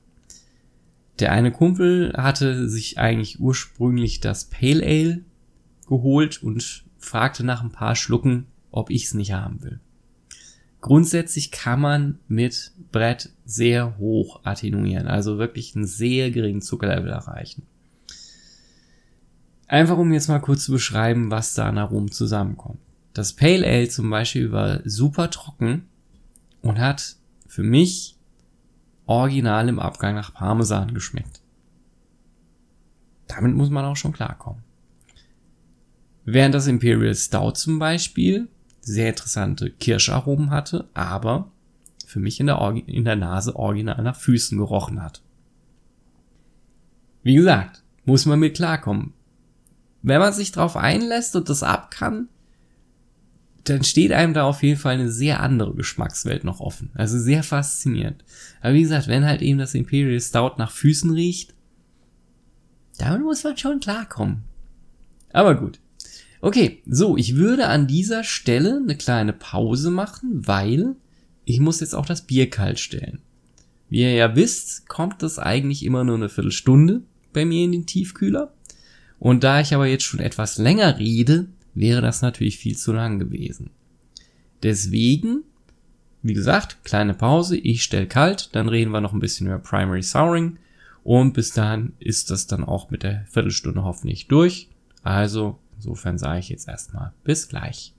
Der 1.19 1.31
eine 1.31 1.51
Kumpel 1.51 2.13
hatte 2.15 2.69
sich 2.69 2.99
eigentlich 2.99 3.39
ursprünglich 3.39 4.19
das 4.19 4.45
Pale 4.45 4.83
Ale 4.83 5.21
geholt 5.87 6.43
und 6.43 6.85
fragte 7.07 7.43
nach 7.43 7.63
ein 7.63 7.71
paar 7.71 7.95
Schlucken, 7.95 8.47
ob 8.71 8.89
ich's 8.89 9.13
nicht 9.13 9.33
haben 9.33 9.63
will. 9.63 9.79
Grundsätzlich 10.81 11.51
kann 11.51 11.81
man 11.81 12.19
mit 12.27 12.71
Brett 12.91 13.31
sehr 13.45 13.97
hoch 13.97 14.41
attenuieren, 14.43 15.07
also 15.07 15.37
wirklich 15.37 15.75
einen 15.75 15.87
sehr 15.87 16.31
geringen 16.31 16.61
Zuckerlevel 16.61 17.09
erreichen. 17.09 17.63
Einfach 19.67 19.97
um 19.97 20.13
jetzt 20.13 20.29
mal 20.29 20.39
kurz 20.39 20.65
zu 20.65 20.71
beschreiben, 20.71 21.29
was 21.31 21.53
da 21.53 21.67
an 21.67 21.77
Aromen 21.77 22.11
zusammenkommt. 22.11 22.79
Das 23.13 23.33
Pale 23.33 23.65
Ale 23.65 23.89
zum 23.89 24.09
Beispiel 24.09 24.51
war 24.51 24.81
super 24.85 25.29
trocken 25.29 25.87
und 26.61 26.79
hat 26.79 27.15
für 27.47 27.63
mich 27.63 28.15
original 29.07 29.67
im 29.67 29.79
Abgang 29.79 30.15
nach 30.15 30.33
Parmesan 30.33 30.93
geschmeckt. 30.93 31.41
Damit 33.27 33.55
muss 33.55 33.69
man 33.69 33.85
auch 33.85 33.95
schon 33.95 34.13
klarkommen. 34.13 34.66
Während 36.29 36.53
das 36.53 36.67
Imperial 36.67 37.15
Stout 37.15 37.51
zum 37.51 37.79
Beispiel 37.79 38.49
sehr 38.81 39.07
interessante 39.07 39.71
Kirscharomen 39.71 40.49
hatte, 40.49 40.89
aber 40.93 41.49
für 42.05 42.19
mich 42.19 42.41
in 42.41 42.47
der, 42.47 42.59
in 42.85 43.05
der 43.05 43.15
Nase 43.15 43.55
original 43.55 44.03
nach 44.03 44.17
Füßen 44.17 44.57
gerochen 44.57 45.01
hat. 45.01 45.21
Wie 47.23 47.35
gesagt, 47.35 47.81
muss 48.03 48.25
man 48.25 48.39
mit 48.39 48.57
klarkommen. 48.57 49.13
Wenn 50.01 50.19
man 50.19 50.33
sich 50.33 50.51
drauf 50.51 50.75
einlässt 50.75 51.33
und 51.37 51.47
das 51.47 51.63
ab 51.63 51.91
kann, 51.91 52.27
dann 53.63 53.85
steht 53.85 54.11
einem 54.11 54.33
da 54.33 54.43
auf 54.43 54.63
jeden 54.63 54.79
Fall 54.79 54.95
eine 54.95 55.09
sehr 55.09 55.39
andere 55.39 55.75
Geschmackswelt 55.75 56.43
noch 56.43 56.59
offen. 56.59 56.89
Also 56.93 57.17
sehr 57.17 57.41
faszinierend. 57.41 58.25
Aber 58.59 58.73
wie 58.73 58.81
gesagt, 58.81 59.07
wenn 59.07 59.25
halt 59.25 59.41
eben 59.41 59.59
das 59.59 59.75
Imperial 59.75 60.19
Stout 60.19 60.55
nach 60.57 60.71
Füßen 60.71 61.11
riecht, 61.11 61.53
damit 62.97 63.21
muss 63.21 63.45
man 63.45 63.55
schon 63.55 63.79
klarkommen. 63.79 64.43
Aber 65.31 65.55
gut. 65.55 65.79
Okay, 66.47 66.81
so, 66.85 67.17
ich 67.17 67.35
würde 67.35 67.67
an 67.67 67.87
dieser 67.87 68.23
Stelle 68.23 68.79
eine 68.81 68.95
kleine 68.95 69.33
Pause 69.33 69.91
machen, 69.91 70.47
weil 70.47 70.95
ich 71.43 71.59
muss 71.59 71.81
jetzt 71.81 71.93
auch 71.93 72.05
das 72.05 72.21
Bier 72.21 72.49
kalt 72.49 72.79
stellen. 72.79 73.19
Wie 73.89 74.03
ihr 74.03 74.13
ja 74.13 74.33
wisst, 74.33 74.87
kommt 74.87 75.21
das 75.21 75.39
eigentlich 75.39 75.83
immer 75.83 76.05
nur 76.05 76.15
eine 76.15 76.29
Viertelstunde 76.29 77.01
bei 77.33 77.43
mir 77.43 77.65
in 77.65 77.73
den 77.73 77.85
Tiefkühler. 77.85 78.53
Und 79.19 79.43
da 79.43 79.59
ich 79.59 79.75
aber 79.75 79.87
jetzt 79.87 80.05
schon 80.05 80.21
etwas 80.21 80.57
länger 80.57 80.97
rede, 80.97 81.47
wäre 81.73 82.01
das 82.01 82.21
natürlich 82.21 82.57
viel 82.57 82.77
zu 82.77 82.93
lang 82.93 83.19
gewesen. 83.19 83.71
Deswegen, 84.63 85.43
wie 86.21 86.33
gesagt, 86.33 86.77
kleine 86.85 87.13
Pause, 87.13 87.57
ich 87.57 87.83
stelle 87.83 88.07
kalt, 88.07 88.55
dann 88.55 88.69
reden 88.69 88.91
wir 88.91 89.01
noch 89.01 89.11
ein 89.11 89.19
bisschen 89.19 89.47
über 89.47 89.59
Primary 89.59 90.01
Souring 90.01 90.59
und 91.03 91.33
bis 91.33 91.51
dahin 91.51 91.91
ist 91.99 92.31
das 92.31 92.47
dann 92.47 92.63
auch 92.63 92.89
mit 92.89 93.03
der 93.03 93.25
Viertelstunde 93.29 93.83
hoffentlich 93.83 94.29
durch. 94.29 94.69
Also, 95.03 95.59
insofern 95.77 96.17
sage 96.17 96.39
ich 96.39 96.49
jetzt 96.49 96.67
erstmal 96.67 97.13
bis 97.23 97.47
gleich. 97.47 97.93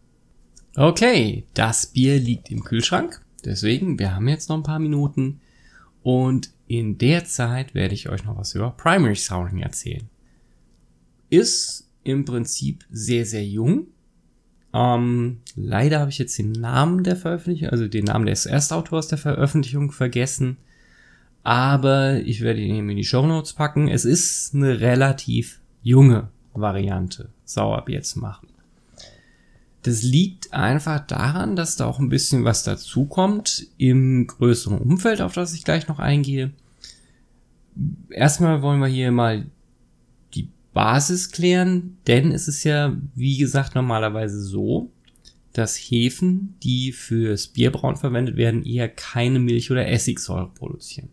Okay, 0.77 1.45
das 1.55 1.87
Bier 1.87 2.19
liegt 2.19 2.51
im 2.51 2.63
Kühlschrank, 2.63 3.21
deswegen, 3.45 3.99
wir 3.99 4.15
haben 4.15 4.29
jetzt 4.29 4.49
noch 4.49 4.57
ein 4.57 4.63
paar 4.63 4.79
Minuten 4.79 5.41
und 6.03 6.51
in 6.67 6.99
der 6.99 7.25
Zeit 7.25 7.75
werde 7.75 7.95
ich 7.95 8.09
euch 8.09 8.25
noch 8.25 8.37
was 8.37 8.55
über 8.55 8.71
Primary 8.71 9.17
Souring 9.17 9.59
erzählen. 9.59 10.09
Ist 11.31 11.89
im 12.05 12.25
Prinzip 12.25 12.85
sehr, 12.91 13.25
sehr 13.25 13.45
jung. 13.45 13.89
Ähm, 14.73 15.41
leider 15.57 16.01
habe 16.01 16.11
ich 16.11 16.19
jetzt 16.19 16.39
den 16.39 16.53
Namen 16.53 17.05
der 17.05 17.17
Veröffentlichung, 17.17 17.71
also 17.71 17.89
den 17.89 18.05
Namen 18.05 18.27
des 18.27 18.47
Erstautors 18.47 19.09
der 19.09 19.19
Veröffentlichung 19.19 19.93
vergessen. 19.93 20.59
Aber 21.43 22.21
ich 22.21 22.43
werde 22.43 22.61
ihn 22.61 22.75
eben 22.75 22.91
in 22.91 22.97
die 22.97 23.05
Show 23.05 23.27
Notes 23.27 23.55
packen. 23.55 23.89
Es 23.89 24.05
ist 24.05 24.55
eine 24.55 24.81
relativ 24.81 25.61
junge 25.83 26.29
Variante, 26.53 27.31
Sauerbier 27.49 28.03
zu 28.03 28.21
machen. 28.21 28.49
Das 29.83 30.03
liegt 30.03 30.53
einfach 30.53 31.07
daran, 31.07 31.57
dass 31.57 31.77
da 31.77 31.87
auch 31.87 31.99
ein 31.99 32.09
bisschen 32.09 32.45
was 32.45 32.63
dazukommt 32.63 33.67
im 33.79 34.27
größeren 34.27 34.79
Umfeld, 34.79 35.21
auf 35.21 35.35
das 35.35 35.55
ich 35.55 35.65
gleich 35.65 35.89
noch 35.89 35.99
eingehe. 35.99 36.53
Erstmal 38.11 38.61
wollen 38.61 38.81
wir 38.81 38.89
hier 38.89 39.13
mal 39.13 39.47
Basis 40.79 41.33
klären, 41.33 41.99
denn 42.07 42.31
es 42.31 42.47
ist 42.47 42.63
ja, 42.63 42.97
wie 43.17 43.37
gesagt, 43.37 43.75
normalerweise 43.75 44.41
so, 44.41 44.93
dass 45.53 45.77
Hefen, 45.77 46.55
die 46.63 46.93
fürs 46.93 47.49
Bierbrauen 47.49 47.97
verwendet 47.97 48.37
werden, 48.37 48.65
eher 48.65 48.89
keine 48.89 49.41
Milch 49.41 49.73
oder 49.73 49.89
Essigsäure 49.89 50.53
produzieren. 50.55 51.09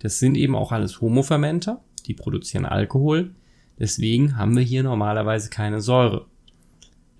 Das 0.00 0.18
sind 0.18 0.36
eben 0.36 0.54
auch 0.54 0.72
alles 0.72 1.00
Homofermenter, 1.00 1.82
die 2.06 2.12
produzieren 2.12 2.66
Alkohol. 2.66 3.34
Deswegen 3.82 4.36
haben 4.36 4.56
wir 4.56 4.62
hier 4.62 4.84
normalerweise 4.84 5.50
keine 5.50 5.80
Säure. 5.80 6.26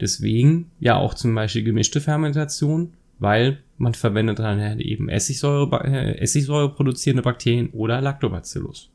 Deswegen 0.00 0.70
ja 0.78 0.96
auch 0.96 1.12
zum 1.12 1.34
Beispiel 1.34 1.64
gemischte 1.64 2.00
Fermentation, 2.00 2.92
weil 3.18 3.58
man 3.78 3.94
verwendet 3.94 4.38
dann 4.38 4.60
halt 4.60 4.80
eben 4.80 5.08
Essigsäure, 5.08 5.84
äh, 5.84 6.18
Essigsäure 6.18 6.72
produzierende 6.72 7.24
Bakterien 7.24 7.70
oder 7.70 8.00
Lactobacillus. 8.00 8.90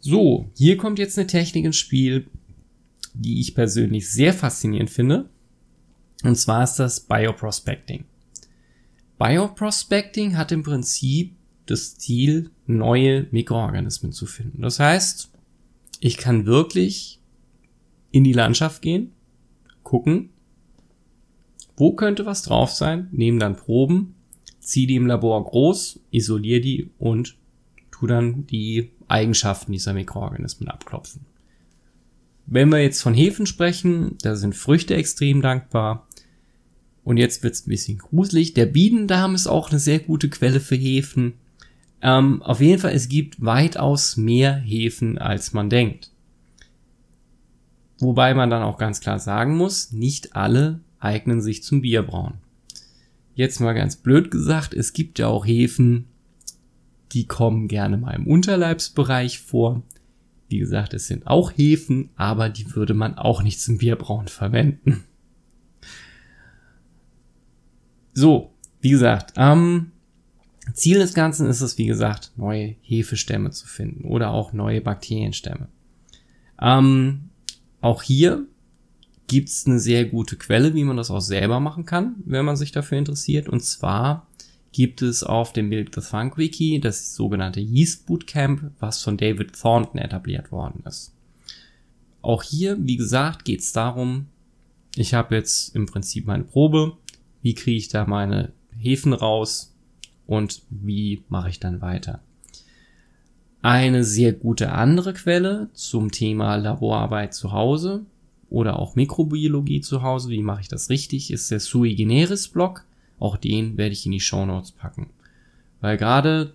So, 0.00 0.50
hier 0.58 0.76
kommt 0.76 0.98
jetzt 0.98 1.18
eine 1.18 1.26
Technik 1.26 1.64
ins 1.64 1.76
Spiel, 1.76 2.26
die 3.14 3.40
ich 3.40 3.54
persönlich 3.54 4.10
sehr 4.10 4.34
faszinierend 4.34 4.90
finde. 4.90 5.30
Und 6.22 6.36
zwar 6.36 6.64
ist 6.64 6.76
das 6.76 7.00
Bioprospecting. 7.00 8.04
Bioprospecting 9.18 10.36
hat 10.36 10.52
im 10.52 10.64
Prinzip 10.64 11.34
das 11.64 11.96
Ziel, 11.96 12.50
neue 12.66 13.26
Mikroorganismen 13.30 14.12
zu 14.12 14.26
finden. 14.26 14.60
Das 14.60 14.78
heißt, 14.78 15.31
ich 16.04 16.16
kann 16.16 16.46
wirklich 16.46 17.20
in 18.10 18.24
die 18.24 18.32
Landschaft 18.32 18.82
gehen, 18.82 19.12
gucken, 19.84 20.30
wo 21.76 21.92
könnte 21.92 22.26
was 22.26 22.42
drauf 22.42 22.72
sein, 22.72 23.08
nehme 23.12 23.38
dann 23.38 23.56
Proben, 23.56 24.16
ziehe 24.58 24.88
die 24.88 24.96
im 24.96 25.06
Labor 25.06 25.44
groß, 25.44 26.00
isoliere 26.10 26.60
die 26.60 26.90
und 26.98 27.36
tu 27.92 28.08
dann 28.08 28.48
die 28.48 28.90
Eigenschaften 29.06 29.70
dieser 29.70 29.92
Mikroorganismen 29.92 30.68
abklopfen. 30.68 31.24
Wenn 32.46 32.70
wir 32.70 32.82
jetzt 32.82 33.00
von 33.00 33.14
Hefen 33.14 33.46
sprechen, 33.46 34.18
da 34.22 34.34
sind 34.34 34.56
Früchte 34.56 34.96
extrem 34.96 35.40
dankbar. 35.40 36.08
Und 37.04 37.16
jetzt 37.16 37.44
wird's 37.44 37.66
ein 37.66 37.70
bisschen 37.70 37.98
gruselig. 37.98 38.54
Der 38.54 38.66
Bienendarm 38.66 39.36
ist 39.36 39.46
auch 39.46 39.70
eine 39.70 39.78
sehr 39.78 40.00
gute 40.00 40.28
Quelle 40.28 40.58
für 40.58 40.74
Hefen. 40.74 41.34
Ähm, 42.02 42.42
auf 42.42 42.60
jeden 42.60 42.80
Fall, 42.80 42.92
es 42.92 43.08
gibt 43.08 43.42
weitaus 43.44 44.16
mehr 44.16 44.56
Hefen, 44.56 45.18
als 45.18 45.52
man 45.52 45.70
denkt. 45.70 46.10
Wobei 48.00 48.34
man 48.34 48.50
dann 48.50 48.64
auch 48.64 48.78
ganz 48.78 49.00
klar 49.00 49.20
sagen 49.20 49.56
muss, 49.56 49.92
nicht 49.92 50.34
alle 50.34 50.80
eignen 50.98 51.40
sich 51.40 51.62
zum 51.62 51.80
Bierbrauen. 51.80 52.34
Jetzt 53.34 53.60
mal 53.60 53.72
ganz 53.72 53.94
blöd 53.96 54.32
gesagt, 54.32 54.74
es 54.74 54.92
gibt 54.92 55.20
ja 55.20 55.28
auch 55.28 55.46
Hefen, 55.46 56.06
die 57.12 57.26
kommen 57.26 57.68
gerne 57.68 57.96
mal 57.96 58.14
im 58.14 58.26
Unterleibsbereich 58.26 59.38
vor. 59.38 59.82
Wie 60.48 60.58
gesagt, 60.58 60.94
es 60.94 61.06
sind 61.06 61.28
auch 61.28 61.52
Hefen, 61.54 62.10
aber 62.16 62.48
die 62.48 62.74
würde 62.74 62.94
man 62.94 63.16
auch 63.16 63.42
nicht 63.44 63.60
zum 63.60 63.78
Bierbrauen 63.78 64.26
verwenden. 64.26 65.04
So, 68.12 68.52
wie 68.80 68.90
gesagt, 68.90 69.34
ähm, 69.36 69.91
Ziel 70.74 70.98
des 70.98 71.14
Ganzen 71.14 71.48
ist 71.48 71.60
es, 71.60 71.76
wie 71.78 71.86
gesagt, 71.86 72.32
neue 72.36 72.76
Hefestämme 72.82 73.50
zu 73.50 73.66
finden 73.66 74.04
oder 74.04 74.30
auch 74.30 74.52
neue 74.52 74.80
Bakterienstämme. 74.80 75.68
Ähm, 76.60 77.30
auch 77.80 78.02
hier 78.02 78.46
gibt's 79.26 79.66
eine 79.66 79.80
sehr 79.80 80.04
gute 80.04 80.36
Quelle, 80.36 80.74
wie 80.74 80.84
man 80.84 80.96
das 80.96 81.10
auch 81.10 81.20
selber 81.20 81.58
machen 81.58 81.84
kann, 81.84 82.16
wenn 82.24 82.44
man 82.44 82.56
sich 82.56 82.70
dafür 82.70 82.98
interessiert. 82.98 83.48
Und 83.48 83.60
zwar 83.60 84.28
gibt 84.70 85.02
es 85.02 85.22
auf 85.22 85.52
dem 85.52 85.68
Build 85.68 85.94
the 85.94 86.00
Funk 86.00 86.38
Wiki 86.38 86.80
das 86.80 87.14
sogenannte 87.14 87.60
Yeast 87.60 88.06
Bootcamp, 88.06 88.70
was 88.78 89.02
von 89.02 89.16
David 89.16 89.58
Thornton 89.58 89.98
etabliert 89.98 90.52
worden 90.52 90.82
ist. 90.86 91.12
Auch 92.22 92.42
hier, 92.42 92.76
wie 92.80 92.96
gesagt, 92.96 93.44
geht 93.44 93.60
es 93.60 93.72
darum, 93.72 94.26
ich 94.94 95.14
habe 95.14 95.34
jetzt 95.34 95.74
im 95.74 95.86
Prinzip 95.86 96.26
meine 96.26 96.44
Probe, 96.44 96.96
wie 97.42 97.54
kriege 97.54 97.78
ich 97.78 97.88
da 97.88 98.06
meine 98.06 98.52
Hefen 98.78 99.12
raus 99.12 99.71
und 100.26 100.62
wie 100.70 101.22
mache 101.28 101.50
ich 101.50 101.60
dann 101.60 101.80
weiter. 101.80 102.20
Eine 103.62 104.04
sehr 104.04 104.32
gute 104.32 104.72
andere 104.72 105.14
Quelle 105.14 105.70
zum 105.72 106.10
Thema 106.10 106.56
Laborarbeit 106.56 107.34
zu 107.34 107.52
Hause 107.52 108.04
oder 108.50 108.78
auch 108.78 108.96
Mikrobiologie 108.96 109.80
zu 109.80 110.02
Hause, 110.02 110.30
wie 110.30 110.42
mache 110.42 110.62
ich 110.62 110.68
das 110.68 110.90
richtig, 110.90 111.30
ist 111.30 111.50
der 111.50 111.60
Sui 111.60 111.94
Generis 111.94 112.48
Blog 112.48 112.84
auch 113.22 113.36
den 113.36 113.78
werde 113.78 113.92
ich 113.92 114.04
in 114.04 114.10
die 114.10 114.18
Show 114.18 114.44
Notes 114.44 114.72
packen. 114.72 115.10
Weil 115.80 115.96
gerade 115.96 116.54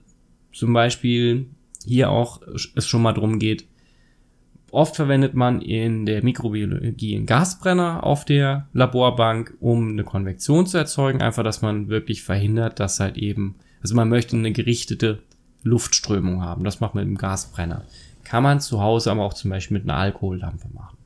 zum 0.51 0.74
Beispiel 0.74 1.47
hier 1.86 2.09
auch 2.09 2.41
es 2.76 2.86
schon 2.86 3.01
mal 3.01 3.13
drum 3.13 3.39
geht, 3.39 3.65
oft 4.72 4.95
verwendet 4.95 5.34
man 5.34 5.61
in 5.61 6.05
der 6.05 6.24
Mikrobiologie 6.24 7.15
einen 7.15 7.26
Gasbrenner 7.26 8.03
auf 8.03 8.26
der 8.26 8.68
Laborbank, 8.74 9.53
um 9.59 9.89
eine 9.89 10.03
Konvektion 10.03 10.65
zu 10.65 10.78
erzeugen. 10.78 11.22
Einfach, 11.22 11.43
dass 11.43 11.61
man 11.61 11.89
wirklich 11.89 12.24
verhindert, 12.24 12.80
dass 12.80 12.99
halt 12.99 13.18
eben, 13.18 13.55
also 13.82 13.95
man 13.95 14.09
möchte 14.09 14.36
eine 14.36 14.51
gerichtete 14.51 15.20
Luftströmung 15.63 16.41
haben. 16.41 16.63
Das 16.63 16.80
macht 16.80 16.95
man 16.95 17.05
mit 17.05 17.18
dem 17.18 17.20
Gasbrenner. 17.20 17.86
Kann 18.24 18.43
man 18.43 18.59
zu 18.59 18.82
Hause 18.82 19.11
aber 19.11 19.24
auch 19.24 19.34
zum 19.34 19.51
Beispiel 19.51 19.78
mit 19.78 19.88
einer 19.88 19.97
Alkohollampe 19.97 20.68
machen. 20.74 20.97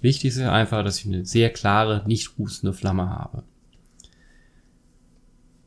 Wichtig 0.00 0.28
ist 0.28 0.40
einfach, 0.40 0.84
dass 0.84 1.00
ich 1.00 1.06
eine 1.06 1.24
sehr 1.24 1.50
klare, 1.50 2.02
nicht 2.06 2.36
hustende 2.38 2.72
Flamme 2.72 3.08
habe. 3.08 3.44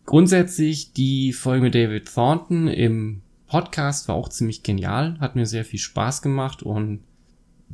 Grundsätzlich 0.06 0.94
die 0.94 1.34
Folge 1.34 1.64
mit 1.64 1.76
David 1.76 2.14
Thornton 2.14 2.68
im 2.68 3.22
Podcast 3.48 4.08
war 4.08 4.16
auch 4.16 4.30
ziemlich 4.30 4.64
genial, 4.64 5.18
hat 5.20 5.36
mir 5.36 5.46
sehr 5.46 5.66
viel 5.66 5.80
Spaß 5.80 6.22
gemacht 6.22 6.64
und 6.64 7.02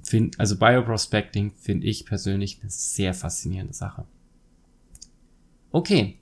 find, 0.04 0.40
also 0.40 0.58
Bioprospecting 0.58 1.52
finde 1.60 1.88
ich 1.88 2.06
persönlich 2.06 2.60
eine 2.62 2.70
sehr 2.70 3.14
faszinierende 3.14 3.74
Sache. 3.74 4.06
Okay, 5.72 6.18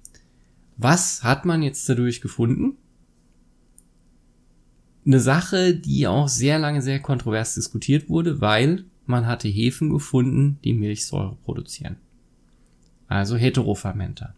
was 0.78 1.24
hat 1.24 1.46
man 1.46 1.62
jetzt 1.62 1.88
dadurch 1.88 2.22
gefunden? 2.22 2.78
Eine 5.06 5.20
Sache, 5.20 5.76
die 5.76 6.08
auch 6.08 6.28
sehr 6.28 6.60
lange 6.60 6.82
sehr 6.82 7.00
kontrovers 7.00 7.56
diskutiert 7.56 8.10
wurde, 8.10 8.42
weil 8.42 8.86
man 9.06 9.28
hatte 9.28 9.50
Hefen 9.50 9.90
gefunden, 9.90 10.60
die 10.64 10.74
Milchsäure 10.74 11.36
produzieren. 11.44 11.98
Also 13.08 13.36
Heterofermenter. 13.36 14.34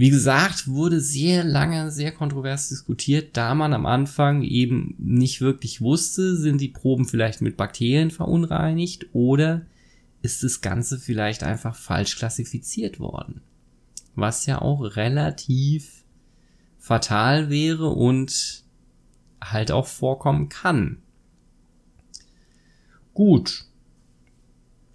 Wie 0.00 0.08
gesagt, 0.08 0.66
wurde 0.66 0.98
sehr 0.98 1.44
lange, 1.44 1.90
sehr 1.90 2.10
kontrovers 2.10 2.70
diskutiert, 2.70 3.36
da 3.36 3.54
man 3.54 3.74
am 3.74 3.84
Anfang 3.84 4.40
eben 4.40 4.94
nicht 4.96 5.42
wirklich 5.42 5.82
wusste, 5.82 6.38
sind 6.38 6.58
die 6.62 6.68
Proben 6.68 7.04
vielleicht 7.04 7.42
mit 7.42 7.58
Bakterien 7.58 8.10
verunreinigt 8.10 9.08
oder 9.12 9.66
ist 10.22 10.42
das 10.42 10.62
Ganze 10.62 10.98
vielleicht 10.98 11.42
einfach 11.42 11.76
falsch 11.76 12.16
klassifiziert 12.16 12.98
worden. 12.98 13.42
Was 14.14 14.46
ja 14.46 14.62
auch 14.62 14.80
relativ 14.80 16.06
fatal 16.78 17.50
wäre 17.50 17.90
und 17.90 18.64
halt 19.38 19.70
auch 19.70 19.86
vorkommen 19.86 20.48
kann. 20.48 21.02
Gut. 23.12 23.66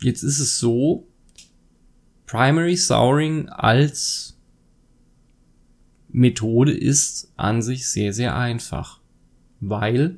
Jetzt 0.01 0.23
ist 0.23 0.39
es 0.39 0.57
so, 0.57 1.07
Primary 2.25 2.75
Souring 2.75 3.49
als 3.49 4.34
Methode 6.15 6.71
ist 6.71 7.33
an 7.35 7.61
sich 7.61 7.89
sehr, 7.89 8.13
sehr 8.13 8.37
einfach, 8.37 9.01
weil 9.59 10.17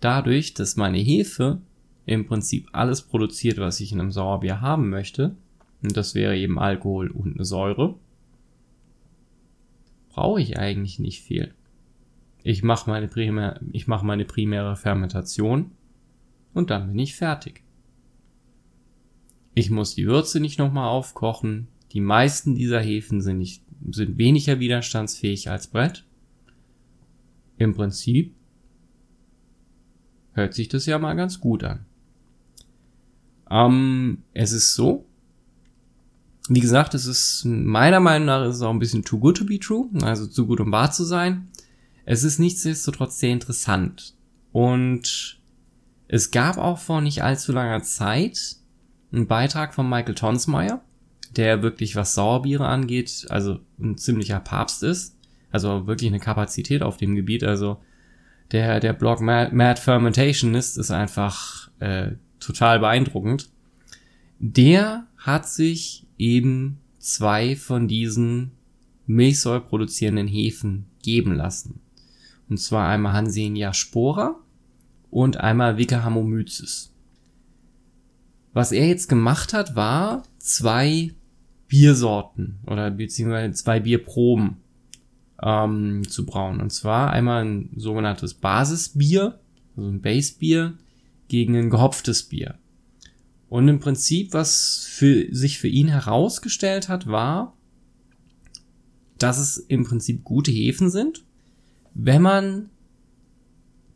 dadurch, 0.00 0.54
dass 0.54 0.76
meine 0.76 0.96
Hefe 0.96 1.60
im 2.06 2.24
Prinzip 2.26 2.68
alles 2.72 3.02
produziert, 3.02 3.58
was 3.58 3.78
ich 3.80 3.92
in 3.92 4.00
einem 4.00 4.10
Sauerbier 4.10 4.62
haben 4.62 4.88
möchte, 4.88 5.36
und 5.82 5.94
das 5.98 6.14
wäre 6.14 6.34
eben 6.34 6.58
Alkohol 6.58 7.10
und 7.10 7.34
eine 7.34 7.44
Säure, 7.44 7.96
brauche 10.08 10.40
ich 10.40 10.58
eigentlich 10.58 10.98
nicht 10.98 11.20
viel. 11.20 11.52
Ich 12.42 12.62
mache 12.62 12.88
meine, 12.88 13.06
primär, 13.06 13.60
ich 13.70 13.86
mache 13.86 14.06
meine 14.06 14.24
primäre 14.24 14.76
Fermentation 14.76 15.72
und 16.54 16.70
dann 16.70 16.88
bin 16.88 16.98
ich 17.00 17.14
fertig. 17.14 17.62
Ich 19.52 19.68
muss 19.68 19.94
die 19.94 20.06
Würze 20.06 20.40
nicht 20.40 20.58
nochmal 20.58 20.88
aufkochen. 20.88 21.68
Die 21.92 22.00
meisten 22.00 22.54
dieser 22.54 22.80
Hefen 22.80 23.20
sind 23.20 23.36
nicht 23.36 23.67
sind 23.90 24.18
weniger 24.18 24.60
widerstandsfähig 24.60 25.50
als 25.50 25.66
Brett. 25.68 26.04
Im 27.58 27.74
Prinzip 27.74 28.34
hört 30.32 30.54
sich 30.54 30.68
das 30.68 30.86
ja 30.86 30.98
mal 30.98 31.14
ganz 31.14 31.40
gut 31.40 31.64
an. 31.64 31.84
Ähm, 33.50 34.22
es 34.34 34.52
ist 34.52 34.74
so, 34.74 35.06
wie 36.48 36.60
gesagt, 36.60 36.94
es 36.94 37.06
ist 37.06 37.44
meiner 37.44 38.00
Meinung 38.00 38.26
nach 38.26 38.46
ist 38.46 38.56
es 38.56 38.62
auch 38.62 38.70
ein 38.70 38.78
bisschen 38.78 39.04
too 39.04 39.18
good 39.18 39.36
to 39.36 39.44
be 39.44 39.58
true, 39.58 39.88
also 40.02 40.26
zu 40.26 40.46
gut 40.46 40.60
um 40.60 40.72
wahr 40.72 40.90
zu 40.90 41.04
sein. 41.04 41.48
Es 42.04 42.24
ist 42.24 42.38
nichtsdestotrotz 42.38 43.18
sehr 43.18 43.32
interessant. 43.32 44.14
Und 44.52 45.38
es 46.08 46.30
gab 46.30 46.56
auch 46.56 46.78
vor 46.78 47.02
nicht 47.02 47.22
allzu 47.22 47.52
langer 47.52 47.82
Zeit 47.82 48.56
einen 49.12 49.26
Beitrag 49.26 49.74
von 49.74 49.88
Michael 49.88 50.14
Tonsmeyer, 50.14 50.82
der 51.36 51.62
wirklich, 51.62 51.96
was 51.96 52.14
Sauerbiere 52.14 52.66
angeht, 52.66 53.26
also 53.28 53.60
ein 53.78 53.96
ziemlicher 53.96 54.40
Papst 54.40 54.82
ist. 54.82 55.16
Also 55.50 55.86
wirklich 55.86 56.10
eine 56.10 56.20
Kapazität 56.20 56.82
auf 56.82 56.96
dem 56.96 57.14
Gebiet. 57.14 57.44
Also 57.44 57.78
der, 58.52 58.80
der 58.80 58.92
Blog 58.92 59.20
Mad, 59.20 59.54
Mad 59.54 59.80
Fermentationist 59.80 60.78
ist 60.78 60.90
einfach 60.90 61.70
äh, 61.80 62.12
total 62.40 62.80
beeindruckend. 62.80 63.48
Der 64.38 65.06
hat 65.16 65.48
sich 65.48 66.06
eben 66.16 66.78
zwei 66.98 67.56
von 67.56 67.88
diesen 67.88 68.52
Milchsäure 69.06 69.60
produzierenden 69.60 70.28
Hefen 70.28 70.86
geben 71.02 71.34
lassen. 71.34 71.80
Und 72.48 72.58
zwar 72.58 72.88
einmal 72.88 73.14
Hansenia 73.14 73.72
spora 73.72 74.36
und 75.10 75.38
einmal 75.38 75.78
Vicahamomyces. 75.78 76.92
Was 78.52 78.72
er 78.72 78.86
jetzt 78.88 79.08
gemacht 79.08 79.52
hat, 79.52 79.76
war 79.76 80.22
zwei 80.38 81.14
Biersorten 81.68 82.58
oder 82.66 82.90
beziehungsweise 82.90 83.52
zwei 83.52 83.80
Bierproben 83.80 84.56
ähm, 85.42 86.08
zu 86.08 86.26
brauen. 86.26 86.60
Und 86.60 86.72
zwar 86.72 87.10
einmal 87.10 87.44
ein 87.44 87.70
sogenanntes 87.76 88.34
Basisbier, 88.34 89.38
also 89.76 89.88
ein 89.88 90.00
Basebier, 90.00 90.74
gegen 91.28 91.56
ein 91.56 91.70
gehopftes 91.70 92.24
Bier. 92.24 92.54
Und 93.48 93.68
im 93.68 93.78
Prinzip, 93.78 94.32
was 94.32 94.86
für, 94.90 95.26
sich 95.34 95.58
für 95.58 95.68
ihn 95.68 95.88
herausgestellt 95.88 96.88
hat, 96.88 97.06
war, 97.06 97.54
dass 99.18 99.38
es 99.38 99.58
im 99.58 99.84
Prinzip 99.84 100.24
gute 100.24 100.50
Hefen 100.50 100.90
sind, 100.90 101.24
wenn 101.94 102.22
man 102.22 102.70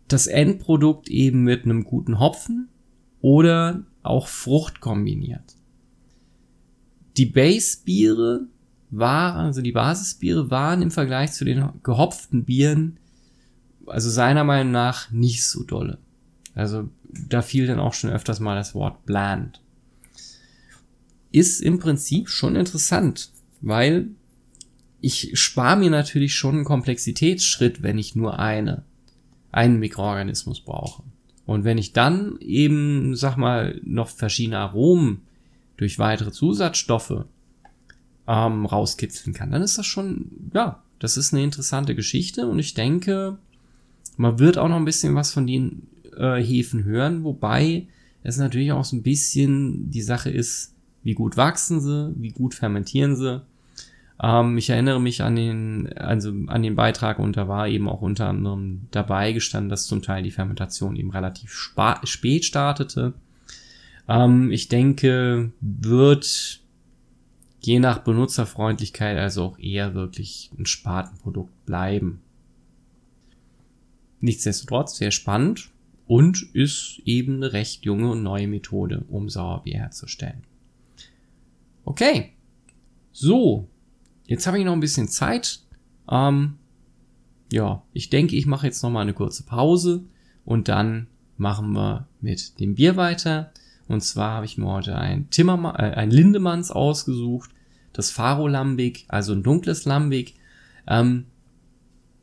das 0.09 0.27
Endprodukt 0.27 1.09
eben 1.09 1.43
mit 1.43 1.65
einem 1.65 1.85
guten 1.85 2.19
Hopfen 2.19 2.69
oder 3.21 3.85
auch 4.03 4.27
Frucht 4.27 4.81
kombiniert. 4.81 5.57
Die 7.17 7.27
Base-Biere 7.27 8.47
waren, 8.91 9.47
also 9.47 9.63
die 9.63 9.73
Basisbiere 9.73 10.51
waren 10.51 10.83
im 10.83 10.91
Vergleich 10.91 11.33
zu 11.33 11.45
den 11.45 11.69
gehopften 11.83 12.45
Bieren, 12.45 12.99
also 13.87 14.11
seiner 14.11 14.45
Meinung 14.45 14.73
nach 14.73 15.11
nicht 15.11 15.45
so 15.45 15.65
dolle. 15.65 15.99
Also 16.55 16.89
da 17.09 17.43
fiel 17.43 17.67
dann 17.67 17.81
auch 17.81 17.95
schon 17.95 18.11
öfters 18.11 18.41
mal 18.41 18.55
das 18.55 18.75
Wort 18.75 19.05
bland. 19.07 19.61
Ist 21.31 21.61
im 21.61 21.79
Prinzip 21.79 22.29
schon 22.29 22.57
interessant, 22.57 23.31
weil 23.61 24.11
ich 25.01 25.31
spare 25.35 25.79
mir 25.79 25.91
natürlich 25.91 26.35
schon 26.35 26.57
einen 26.57 26.65
Komplexitätsschritt, 26.65 27.83
wenn 27.83 27.99
ich 27.99 28.15
nur 28.15 28.39
eine, 28.39 28.85
einen 29.51 29.79
Mikroorganismus 29.79 30.61
brauche. 30.61 31.03
Und 31.45 31.65
wenn 31.65 31.79
ich 31.79 31.93
dann 31.93 32.39
eben, 32.41 33.17
sag 33.17 33.37
mal, 33.37 33.81
noch 33.83 34.09
verschiedene 34.09 34.59
Aromen 34.59 35.23
durch 35.77 35.99
weitere 35.99 36.33
Zusatzstoffe 36.33 37.25
ähm, 38.27 38.67
rauskitzeln 38.67 39.35
kann, 39.35 39.51
dann 39.51 39.63
ist 39.63 39.79
das 39.79 39.87
schon, 39.87 40.51
ja, 40.55 40.83
das 40.99 41.17
ist 41.17 41.33
eine 41.33 41.43
interessante 41.43 41.95
Geschichte 41.95 42.47
und 42.47 42.59
ich 42.59 42.75
denke, 42.75 43.39
man 44.17 44.39
wird 44.39 44.59
auch 44.59 44.69
noch 44.69 44.77
ein 44.77 44.85
bisschen 44.85 45.15
was 45.15 45.33
von 45.33 45.47
den 45.47 45.89
äh, 46.17 46.41
Hefen 46.41 46.85
hören, 46.85 47.25
wobei 47.25 47.87
es 48.23 48.37
natürlich 48.37 48.73
auch 48.73 48.85
so 48.85 48.97
ein 48.97 49.03
bisschen 49.03 49.91
die 49.91 50.03
Sache 50.03 50.31
ist, 50.31 50.75
wie 51.03 51.15
gut 51.15 51.37
wachsen 51.37 51.81
sie, 51.81 52.15
wie 52.17 52.31
gut 52.31 52.55
fermentieren 52.55 53.17
sie. 53.17 53.43
Ähm, 54.23 54.57
ich 54.57 54.71
erinnere 54.71 55.01
mich 55.01 55.23
an 55.23 55.35
den, 55.35 55.93
also 55.95 56.33
an 56.47 56.63
den 56.63 56.77
Beitrag 56.77 57.19
und 57.19 57.37
da 57.37 57.49
war 57.49 57.67
eben 57.67 57.89
auch 57.89 58.03
unter 58.03 58.29
anderem 58.29 58.83
dabei 58.93 59.33
gestanden, 59.33 59.69
dass 59.69 59.87
zum 59.87 60.03
Teil 60.03 60.23
die 60.23 60.31
Fermentation 60.31 60.97
eben 60.97 61.11
relativ 61.11 61.53
spät 62.05 62.45
startete. 62.45 63.15
Ähm, 64.09 64.51
ich 64.51 64.69
denke, 64.69 65.53
wird 65.61 66.61
je 67.61 67.79
nach 67.79 67.99
Benutzerfreundlichkeit 67.99 69.17
also 69.19 69.45
auch 69.45 69.59
eher 69.59 69.95
wirklich 69.95 70.51
ein 70.59 70.67
Spatenprodukt 70.67 71.65
bleiben. 71.65 72.21
Nichtsdestotrotz 74.21 74.97
sehr 74.97 75.11
spannend 75.11 75.71
und 76.07 76.43
ist 76.55 77.01
eben 77.05 77.37
eine 77.37 77.53
recht 77.53 77.85
junge 77.85 78.11
und 78.11 78.23
neue 78.23 78.49
Methode, 78.49 79.05
um 79.09 79.29
Sauerbier 79.29 79.79
herzustellen. 79.79 80.43
Okay, 81.85 82.33
so, 83.13 83.69
jetzt 84.27 84.47
habe 84.47 84.59
ich 84.59 84.65
noch 84.65 84.73
ein 84.73 84.81
bisschen 84.81 85.09
Zeit. 85.09 85.61
Ähm, 86.11 86.59
ja, 87.53 87.83
ich 87.93 88.11
denke, 88.11 88.37
ich 88.37 88.47
mache 88.47 88.67
jetzt 88.67 88.83
noch 88.83 88.91
mal 88.91 89.01
eine 89.01 89.15
kurze 89.15 89.45
Pause 89.45 90.05
und 90.45 90.69
dann 90.69 91.07
machen 91.37 91.73
wir 91.73 92.07
mit 92.21 92.59
dem 92.61 92.75
Bier 92.75 92.97
weiter. 92.97 93.53
Und 93.93 94.01
zwar 94.01 94.37
habe 94.37 94.47
ich 94.47 94.57
mir 94.57 94.67
heute 94.67 94.97
ein 94.97 95.29
Timmermann, 95.29 95.77
äh, 95.77 95.95
ein 95.95 96.11
Lindemanns 96.11 96.71
ausgesucht, 96.71 97.51
das 97.93 98.11
Faro 98.11 98.49
Lambic, 98.49 99.05
also 99.09 99.35
ein 99.35 99.43
dunkles 99.43 99.85
Lambic. 99.85 100.35
Ähm, 100.87 101.27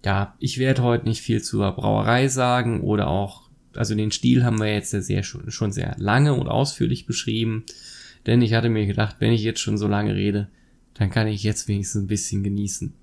ja, 0.04 0.34
ich 0.40 0.58
werde 0.58 0.82
heute 0.82 1.06
nicht 1.06 1.22
viel 1.22 1.44
zur 1.44 1.72
Brauerei 1.74 2.28
sagen 2.28 2.82
oder 2.82 3.08
auch, 3.08 3.50
also 3.76 3.94
den 3.94 4.12
Stil 4.12 4.44
haben 4.44 4.60
wir 4.60 4.74
jetzt 4.74 4.90
sehr, 4.90 5.22
schon 5.22 5.72
sehr 5.72 5.96
lange 6.00 6.34
und 6.34 6.48
ausführlich 6.48 7.06
beschrieben. 7.06 7.66
Denn 8.26 8.42
ich 8.42 8.56
hatte 8.56 8.70
mir 8.70 8.88
gedacht, 8.88 9.18
wenn 9.20 9.32
ich 9.32 9.44
jetzt 9.44 9.60
schon 9.60 9.78
so 9.78 9.88
lange 9.88 10.16
rede, 10.16 10.50
dann 10.96 11.12
kann 11.12 11.28
ich 11.28 11.44
jetzt 11.44 11.68
wenigstens 11.68 12.04
ein 12.04 12.08
bisschen 12.08 12.44
genießen. 12.44 12.94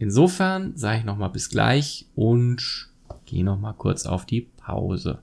Insofern 0.00 0.76
sage 0.76 0.98
ich 0.98 1.04
nochmal 1.04 1.30
bis 1.30 1.50
gleich 1.50 2.06
und 2.16 2.90
gehe 3.26 3.44
nochmal 3.44 3.74
kurz 3.74 4.06
auf 4.06 4.26
die 4.26 4.40
Pause. 4.40 5.20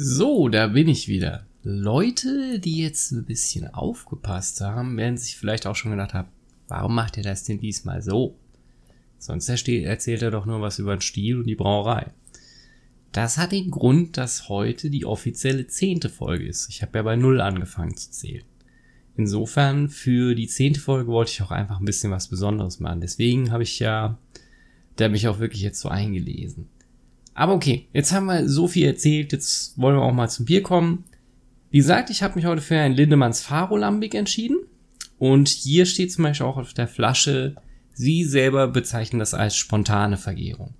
So, 0.00 0.48
da 0.48 0.68
bin 0.68 0.86
ich 0.86 1.08
wieder. 1.08 1.44
Leute, 1.64 2.60
die 2.60 2.78
jetzt 2.78 3.10
ein 3.10 3.24
bisschen 3.24 3.66
aufgepasst 3.66 4.60
haben, 4.60 4.96
werden 4.96 5.16
sich 5.16 5.36
vielleicht 5.36 5.66
auch 5.66 5.74
schon 5.74 5.90
gedacht 5.90 6.14
haben, 6.14 6.28
warum 6.68 6.94
macht 6.94 7.16
er 7.16 7.24
das 7.24 7.42
denn 7.42 7.58
diesmal 7.58 8.00
so? 8.00 8.38
Sonst 9.18 9.48
erzählt 9.48 10.22
er 10.22 10.30
doch 10.30 10.46
nur 10.46 10.60
was 10.60 10.78
über 10.78 10.94
den 10.94 11.00
Stil 11.00 11.38
und 11.38 11.48
die 11.48 11.56
Brauerei. 11.56 12.12
Das 13.10 13.38
hat 13.38 13.50
den 13.50 13.72
Grund, 13.72 14.16
dass 14.16 14.48
heute 14.48 14.88
die 14.88 15.04
offizielle 15.04 15.66
zehnte 15.66 16.10
Folge 16.10 16.46
ist. 16.46 16.68
Ich 16.68 16.80
habe 16.82 16.96
ja 16.96 17.02
bei 17.02 17.16
Null 17.16 17.40
angefangen 17.40 17.96
zu 17.96 18.12
zählen. 18.12 18.44
Insofern, 19.16 19.88
für 19.88 20.36
die 20.36 20.46
zehnte 20.46 20.78
Folge 20.78 21.10
wollte 21.10 21.32
ich 21.32 21.42
auch 21.42 21.50
einfach 21.50 21.80
ein 21.80 21.86
bisschen 21.86 22.12
was 22.12 22.28
Besonderes 22.28 22.78
machen. 22.78 23.00
Deswegen 23.00 23.50
habe 23.50 23.64
ich 23.64 23.80
ja, 23.80 24.16
da 24.94 25.08
mich 25.08 25.26
auch 25.26 25.40
wirklich 25.40 25.62
jetzt 25.62 25.80
so 25.80 25.88
eingelesen. 25.88 26.68
Aber 27.38 27.54
okay, 27.54 27.86
jetzt 27.92 28.12
haben 28.12 28.26
wir 28.26 28.48
so 28.48 28.66
viel 28.66 28.84
erzählt, 28.84 29.30
jetzt 29.30 29.78
wollen 29.78 29.94
wir 29.94 30.02
auch 30.02 30.12
mal 30.12 30.28
zum 30.28 30.44
Bier 30.44 30.60
kommen. 30.60 31.04
Wie 31.70 31.78
gesagt, 31.78 32.10
ich 32.10 32.24
habe 32.24 32.34
mich 32.34 32.46
heute 32.46 32.60
für 32.60 32.76
ein 32.76 32.94
Lindemanns 32.94 33.42
Faro 33.42 33.76
Lambic 33.76 34.16
entschieden. 34.16 34.58
Und 35.18 35.46
hier 35.46 35.86
steht 35.86 36.10
zum 36.10 36.24
Beispiel 36.24 36.46
auch 36.46 36.56
auf 36.56 36.74
der 36.74 36.88
Flasche, 36.88 37.54
sie 37.94 38.24
selber 38.24 38.66
bezeichnen 38.66 39.20
das 39.20 39.34
als 39.34 39.54
spontane 39.54 40.16
Vergärung. 40.16 40.74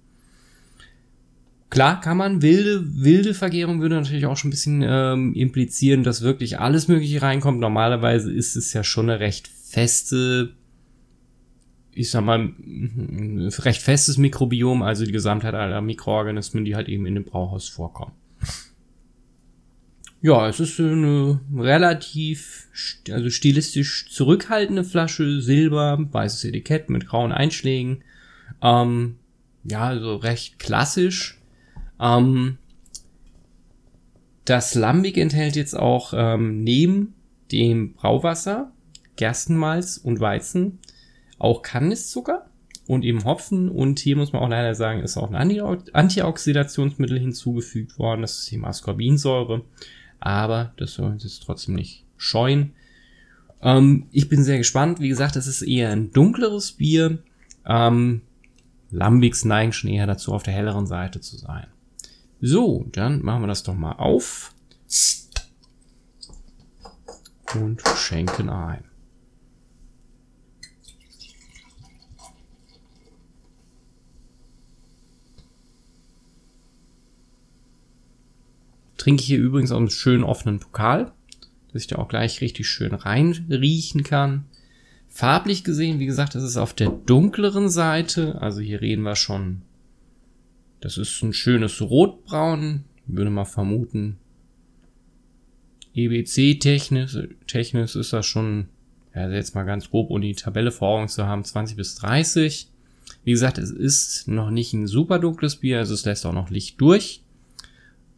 Klar 1.70 2.00
kann 2.00 2.16
man 2.16 2.42
wilde, 2.42 2.82
wilde 3.04 3.34
Vergärung 3.34 3.80
würde 3.80 3.94
natürlich 3.94 4.26
auch 4.26 4.36
schon 4.36 4.48
ein 4.48 4.50
bisschen 4.50 4.82
ähm, 4.84 5.34
implizieren, 5.34 6.02
dass 6.02 6.22
wirklich 6.22 6.58
alles 6.58 6.88
Mögliche 6.88 7.22
reinkommt. 7.22 7.60
Normalerweise 7.60 8.32
ist 8.32 8.56
es 8.56 8.72
ja 8.72 8.82
schon 8.82 9.08
eine 9.08 9.20
recht 9.20 9.46
feste, 9.46 10.54
ich 11.98 12.10
sag 12.10 12.24
mal, 12.24 12.38
ein 12.38 13.48
recht 13.58 13.82
festes 13.82 14.18
Mikrobiom, 14.18 14.82
also 14.82 15.04
die 15.04 15.12
Gesamtheit 15.12 15.54
aller 15.54 15.80
Mikroorganismen, 15.80 16.64
die 16.64 16.74
halt 16.74 16.88
eben 16.88 17.06
in 17.06 17.14
dem 17.14 17.24
Brauhaus 17.24 17.68
vorkommen. 17.68 18.12
Ja, 20.20 20.48
es 20.48 20.58
ist 20.58 20.80
eine 20.80 21.40
relativ, 21.56 22.68
also 23.10 23.30
stilistisch 23.30 24.10
zurückhaltende 24.10 24.82
Flasche, 24.82 25.40
Silber, 25.40 25.98
weißes 26.10 26.44
Etikett 26.44 26.90
mit 26.90 27.06
grauen 27.06 27.30
Einschlägen. 27.30 28.02
Ähm, 28.60 29.16
ja, 29.62 29.82
also 29.82 30.16
recht 30.16 30.58
klassisch 30.58 31.38
ähm, 32.00 32.58
das 34.44 34.74
Lambic 34.74 35.16
enthält 35.18 35.56
jetzt 35.56 35.74
auch 35.74 36.12
ähm, 36.16 36.62
neben 36.62 37.14
dem 37.52 37.94
Brauwasser, 37.94 38.72
Gerstenmalz 39.16 39.98
und 39.98 40.20
Weizen 40.20 40.78
auch 41.38 41.62
Kandiszucker 41.62 42.46
und 42.86 43.04
eben 43.04 43.24
Hopfen. 43.24 43.68
Und 43.68 43.98
hier 43.98 44.16
muss 44.16 44.32
man 44.32 44.42
auch 44.42 44.48
leider 44.48 44.74
sagen, 44.74 45.00
ist 45.00 45.16
auch 45.16 45.30
ein 45.30 45.60
Antioxidationsmittel 45.92 47.18
hinzugefügt 47.18 47.98
worden. 47.98 48.22
Das 48.22 48.38
ist 48.38 48.52
eben 48.52 48.64
Ascorbinsäure. 48.64 49.62
Aber 50.20 50.72
das 50.76 50.94
soll 50.94 51.10
uns 51.10 51.24
jetzt 51.24 51.42
trotzdem 51.44 51.74
nicht 51.74 52.04
scheuen. 52.16 52.72
Ähm, 53.62 54.06
ich 54.10 54.28
bin 54.28 54.42
sehr 54.42 54.58
gespannt. 54.58 55.00
Wie 55.00 55.08
gesagt, 55.08 55.36
es 55.36 55.46
ist 55.46 55.62
eher 55.62 55.90
ein 55.90 56.10
dunkleres 56.12 56.72
Bier. 56.72 57.18
Ähm, 57.66 58.22
Lambics 58.90 59.44
neigen 59.44 59.72
schon 59.72 59.90
eher 59.90 60.06
dazu, 60.06 60.32
auf 60.32 60.42
der 60.42 60.54
helleren 60.54 60.86
Seite 60.86 61.20
zu 61.20 61.36
sein. 61.36 61.66
So, 62.40 62.86
dann 62.92 63.22
machen 63.22 63.42
wir 63.42 63.48
das 63.48 63.62
doch 63.62 63.74
mal 63.74 63.92
auf. 63.92 64.54
Und 67.54 67.82
schenken 67.96 68.48
ein. 68.48 68.87
Trinke 78.98 79.22
hier 79.22 79.38
übrigens 79.38 79.72
aus 79.72 79.78
einem 79.78 79.90
schönen 79.90 80.24
offenen 80.24 80.60
Pokal, 80.60 81.12
dass 81.72 81.82
ich 81.82 81.88
da 81.88 81.96
auch 81.96 82.08
gleich 82.08 82.42
richtig 82.42 82.66
schön 82.68 82.94
reinriechen 82.94 84.02
kann. 84.02 84.44
Farblich 85.08 85.64
gesehen, 85.64 85.98
wie 85.98 86.06
gesagt, 86.06 86.34
das 86.34 86.42
ist 86.42 86.58
auf 86.58 86.74
der 86.74 86.90
dunkleren 86.90 87.70
Seite. 87.70 88.40
Also 88.42 88.60
hier 88.60 88.82
reden 88.82 89.02
wir 89.02 89.16
schon 89.16 89.62
das 90.80 90.96
ist 90.96 91.22
ein 91.22 91.32
schönes 91.32 91.80
Rotbraun, 91.80 92.84
würde 93.06 93.30
mal 93.30 93.44
vermuten. 93.44 94.18
EBC-technisch 95.94 97.18
technisch 97.46 97.96
ist 97.96 98.12
das 98.12 98.26
schon, 98.26 98.68
ja, 99.14 99.28
jetzt 99.28 99.54
mal 99.54 99.64
ganz 99.64 99.90
grob, 99.90 100.10
um 100.10 100.20
die 100.20 100.34
Tabelle 100.34 100.70
vor 100.70 100.88
Augen 100.88 101.08
zu 101.08 101.26
haben, 101.26 101.44
20 101.44 101.76
bis 101.76 101.96
30. 101.96 102.68
Wie 103.24 103.32
gesagt, 103.32 103.58
es 103.58 103.70
ist 103.70 104.28
noch 104.28 104.50
nicht 104.50 104.72
ein 104.72 104.86
super 104.86 105.18
dunkles 105.18 105.56
Bier, 105.56 105.78
also 105.78 105.94
es 105.94 106.04
lässt 106.04 106.24
auch 106.26 106.32
noch 106.32 106.50
Licht 106.50 106.80
durch. 106.80 107.22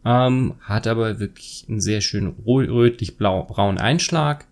Ähm, 0.03 0.55
hat 0.61 0.87
aber 0.87 1.19
wirklich 1.19 1.65
einen 1.67 1.81
sehr 1.81 2.01
schönen 2.01 2.35
rötlich-braunen 2.45 3.77
Einschlag. 3.77 4.47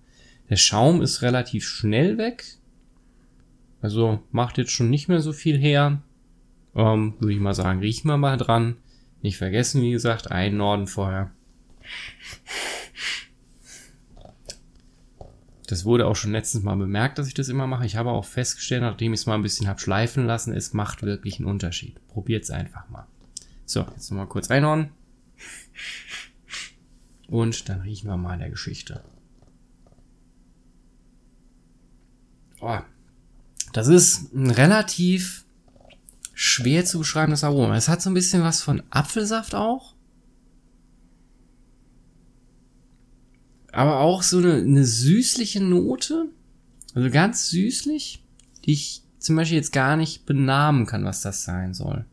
Der 0.49 0.57
Schaum 0.57 1.01
ist 1.01 1.21
relativ 1.21 1.67
schnell 1.67 2.17
weg. 2.17 2.43
Also 3.81 4.19
macht 4.31 4.57
jetzt 4.57 4.71
schon 4.71 4.89
nicht 4.89 5.07
mehr 5.07 5.21
so 5.21 5.33
viel 5.33 5.57
her. 5.57 6.01
Ähm, 6.75 7.15
Würde 7.19 7.33
ich 7.33 7.39
mal 7.39 7.53
sagen, 7.53 7.79
riechen 7.79 8.09
wir 8.09 8.17
mal 8.17 8.37
dran. 8.37 8.77
Nicht 9.21 9.37
vergessen, 9.37 9.81
wie 9.81 9.91
gesagt, 9.91 10.31
ein 10.31 10.57
Norden 10.57 10.87
vorher. 10.87 11.31
Das 15.67 15.85
wurde 15.85 16.07
auch 16.07 16.15
schon 16.15 16.31
letztens 16.31 16.63
mal 16.63 16.75
bemerkt, 16.75 17.19
dass 17.19 17.27
ich 17.27 17.35
das 17.35 17.47
immer 17.47 17.67
mache. 17.67 17.85
Ich 17.85 17.95
habe 17.95 18.09
auch 18.09 18.25
festgestellt, 18.25 18.81
nachdem 18.81 19.13
ich 19.13 19.19
es 19.19 19.25
mal 19.27 19.35
ein 19.35 19.43
bisschen 19.43 19.67
habe 19.67 19.79
schleifen 19.79 20.25
lassen, 20.25 20.53
es 20.53 20.73
macht 20.73 21.03
wirklich 21.03 21.37
einen 21.37 21.47
Unterschied. 21.47 21.95
Probiert 22.07 22.43
es 22.43 22.49
einfach 22.49 22.89
mal. 22.89 23.05
So, 23.65 23.81
jetzt 23.81 24.09
nochmal 24.09 24.27
kurz 24.27 24.49
einordnen. 24.49 24.89
Und 27.27 27.69
dann 27.69 27.81
riechen 27.81 28.07
wir 28.07 28.17
mal 28.17 28.33
in 28.33 28.39
der 28.39 28.49
Geschichte. 28.49 29.03
Oh, 32.61 32.79
das 33.71 33.87
ist 33.87 34.33
ein 34.33 34.49
relativ 34.49 35.45
schwer 36.33 36.85
zu 36.85 36.99
beschreibendes 36.99 37.43
Aroma. 37.43 37.75
Es 37.75 37.87
hat 37.87 38.01
so 38.01 38.09
ein 38.09 38.13
bisschen 38.13 38.43
was 38.43 38.61
von 38.61 38.81
Apfelsaft 38.89 39.55
auch. 39.55 39.93
Aber 43.71 43.99
auch 43.99 44.23
so 44.23 44.39
eine, 44.39 44.55
eine 44.55 44.85
süßliche 44.85 45.61
Note. 45.61 46.29
Also 46.95 47.09
ganz 47.11 47.49
süßlich, 47.49 48.23
die 48.65 48.73
ich 48.73 49.03
zum 49.19 49.35
Beispiel 49.35 49.57
jetzt 49.57 49.73
gar 49.73 49.95
nicht 49.95 50.25
benamen 50.25 50.85
kann, 50.85 51.05
was 51.05 51.21
das 51.21 51.43
sein 51.43 51.73
soll. 51.73 52.05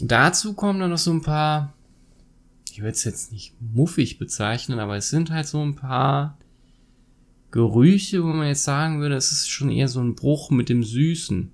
Dazu 0.00 0.54
kommen 0.54 0.80
dann 0.80 0.90
noch 0.90 0.98
so 0.98 1.12
ein 1.12 1.22
paar, 1.22 1.74
ich 2.70 2.80
würde 2.80 2.92
es 2.92 3.04
jetzt 3.04 3.32
nicht 3.32 3.54
muffig 3.60 4.18
bezeichnen, 4.18 4.78
aber 4.78 4.96
es 4.96 5.10
sind 5.10 5.30
halt 5.30 5.46
so 5.46 5.62
ein 5.62 5.74
paar 5.74 6.38
Gerüche, 7.50 8.22
wo 8.22 8.28
man 8.28 8.46
jetzt 8.46 8.64
sagen 8.64 9.00
würde, 9.00 9.16
es 9.16 9.32
ist 9.32 9.48
schon 9.48 9.70
eher 9.70 9.88
so 9.88 10.00
ein 10.00 10.14
Bruch 10.14 10.50
mit 10.50 10.68
dem 10.68 10.84
Süßen. 10.84 11.50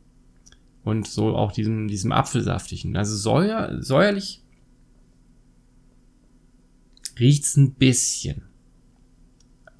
Und 0.82 1.06
so 1.06 1.34
auch 1.34 1.52
diesem, 1.52 1.88
diesem 1.88 2.12
Apfelsaftigen. 2.12 2.96
Also 2.96 3.16
säuer, 3.16 3.82
säuerlich 3.82 4.42
riecht's 7.18 7.56
ein 7.56 7.74
bisschen. 7.74 8.42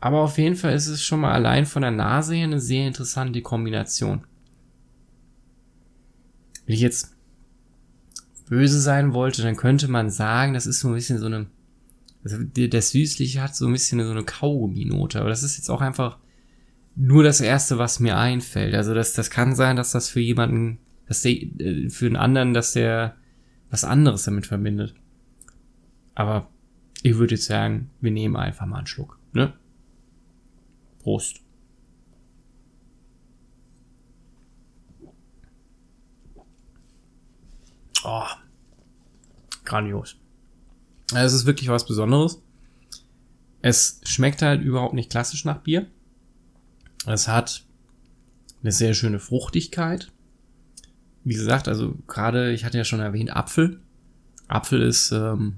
Aber 0.01 0.21
auf 0.21 0.39
jeden 0.39 0.57
Fall 0.57 0.75
ist 0.75 0.87
es 0.87 1.03
schon 1.03 1.21
mal 1.21 1.33
allein 1.33 1.67
von 1.67 1.83
der 1.83 1.91
Nase 1.91 2.35
her 2.35 2.45
eine 2.45 2.61
sehr 2.61 2.87
interessante 2.87 3.43
Kombination. 3.43 4.25
Wenn 6.65 6.75
ich 6.75 6.81
jetzt 6.81 7.14
böse 8.49 8.81
sein 8.81 9.15
wollte, 9.15 9.43
dann 9.43 9.57
könnte 9.57 9.89
man 9.89 10.11
sagen, 10.11 10.55
das 10.55 10.67
ist 10.67 10.81
so 10.81 10.89
ein 10.89 10.95
bisschen 10.95 11.19
so 11.19 11.27
eine 11.27 11.47
also 12.25 12.39
das 12.43 12.91
Süßliche 12.91 13.43
hat 13.43 13.55
so 13.55 13.67
ein 13.67 13.73
bisschen 13.73 14.03
so 14.03 14.11
eine 14.11 14.25
Kaugummi-Note, 14.25 15.21
aber 15.21 15.29
das 15.29 15.43
ist 15.43 15.59
jetzt 15.59 15.69
auch 15.69 15.83
einfach 15.83 16.19
nur 16.97 17.23
das 17.23 17.41
erste, 17.41 17.77
was 17.77 18.01
mir 18.01 18.17
einfällt. 18.17 18.75
Also 18.75 18.95
das, 18.95 19.13
das 19.13 19.31
kann 19.31 19.55
sein, 19.55 19.77
dass 19.77 19.93
das 19.93 20.09
für 20.09 20.21
jemanden, 20.21 20.79
dass 21.07 21.21
der, 21.21 21.33
äh, 21.33 21.91
für 21.91 22.07
einen 22.07 22.17
anderen, 22.17 22.55
dass 22.55 22.73
der 22.73 23.17
was 23.71 23.85
anderes 23.85 24.23
damit 24.23 24.47
verbindet. 24.47 24.95
Aber 26.15 26.49
ich 27.03 27.17
würde 27.17 27.35
jetzt 27.35 27.47
sagen, 27.47 27.91
wir 28.01 28.11
nehmen 28.11 28.37
einfach 28.37 28.65
mal 28.65 28.79
einen 28.79 28.87
Schluck, 28.87 29.19
ne? 29.33 29.53
Prost. 31.01 31.44
Oh, 38.05 38.27
grandios. 39.65 40.17
Es 41.15 41.33
ist 41.33 41.47
wirklich 41.47 41.69
was 41.69 41.87
Besonderes. 41.87 42.43
Es 43.63 44.01
schmeckt 44.05 44.43
halt 44.43 44.63
überhaupt 44.63 44.95
nicht 44.95 45.11
klassisch 45.11 45.45
nach 45.45 45.59
Bier. 45.59 45.87
Es 47.07 47.29
hat 47.29 47.65
eine 48.63 48.73
sehr 48.73 48.95
schöne 48.95 49.19
Fruchtigkeit. 49.19 50.13
Wie 51.25 51.35
gesagt, 51.35 51.69
also 51.69 51.95
gerade, 52.07 52.53
ich 52.53 52.65
hatte 52.65 52.77
ja 52.79 52.85
schon 52.85 53.01
erwähnt, 53.01 53.35
Apfel. 53.35 53.81
Apfel 54.49 54.83
ist 54.83 55.11
ähm, 55.13 55.57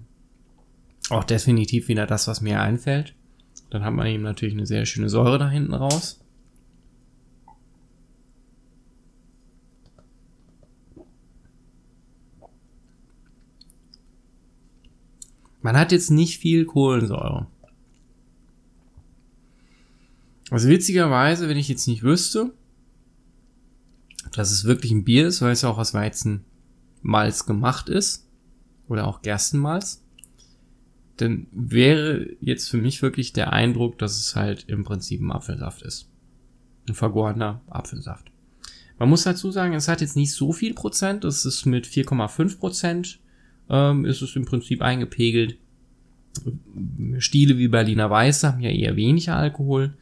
auch 1.10 1.24
definitiv 1.24 1.88
wieder 1.88 2.06
das, 2.06 2.28
was 2.28 2.40
mir 2.40 2.60
einfällt. 2.60 3.14
Dann 3.70 3.84
hat 3.84 3.92
man 3.92 4.06
eben 4.06 4.22
natürlich 4.22 4.54
eine 4.54 4.66
sehr 4.66 4.86
schöne 4.86 5.08
Säure 5.08 5.38
da 5.38 5.50
hinten 5.50 5.74
raus. 5.74 6.20
Man 15.66 15.76
hat 15.76 15.90
jetzt 15.90 16.12
nicht 16.12 16.38
viel 16.38 16.64
Kohlensäure. 16.64 17.48
Also 20.48 20.68
witzigerweise, 20.68 21.48
wenn 21.48 21.56
ich 21.56 21.68
jetzt 21.68 21.88
nicht 21.88 22.04
wüsste, 22.04 22.52
dass 24.30 24.52
es 24.52 24.64
wirklich 24.64 24.92
ein 24.92 25.02
Bier 25.02 25.26
ist, 25.26 25.42
weil 25.42 25.50
es 25.50 25.62
ja 25.62 25.68
auch 25.68 25.78
aus 25.78 25.92
Weizenmalz 25.92 27.46
gemacht 27.46 27.88
ist, 27.88 28.28
oder 28.86 29.08
auch 29.08 29.22
Gerstenmalz, 29.22 30.04
dann 31.16 31.48
wäre 31.50 32.36
jetzt 32.40 32.70
für 32.70 32.78
mich 32.78 33.02
wirklich 33.02 33.32
der 33.32 33.52
Eindruck, 33.52 33.98
dass 33.98 34.20
es 34.20 34.36
halt 34.36 34.68
im 34.68 34.84
Prinzip 34.84 35.20
ein 35.20 35.32
Apfelsaft 35.32 35.82
ist. 35.82 36.08
Ein 36.86 36.94
vergorener 36.94 37.60
Apfelsaft. 37.66 38.30
Man 39.00 39.08
muss 39.08 39.24
dazu 39.24 39.50
sagen, 39.50 39.74
es 39.74 39.88
hat 39.88 40.00
jetzt 40.00 40.14
nicht 40.14 40.32
so 40.32 40.52
viel 40.52 40.74
Prozent. 40.74 41.24
Es 41.24 41.44
ist 41.44 41.66
mit 41.66 41.88
4,5 41.88 42.58
Prozent 42.60 43.18
ähm, 43.68 44.04
ist 44.04 44.22
es 44.22 44.36
im 44.36 44.44
Prinzip 44.44 44.82
eingepegelt. 44.82 45.58
Stile 47.18 47.58
wie 47.58 47.68
Berliner 47.68 48.10
Weiße 48.10 48.52
haben 48.52 48.60
ja 48.60 48.70
eher 48.70 48.96
weniger 48.96 49.36
Alkohol. 49.36 49.96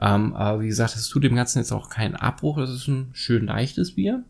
Ähm, 0.00 0.34
aber 0.34 0.62
wie 0.62 0.68
gesagt, 0.68 0.94
es 0.94 1.08
tut 1.08 1.24
dem 1.24 1.34
Ganzen 1.34 1.58
jetzt 1.58 1.72
auch 1.72 1.90
keinen 1.90 2.14
Abbruch. 2.14 2.58
Es 2.58 2.70
ist 2.70 2.88
ein 2.88 3.10
schön 3.12 3.46
leichtes 3.46 3.94
Bier. 3.94 4.24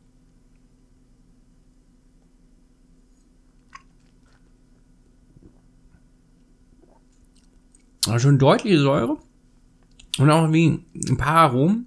Also 8.06 8.28
schon 8.28 8.38
deutliche 8.38 8.80
Säure. 8.80 9.18
Und 10.18 10.30
auch 10.30 10.50
wie 10.52 10.66
ein 10.94 11.16
paar 11.16 11.36
Aromen, 11.36 11.86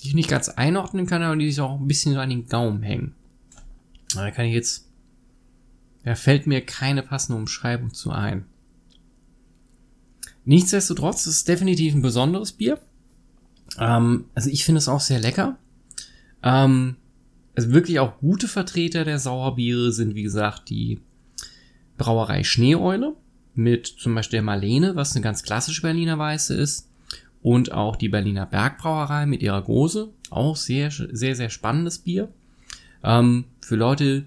die 0.00 0.08
ich 0.08 0.14
nicht 0.14 0.28
ganz 0.28 0.48
einordnen 0.48 1.06
kann, 1.06 1.22
aber 1.22 1.36
die 1.36 1.50
sich 1.50 1.60
auch 1.60 1.80
ein 1.80 1.88
bisschen 1.88 2.14
so 2.14 2.20
an 2.20 2.30
den 2.30 2.46
Gaumen 2.46 2.82
hängen. 2.82 3.14
Da 4.14 4.30
kann 4.30 4.44
ich 4.44 4.54
jetzt, 4.54 4.85
da 6.06 6.14
fällt 6.14 6.46
mir 6.46 6.60
keine 6.60 7.02
passende 7.02 7.36
Umschreibung 7.36 7.92
zu 7.92 8.12
ein. 8.12 8.46
Nichtsdestotrotz 10.44 11.26
ist 11.26 11.34
es 11.34 11.44
definitiv 11.44 11.94
ein 11.94 12.00
besonderes 12.00 12.52
Bier. 12.52 12.78
Ähm, 13.80 14.26
also 14.32 14.48
ich 14.48 14.64
finde 14.64 14.78
es 14.78 14.86
auch 14.86 15.00
sehr 15.00 15.18
lecker. 15.18 15.58
Ähm, 16.44 16.94
also 17.56 17.72
wirklich 17.72 17.98
auch 17.98 18.20
gute 18.20 18.46
Vertreter 18.46 19.04
der 19.04 19.18
Sauerbiere 19.18 19.90
sind, 19.90 20.14
wie 20.14 20.22
gesagt, 20.22 20.70
die 20.70 21.00
Brauerei 21.98 22.44
Schneeeule 22.44 23.16
mit 23.56 23.88
zum 23.88 24.14
Beispiel 24.14 24.36
der 24.36 24.44
Marlene, 24.44 24.94
was 24.94 25.16
eine 25.16 25.24
ganz 25.24 25.42
klassische 25.42 25.82
Berliner 25.82 26.20
Weiße 26.20 26.54
ist. 26.54 26.88
Und 27.42 27.72
auch 27.72 27.96
die 27.96 28.10
Berliner 28.10 28.46
Bergbrauerei 28.46 29.26
mit 29.26 29.42
ihrer 29.42 29.62
Gose. 29.62 30.12
Auch 30.30 30.54
sehr, 30.54 30.92
sehr, 30.92 31.34
sehr 31.34 31.50
spannendes 31.50 31.98
Bier. 31.98 32.32
Ähm, 33.02 33.46
für 33.60 33.74
Leute, 33.74 34.26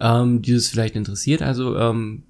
ähm, 0.00 0.42
die 0.42 0.52
es 0.52 0.68
vielleicht 0.68 0.96
interessiert. 0.96 1.42
Also 1.42 1.76
ähm, 1.76 2.24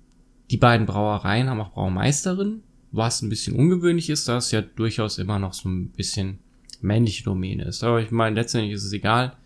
die 0.50 0.56
beiden 0.56 0.86
Brauereien 0.86 1.48
haben 1.48 1.60
auch 1.60 1.72
Braumeisterinnen 1.72 2.62
was 2.96 3.22
ein 3.22 3.28
bisschen 3.28 3.56
ungewöhnlich 3.56 4.08
ist, 4.08 4.28
da 4.28 4.36
es 4.36 4.52
ja 4.52 4.62
durchaus 4.62 5.18
immer 5.18 5.38
noch 5.40 5.52
so 5.52 5.68
ein 5.68 5.88
bisschen 5.90 6.38
männliche 6.80 7.24
Domäne 7.24 7.64
ist. 7.64 7.82
Aber 7.82 8.00
ich 8.00 8.10
meine, 8.10 8.36
letztendlich 8.36 8.72
ist 8.72 8.84
es 8.84 8.92
egal. 8.92 9.36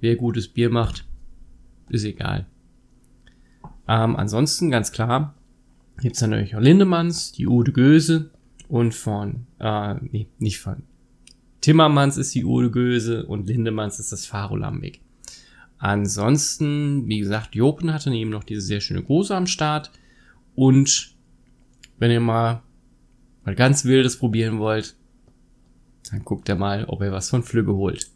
Wer 0.00 0.16
gutes 0.16 0.48
Bier 0.48 0.68
macht, 0.68 1.06
ist 1.88 2.04
egal. 2.04 2.46
Ähm, 3.88 4.16
ansonsten, 4.16 4.70
ganz 4.70 4.92
klar, 4.92 5.34
gibt's 6.00 6.20
dann 6.20 6.30
natürlich 6.30 6.54
auch 6.54 6.60
Lindemanns, 6.60 7.32
die 7.32 7.46
Ude 7.46 7.72
Göse 7.72 8.30
und 8.68 8.94
von, 8.94 9.46
äh, 9.58 9.94
nee, 9.94 10.28
nicht 10.38 10.60
von 10.60 10.82
Timmermans 11.62 12.18
ist 12.18 12.34
die 12.34 12.44
Ude 12.44 12.70
Göse 12.70 13.24
und 13.26 13.48
Lindemanns 13.48 13.98
ist 13.98 14.12
das 14.12 14.26
Faro 14.26 14.54
Lambic. 14.54 15.00
Ansonsten, 15.78 17.06
wie 17.06 17.18
gesagt, 17.18 17.54
Jopen 17.54 17.92
hatte 17.92 18.10
eben 18.10 18.30
noch 18.30 18.44
diese 18.44 18.62
sehr 18.62 18.80
schöne 18.80 19.02
Gose 19.02 19.36
am 19.36 19.46
Start 19.46 19.90
und 20.54 21.14
wenn 21.98 22.10
ihr 22.10 22.20
mal 22.20 22.62
mal 23.44 23.54
ganz 23.54 23.84
Wildes 23.84 24.18
probieren 24.18 24.58
wollt, 24.58 24.96
dann 26.10 26.24
guckt 26.24 26.48
ihr 26.48 26.56
mal, 26.56 26.84
ob 26.86 27.00
ihr 27.00 27.12
was 27.12 27.30
von 27.30 27.42
Flügge 27.42 27.74
holt. 27.74 28.10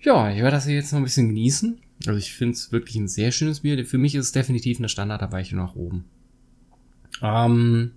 Ja, 0.00 0.30
ich 0.30 0.38
werde 0.38 0.52
das 0.52 0.66
hier 0.66 0.76
jetzt 0.76 0.92
noch 0.92 0.98
ein 1.00 1.04
bisschen 1.04 1.28
genießen. 1.28 1.80
Also 2.06 2.18
ich 2.18 2.32
finde 2.32 2.54
es 2.54 2.70
wirklich 2.70 2.96
ein 2.96 3.08
sehr 3.08 3.32
schönes 3.32 3.60
Bier. 3.60 3.84
Für 3.84 3.98
mich 3.98 4.14
ist 4.14 4.26
es 4.26 4.32
definitiv 4.32 4.78
eine 4.78 4.88
Standardabweichung 4.88 5.58
nach 5.58 5.74
oben. 5.74 6.04
Ähm, 7.20 7.92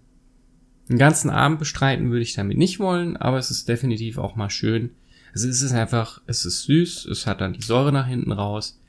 den 0.89 0.97
ganzen 0.97 1.29
Abend 1.29 1.59
bestreiten 1.59 2.09
würde 2.09 2.23
ich 2.23 2.33
damit 2.33 2.57
nicht 2.57 2.79
wollen, 2.79 3.15
aber 3.17 3.37
es 3.37 3.51
ist 3.51 3.69
definitiv 3.69 4.17
auch 4.17 4.35
mal 4.35 4.49
schön. 4.49 4.91
Also 5.33 5.47
es 5.47 5.61
ist 5.61 5.73
einfach, 5.73 6.21
es 6.27 6.45
ist 6.45 6.63
süß, 6.63 7.05
es 7.05 7.25
hat 7.25 7.41
dann 7.41 7.53
die 7.53 7.61
Säure 7.61 7.91
nach 7.91 8.07
hinten 8.07 8.31
raus, 8.31 8.79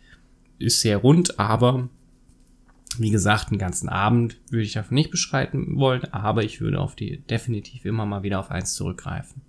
ist 0.58 0.80
sehr 0.80 0.98
rund, 0.98 1.38
aber 1.38 1.88
wie 2.98 3.10
gesagt, 3.10 3.48
einen 3.48 3.58
ganzen 3.58 3.88
Abend 3.88 4.38
würde 4.50 4.64
ich 4.64 4.72
davon 4.72 4.94
nicht 4.94 5.10
beschreiten 5.10 5.76
wollen, 5.76 6.04
aber 6.12 6.44
ich 6.44 6.60
würde 6.60 6.80
auf 6.80 6.94
die 6.94 7.18
definitiv 7.18 7.84
immer 7.84 8.06
mal 8.06 8.22
wieder 8.22 8.40
auf 8.40 8.50
eins 8.50 8.74
zurückgreifen. 8.74 9.42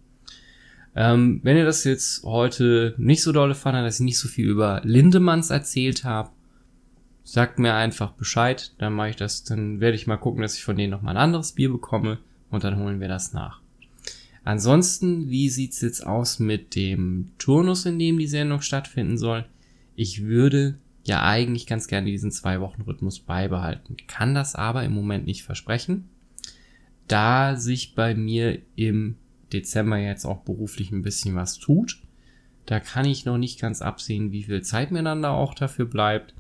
Ähm, 0.96 1.40
wenn 1.44 1.58
ihr 1.58 1.66
das 1.66 1.84
jetzt 1.84 2.24
heute 2.24 2.94
nicht 2.98 3.24
so 3.24 3.32
dolle 3.32 3.56
fandet, 3.56 3.86
dass 3.86 4.00
ich 4.00 4.06
nicht 4.06 4.20
so 4.20 4.28
viel 4.28 4.48
über 4.48 4.82
Lindemanns 4.84 5.50
erzählt 5.50 6.04
habe, 6.04 6.30
sagt 7.24 7.58
mir 7.58 7.74
einfach 7.74 8.12
Bescheid, 8.12 8.74
dann 8.78 8.94
mache 8.94 9.10
ich 9.10 9.16
das, 9.16 9.44
dann 9.44 9.80
werde 9.80 9.96
ich 9.96 10.08
mal 10.08 10.18
gucken, 10.18 10.42
dass 10.42 10.56
ich 10.56 10.64
von 10.64 10.76
denen 10.76 10.92
noch 10.92 11.02
mal 11.02 11.12
ein 11.12 11.18
anderes 11.18 11.54
Bier 11.54 11.72
bekomme 11.72 12.20
und 12.52 12.64
dann 12.64 12.78
holen 12.78 13.00
wir 13.00 13.08
das 13.08 13.34
nach. 13.34 13.63
Ansonsten, 14.44 15.30
wie 15.30 15.50
sieht's 15.50 15.82
jetzt 15.82 16.06
aus 16.06 16.40
mit 16.40 16.76
dem 16.76 17.32
Turnus, 17.38 17.86
in 17.86 17.98
dem 17.98 18.20
die 18.20 18.28
Sendung 18.28 18.62
stattfinden 18.62 19.18
soll? 19.18 19.46
Ich 19.96 20.24
würde 20.24 20.80
ja 21.04 21.24
eigentlich 21.24 21.68
ganz 21.68 21.88
gerne 21.88 22.10
diesen 22.10 22.32
zwei 22.32 22.60
Wochen 22.60 22.82
Rhythmus 22.82 23.20
beibehalten, 23.20 23.96
kann 24.08 24.36
das 24.36 24.56
aber 24.56 24.84
im 24.84 24.94
Moment 24.94 25.26
nicht 25.26 25.44
versprechen, 25.44 26.10
da 27.08 27.56
sich 27.56 27.96
bei 27.96 28.16
mir 28.16 28.60
im 28.76 29.16
Dezember 29.52 29.98
jetzt 29.98 30.26
auch 30.26 30.42
beruflich 30.42 30.92
ein 30.92 31.04
bisschen 31.04 31.36
was 31.36 31.60
tut. 31.60 32.02
Da 32.66 32.80
kann 32.80 33.06
ich 33.06 33.26
noch 33.26 33.38
nicht 33.38 33.60
ganz 33.60 33.82
absehen, 33.82 34.32
wie 34.32 34.44
viel 34.44 34.62
Zeit 34.62 34.92
mir 34.92 35.04
dann 35.04 35.22
da 35.22 35.32
auch 35.32 35.54
dafür 35.54 35.86
bleibt. 35.86 36.34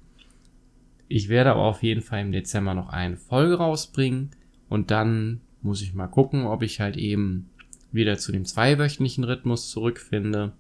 Ich 1.09 1.27
werde 1.29 1.51
aber 1.51 1.63
auf 1.63 1.83
jeden 1.83 2.01
Fall 2.01 2.21
im 2.21 2.31
Dezember 2.31 2.73
noch 2.73 2.89
eine 2.89 3.17
Folge 3.17 3.55
rausbringen 3.55 4.31
und 4.69 4.89
dann 4.89 5.41
muss 5.61 5.81
ich 5.81 5.93
mal 5.93 6.07
gucken, 6.07 6.45
ob 6.45 6.63
ich 6.63 6.79
halt 6.79 6.97
eben 6.97 7.49
wieder 7.93 8.17
zu 8.17 8.31
dem 8.31 8.45
zweiwöchentlichen 8.45 9.23
Rhythmus 9.23 9.69
zurückfinde. 9.69 10.53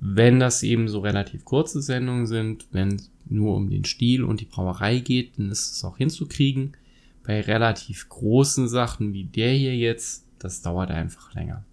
Wenn 0.00 0.40
das 0.40 0.62
eben 0.62 0.88
so 0.88 1.00
relativ 1.00 1.44
kurze 1.44 1.80
Sendungen 1.80 2.26
sind, 2.26 2.66
wenn 2.72 3.00
nur 3.26 3.56
um 3.56 3.70
den 3.70 3.84
Stil 3.84 4.24
und 4.24 4.40
die 4.40 4.46
Brauerei 4.46 4.98
geht, 4.98 5.38
dann 5.38 5.50
ist 5.50 5.76
es 5.76 5.84
auch 5.84 5.96
hinzukriegen. 5.96 6.76
Bei 7.24 7.40
relativ 7.40 8.08
großen 8.08 8.68
Sachen 8.68 9.12
wie 9.12 9.24
der 9.24 9.52
hier 9.52 9.76
jetzt, 9.76 10.26
das 10.38 10.60
dauert 10.60 10.90
einfach 10.90 11.32
länger. 11.34 11.64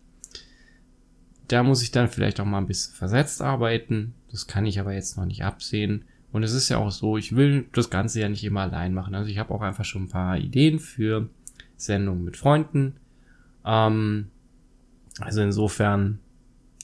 Da 1.48 1.64
muss 1.64 1.82
ich 1.82 1.90
dann 1.90 2.08
vielleicht 2.08 2.40
auch 2.40 2.46
mal 2.46 2.60
ein 2.60 2.68
bisschen 2.68 2.94
versetzt 2.94 3.42
arbeiten. 3.42 4.14
Das 4.30 4.46
kann 4.46 4.68
ich 4.68 4.80
aber 4.80 4.94
jetzt 4.94 5.18
noch 5.18 5.26
nicht 5.26 5.44
absehen. 5.44 6.06
Und 6.32 6.44
es 6.44 6.54
ist 6.54 6.70
ja 6.70 6.78
auch 6.78 6.92
so, 6.92 7.18
ich 7.18 7.36
will 7.36 7.66
das 7.74 7.90
Ganze 7.90 8.22
ja 8.22 8.30
nicht 8.30 8.44
immer 8.44 8.62
allein 8.62 8.94
machen. 8.94 9.16
Also 9.16 9.32
ich 9.32 9.40
habe 9.40 9.52
auch 9.54 9.62
einfach 9.62 9.86
schon 9.86 10.04
ein 10.04 10.10
paar 10.10 10.38
Ideen 10.38 10.78
für 10.78 11.30
Sendungen 11.76 12.24
mit 12.24 12.38
Freunden. 12.38 12.98
Ähm, 13.66 14.28
also 15.20 15.42
insofern, 15.42 16.20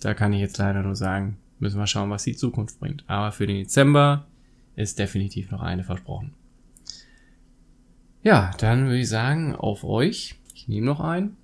da 0.02 0.14
kann 0.14 0.34
ich 0.34 0.42
jetzt 0.42 0.58
leider 0.58 0.82
nur 0.82 0.96
sagen, 0.96 1.38
müssen 1.60 1.80
wir 1.80 1.88
schauen, 1.88 2.10
was 2.10 2.24
die 2.24 2.36
Zukunft 2.36 2.80
bringt. 2.80 3.04
Aber 3.08 3.32
für 3.32 3.48
den 3.48 3.58
Dezember 3.58 4.26
ist 4.76 5.00
definitiv 5.00 5.52
noch 5.52 5.62
eine 5.62 5.84
versprochen. 5.84 6.34
Ja, 8.24 8.52
dann 8.58 8.86
würde 8.86 9.00
ich 9.00 9.10
sagen, 9.10 9.56
auf 9.56 9.84
euch. 9.84 10.36
Ich 10.54 10.68
nehme 10.68 10.86
noch 10.86 11.00
einen. 11.00 11.38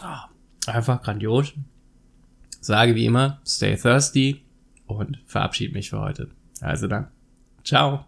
Ah, 0.00 0.28
einfach 0.66 1.02
grandios. 1.02 1.54
Sage 2.60 2.94
wie 2.94 3.06
immer, 3.06 3.40
stay 3.46 3.76
thirsty 3.76 4.42
und 4.86 5.18
verabschiede 5.26 5.72
mich 5.72 5.90
für 5.90 6.00
heute. 6.00 6.28
Also 6.60 6.88
dann, 6.88 7.08
ciao. 7.64 8.04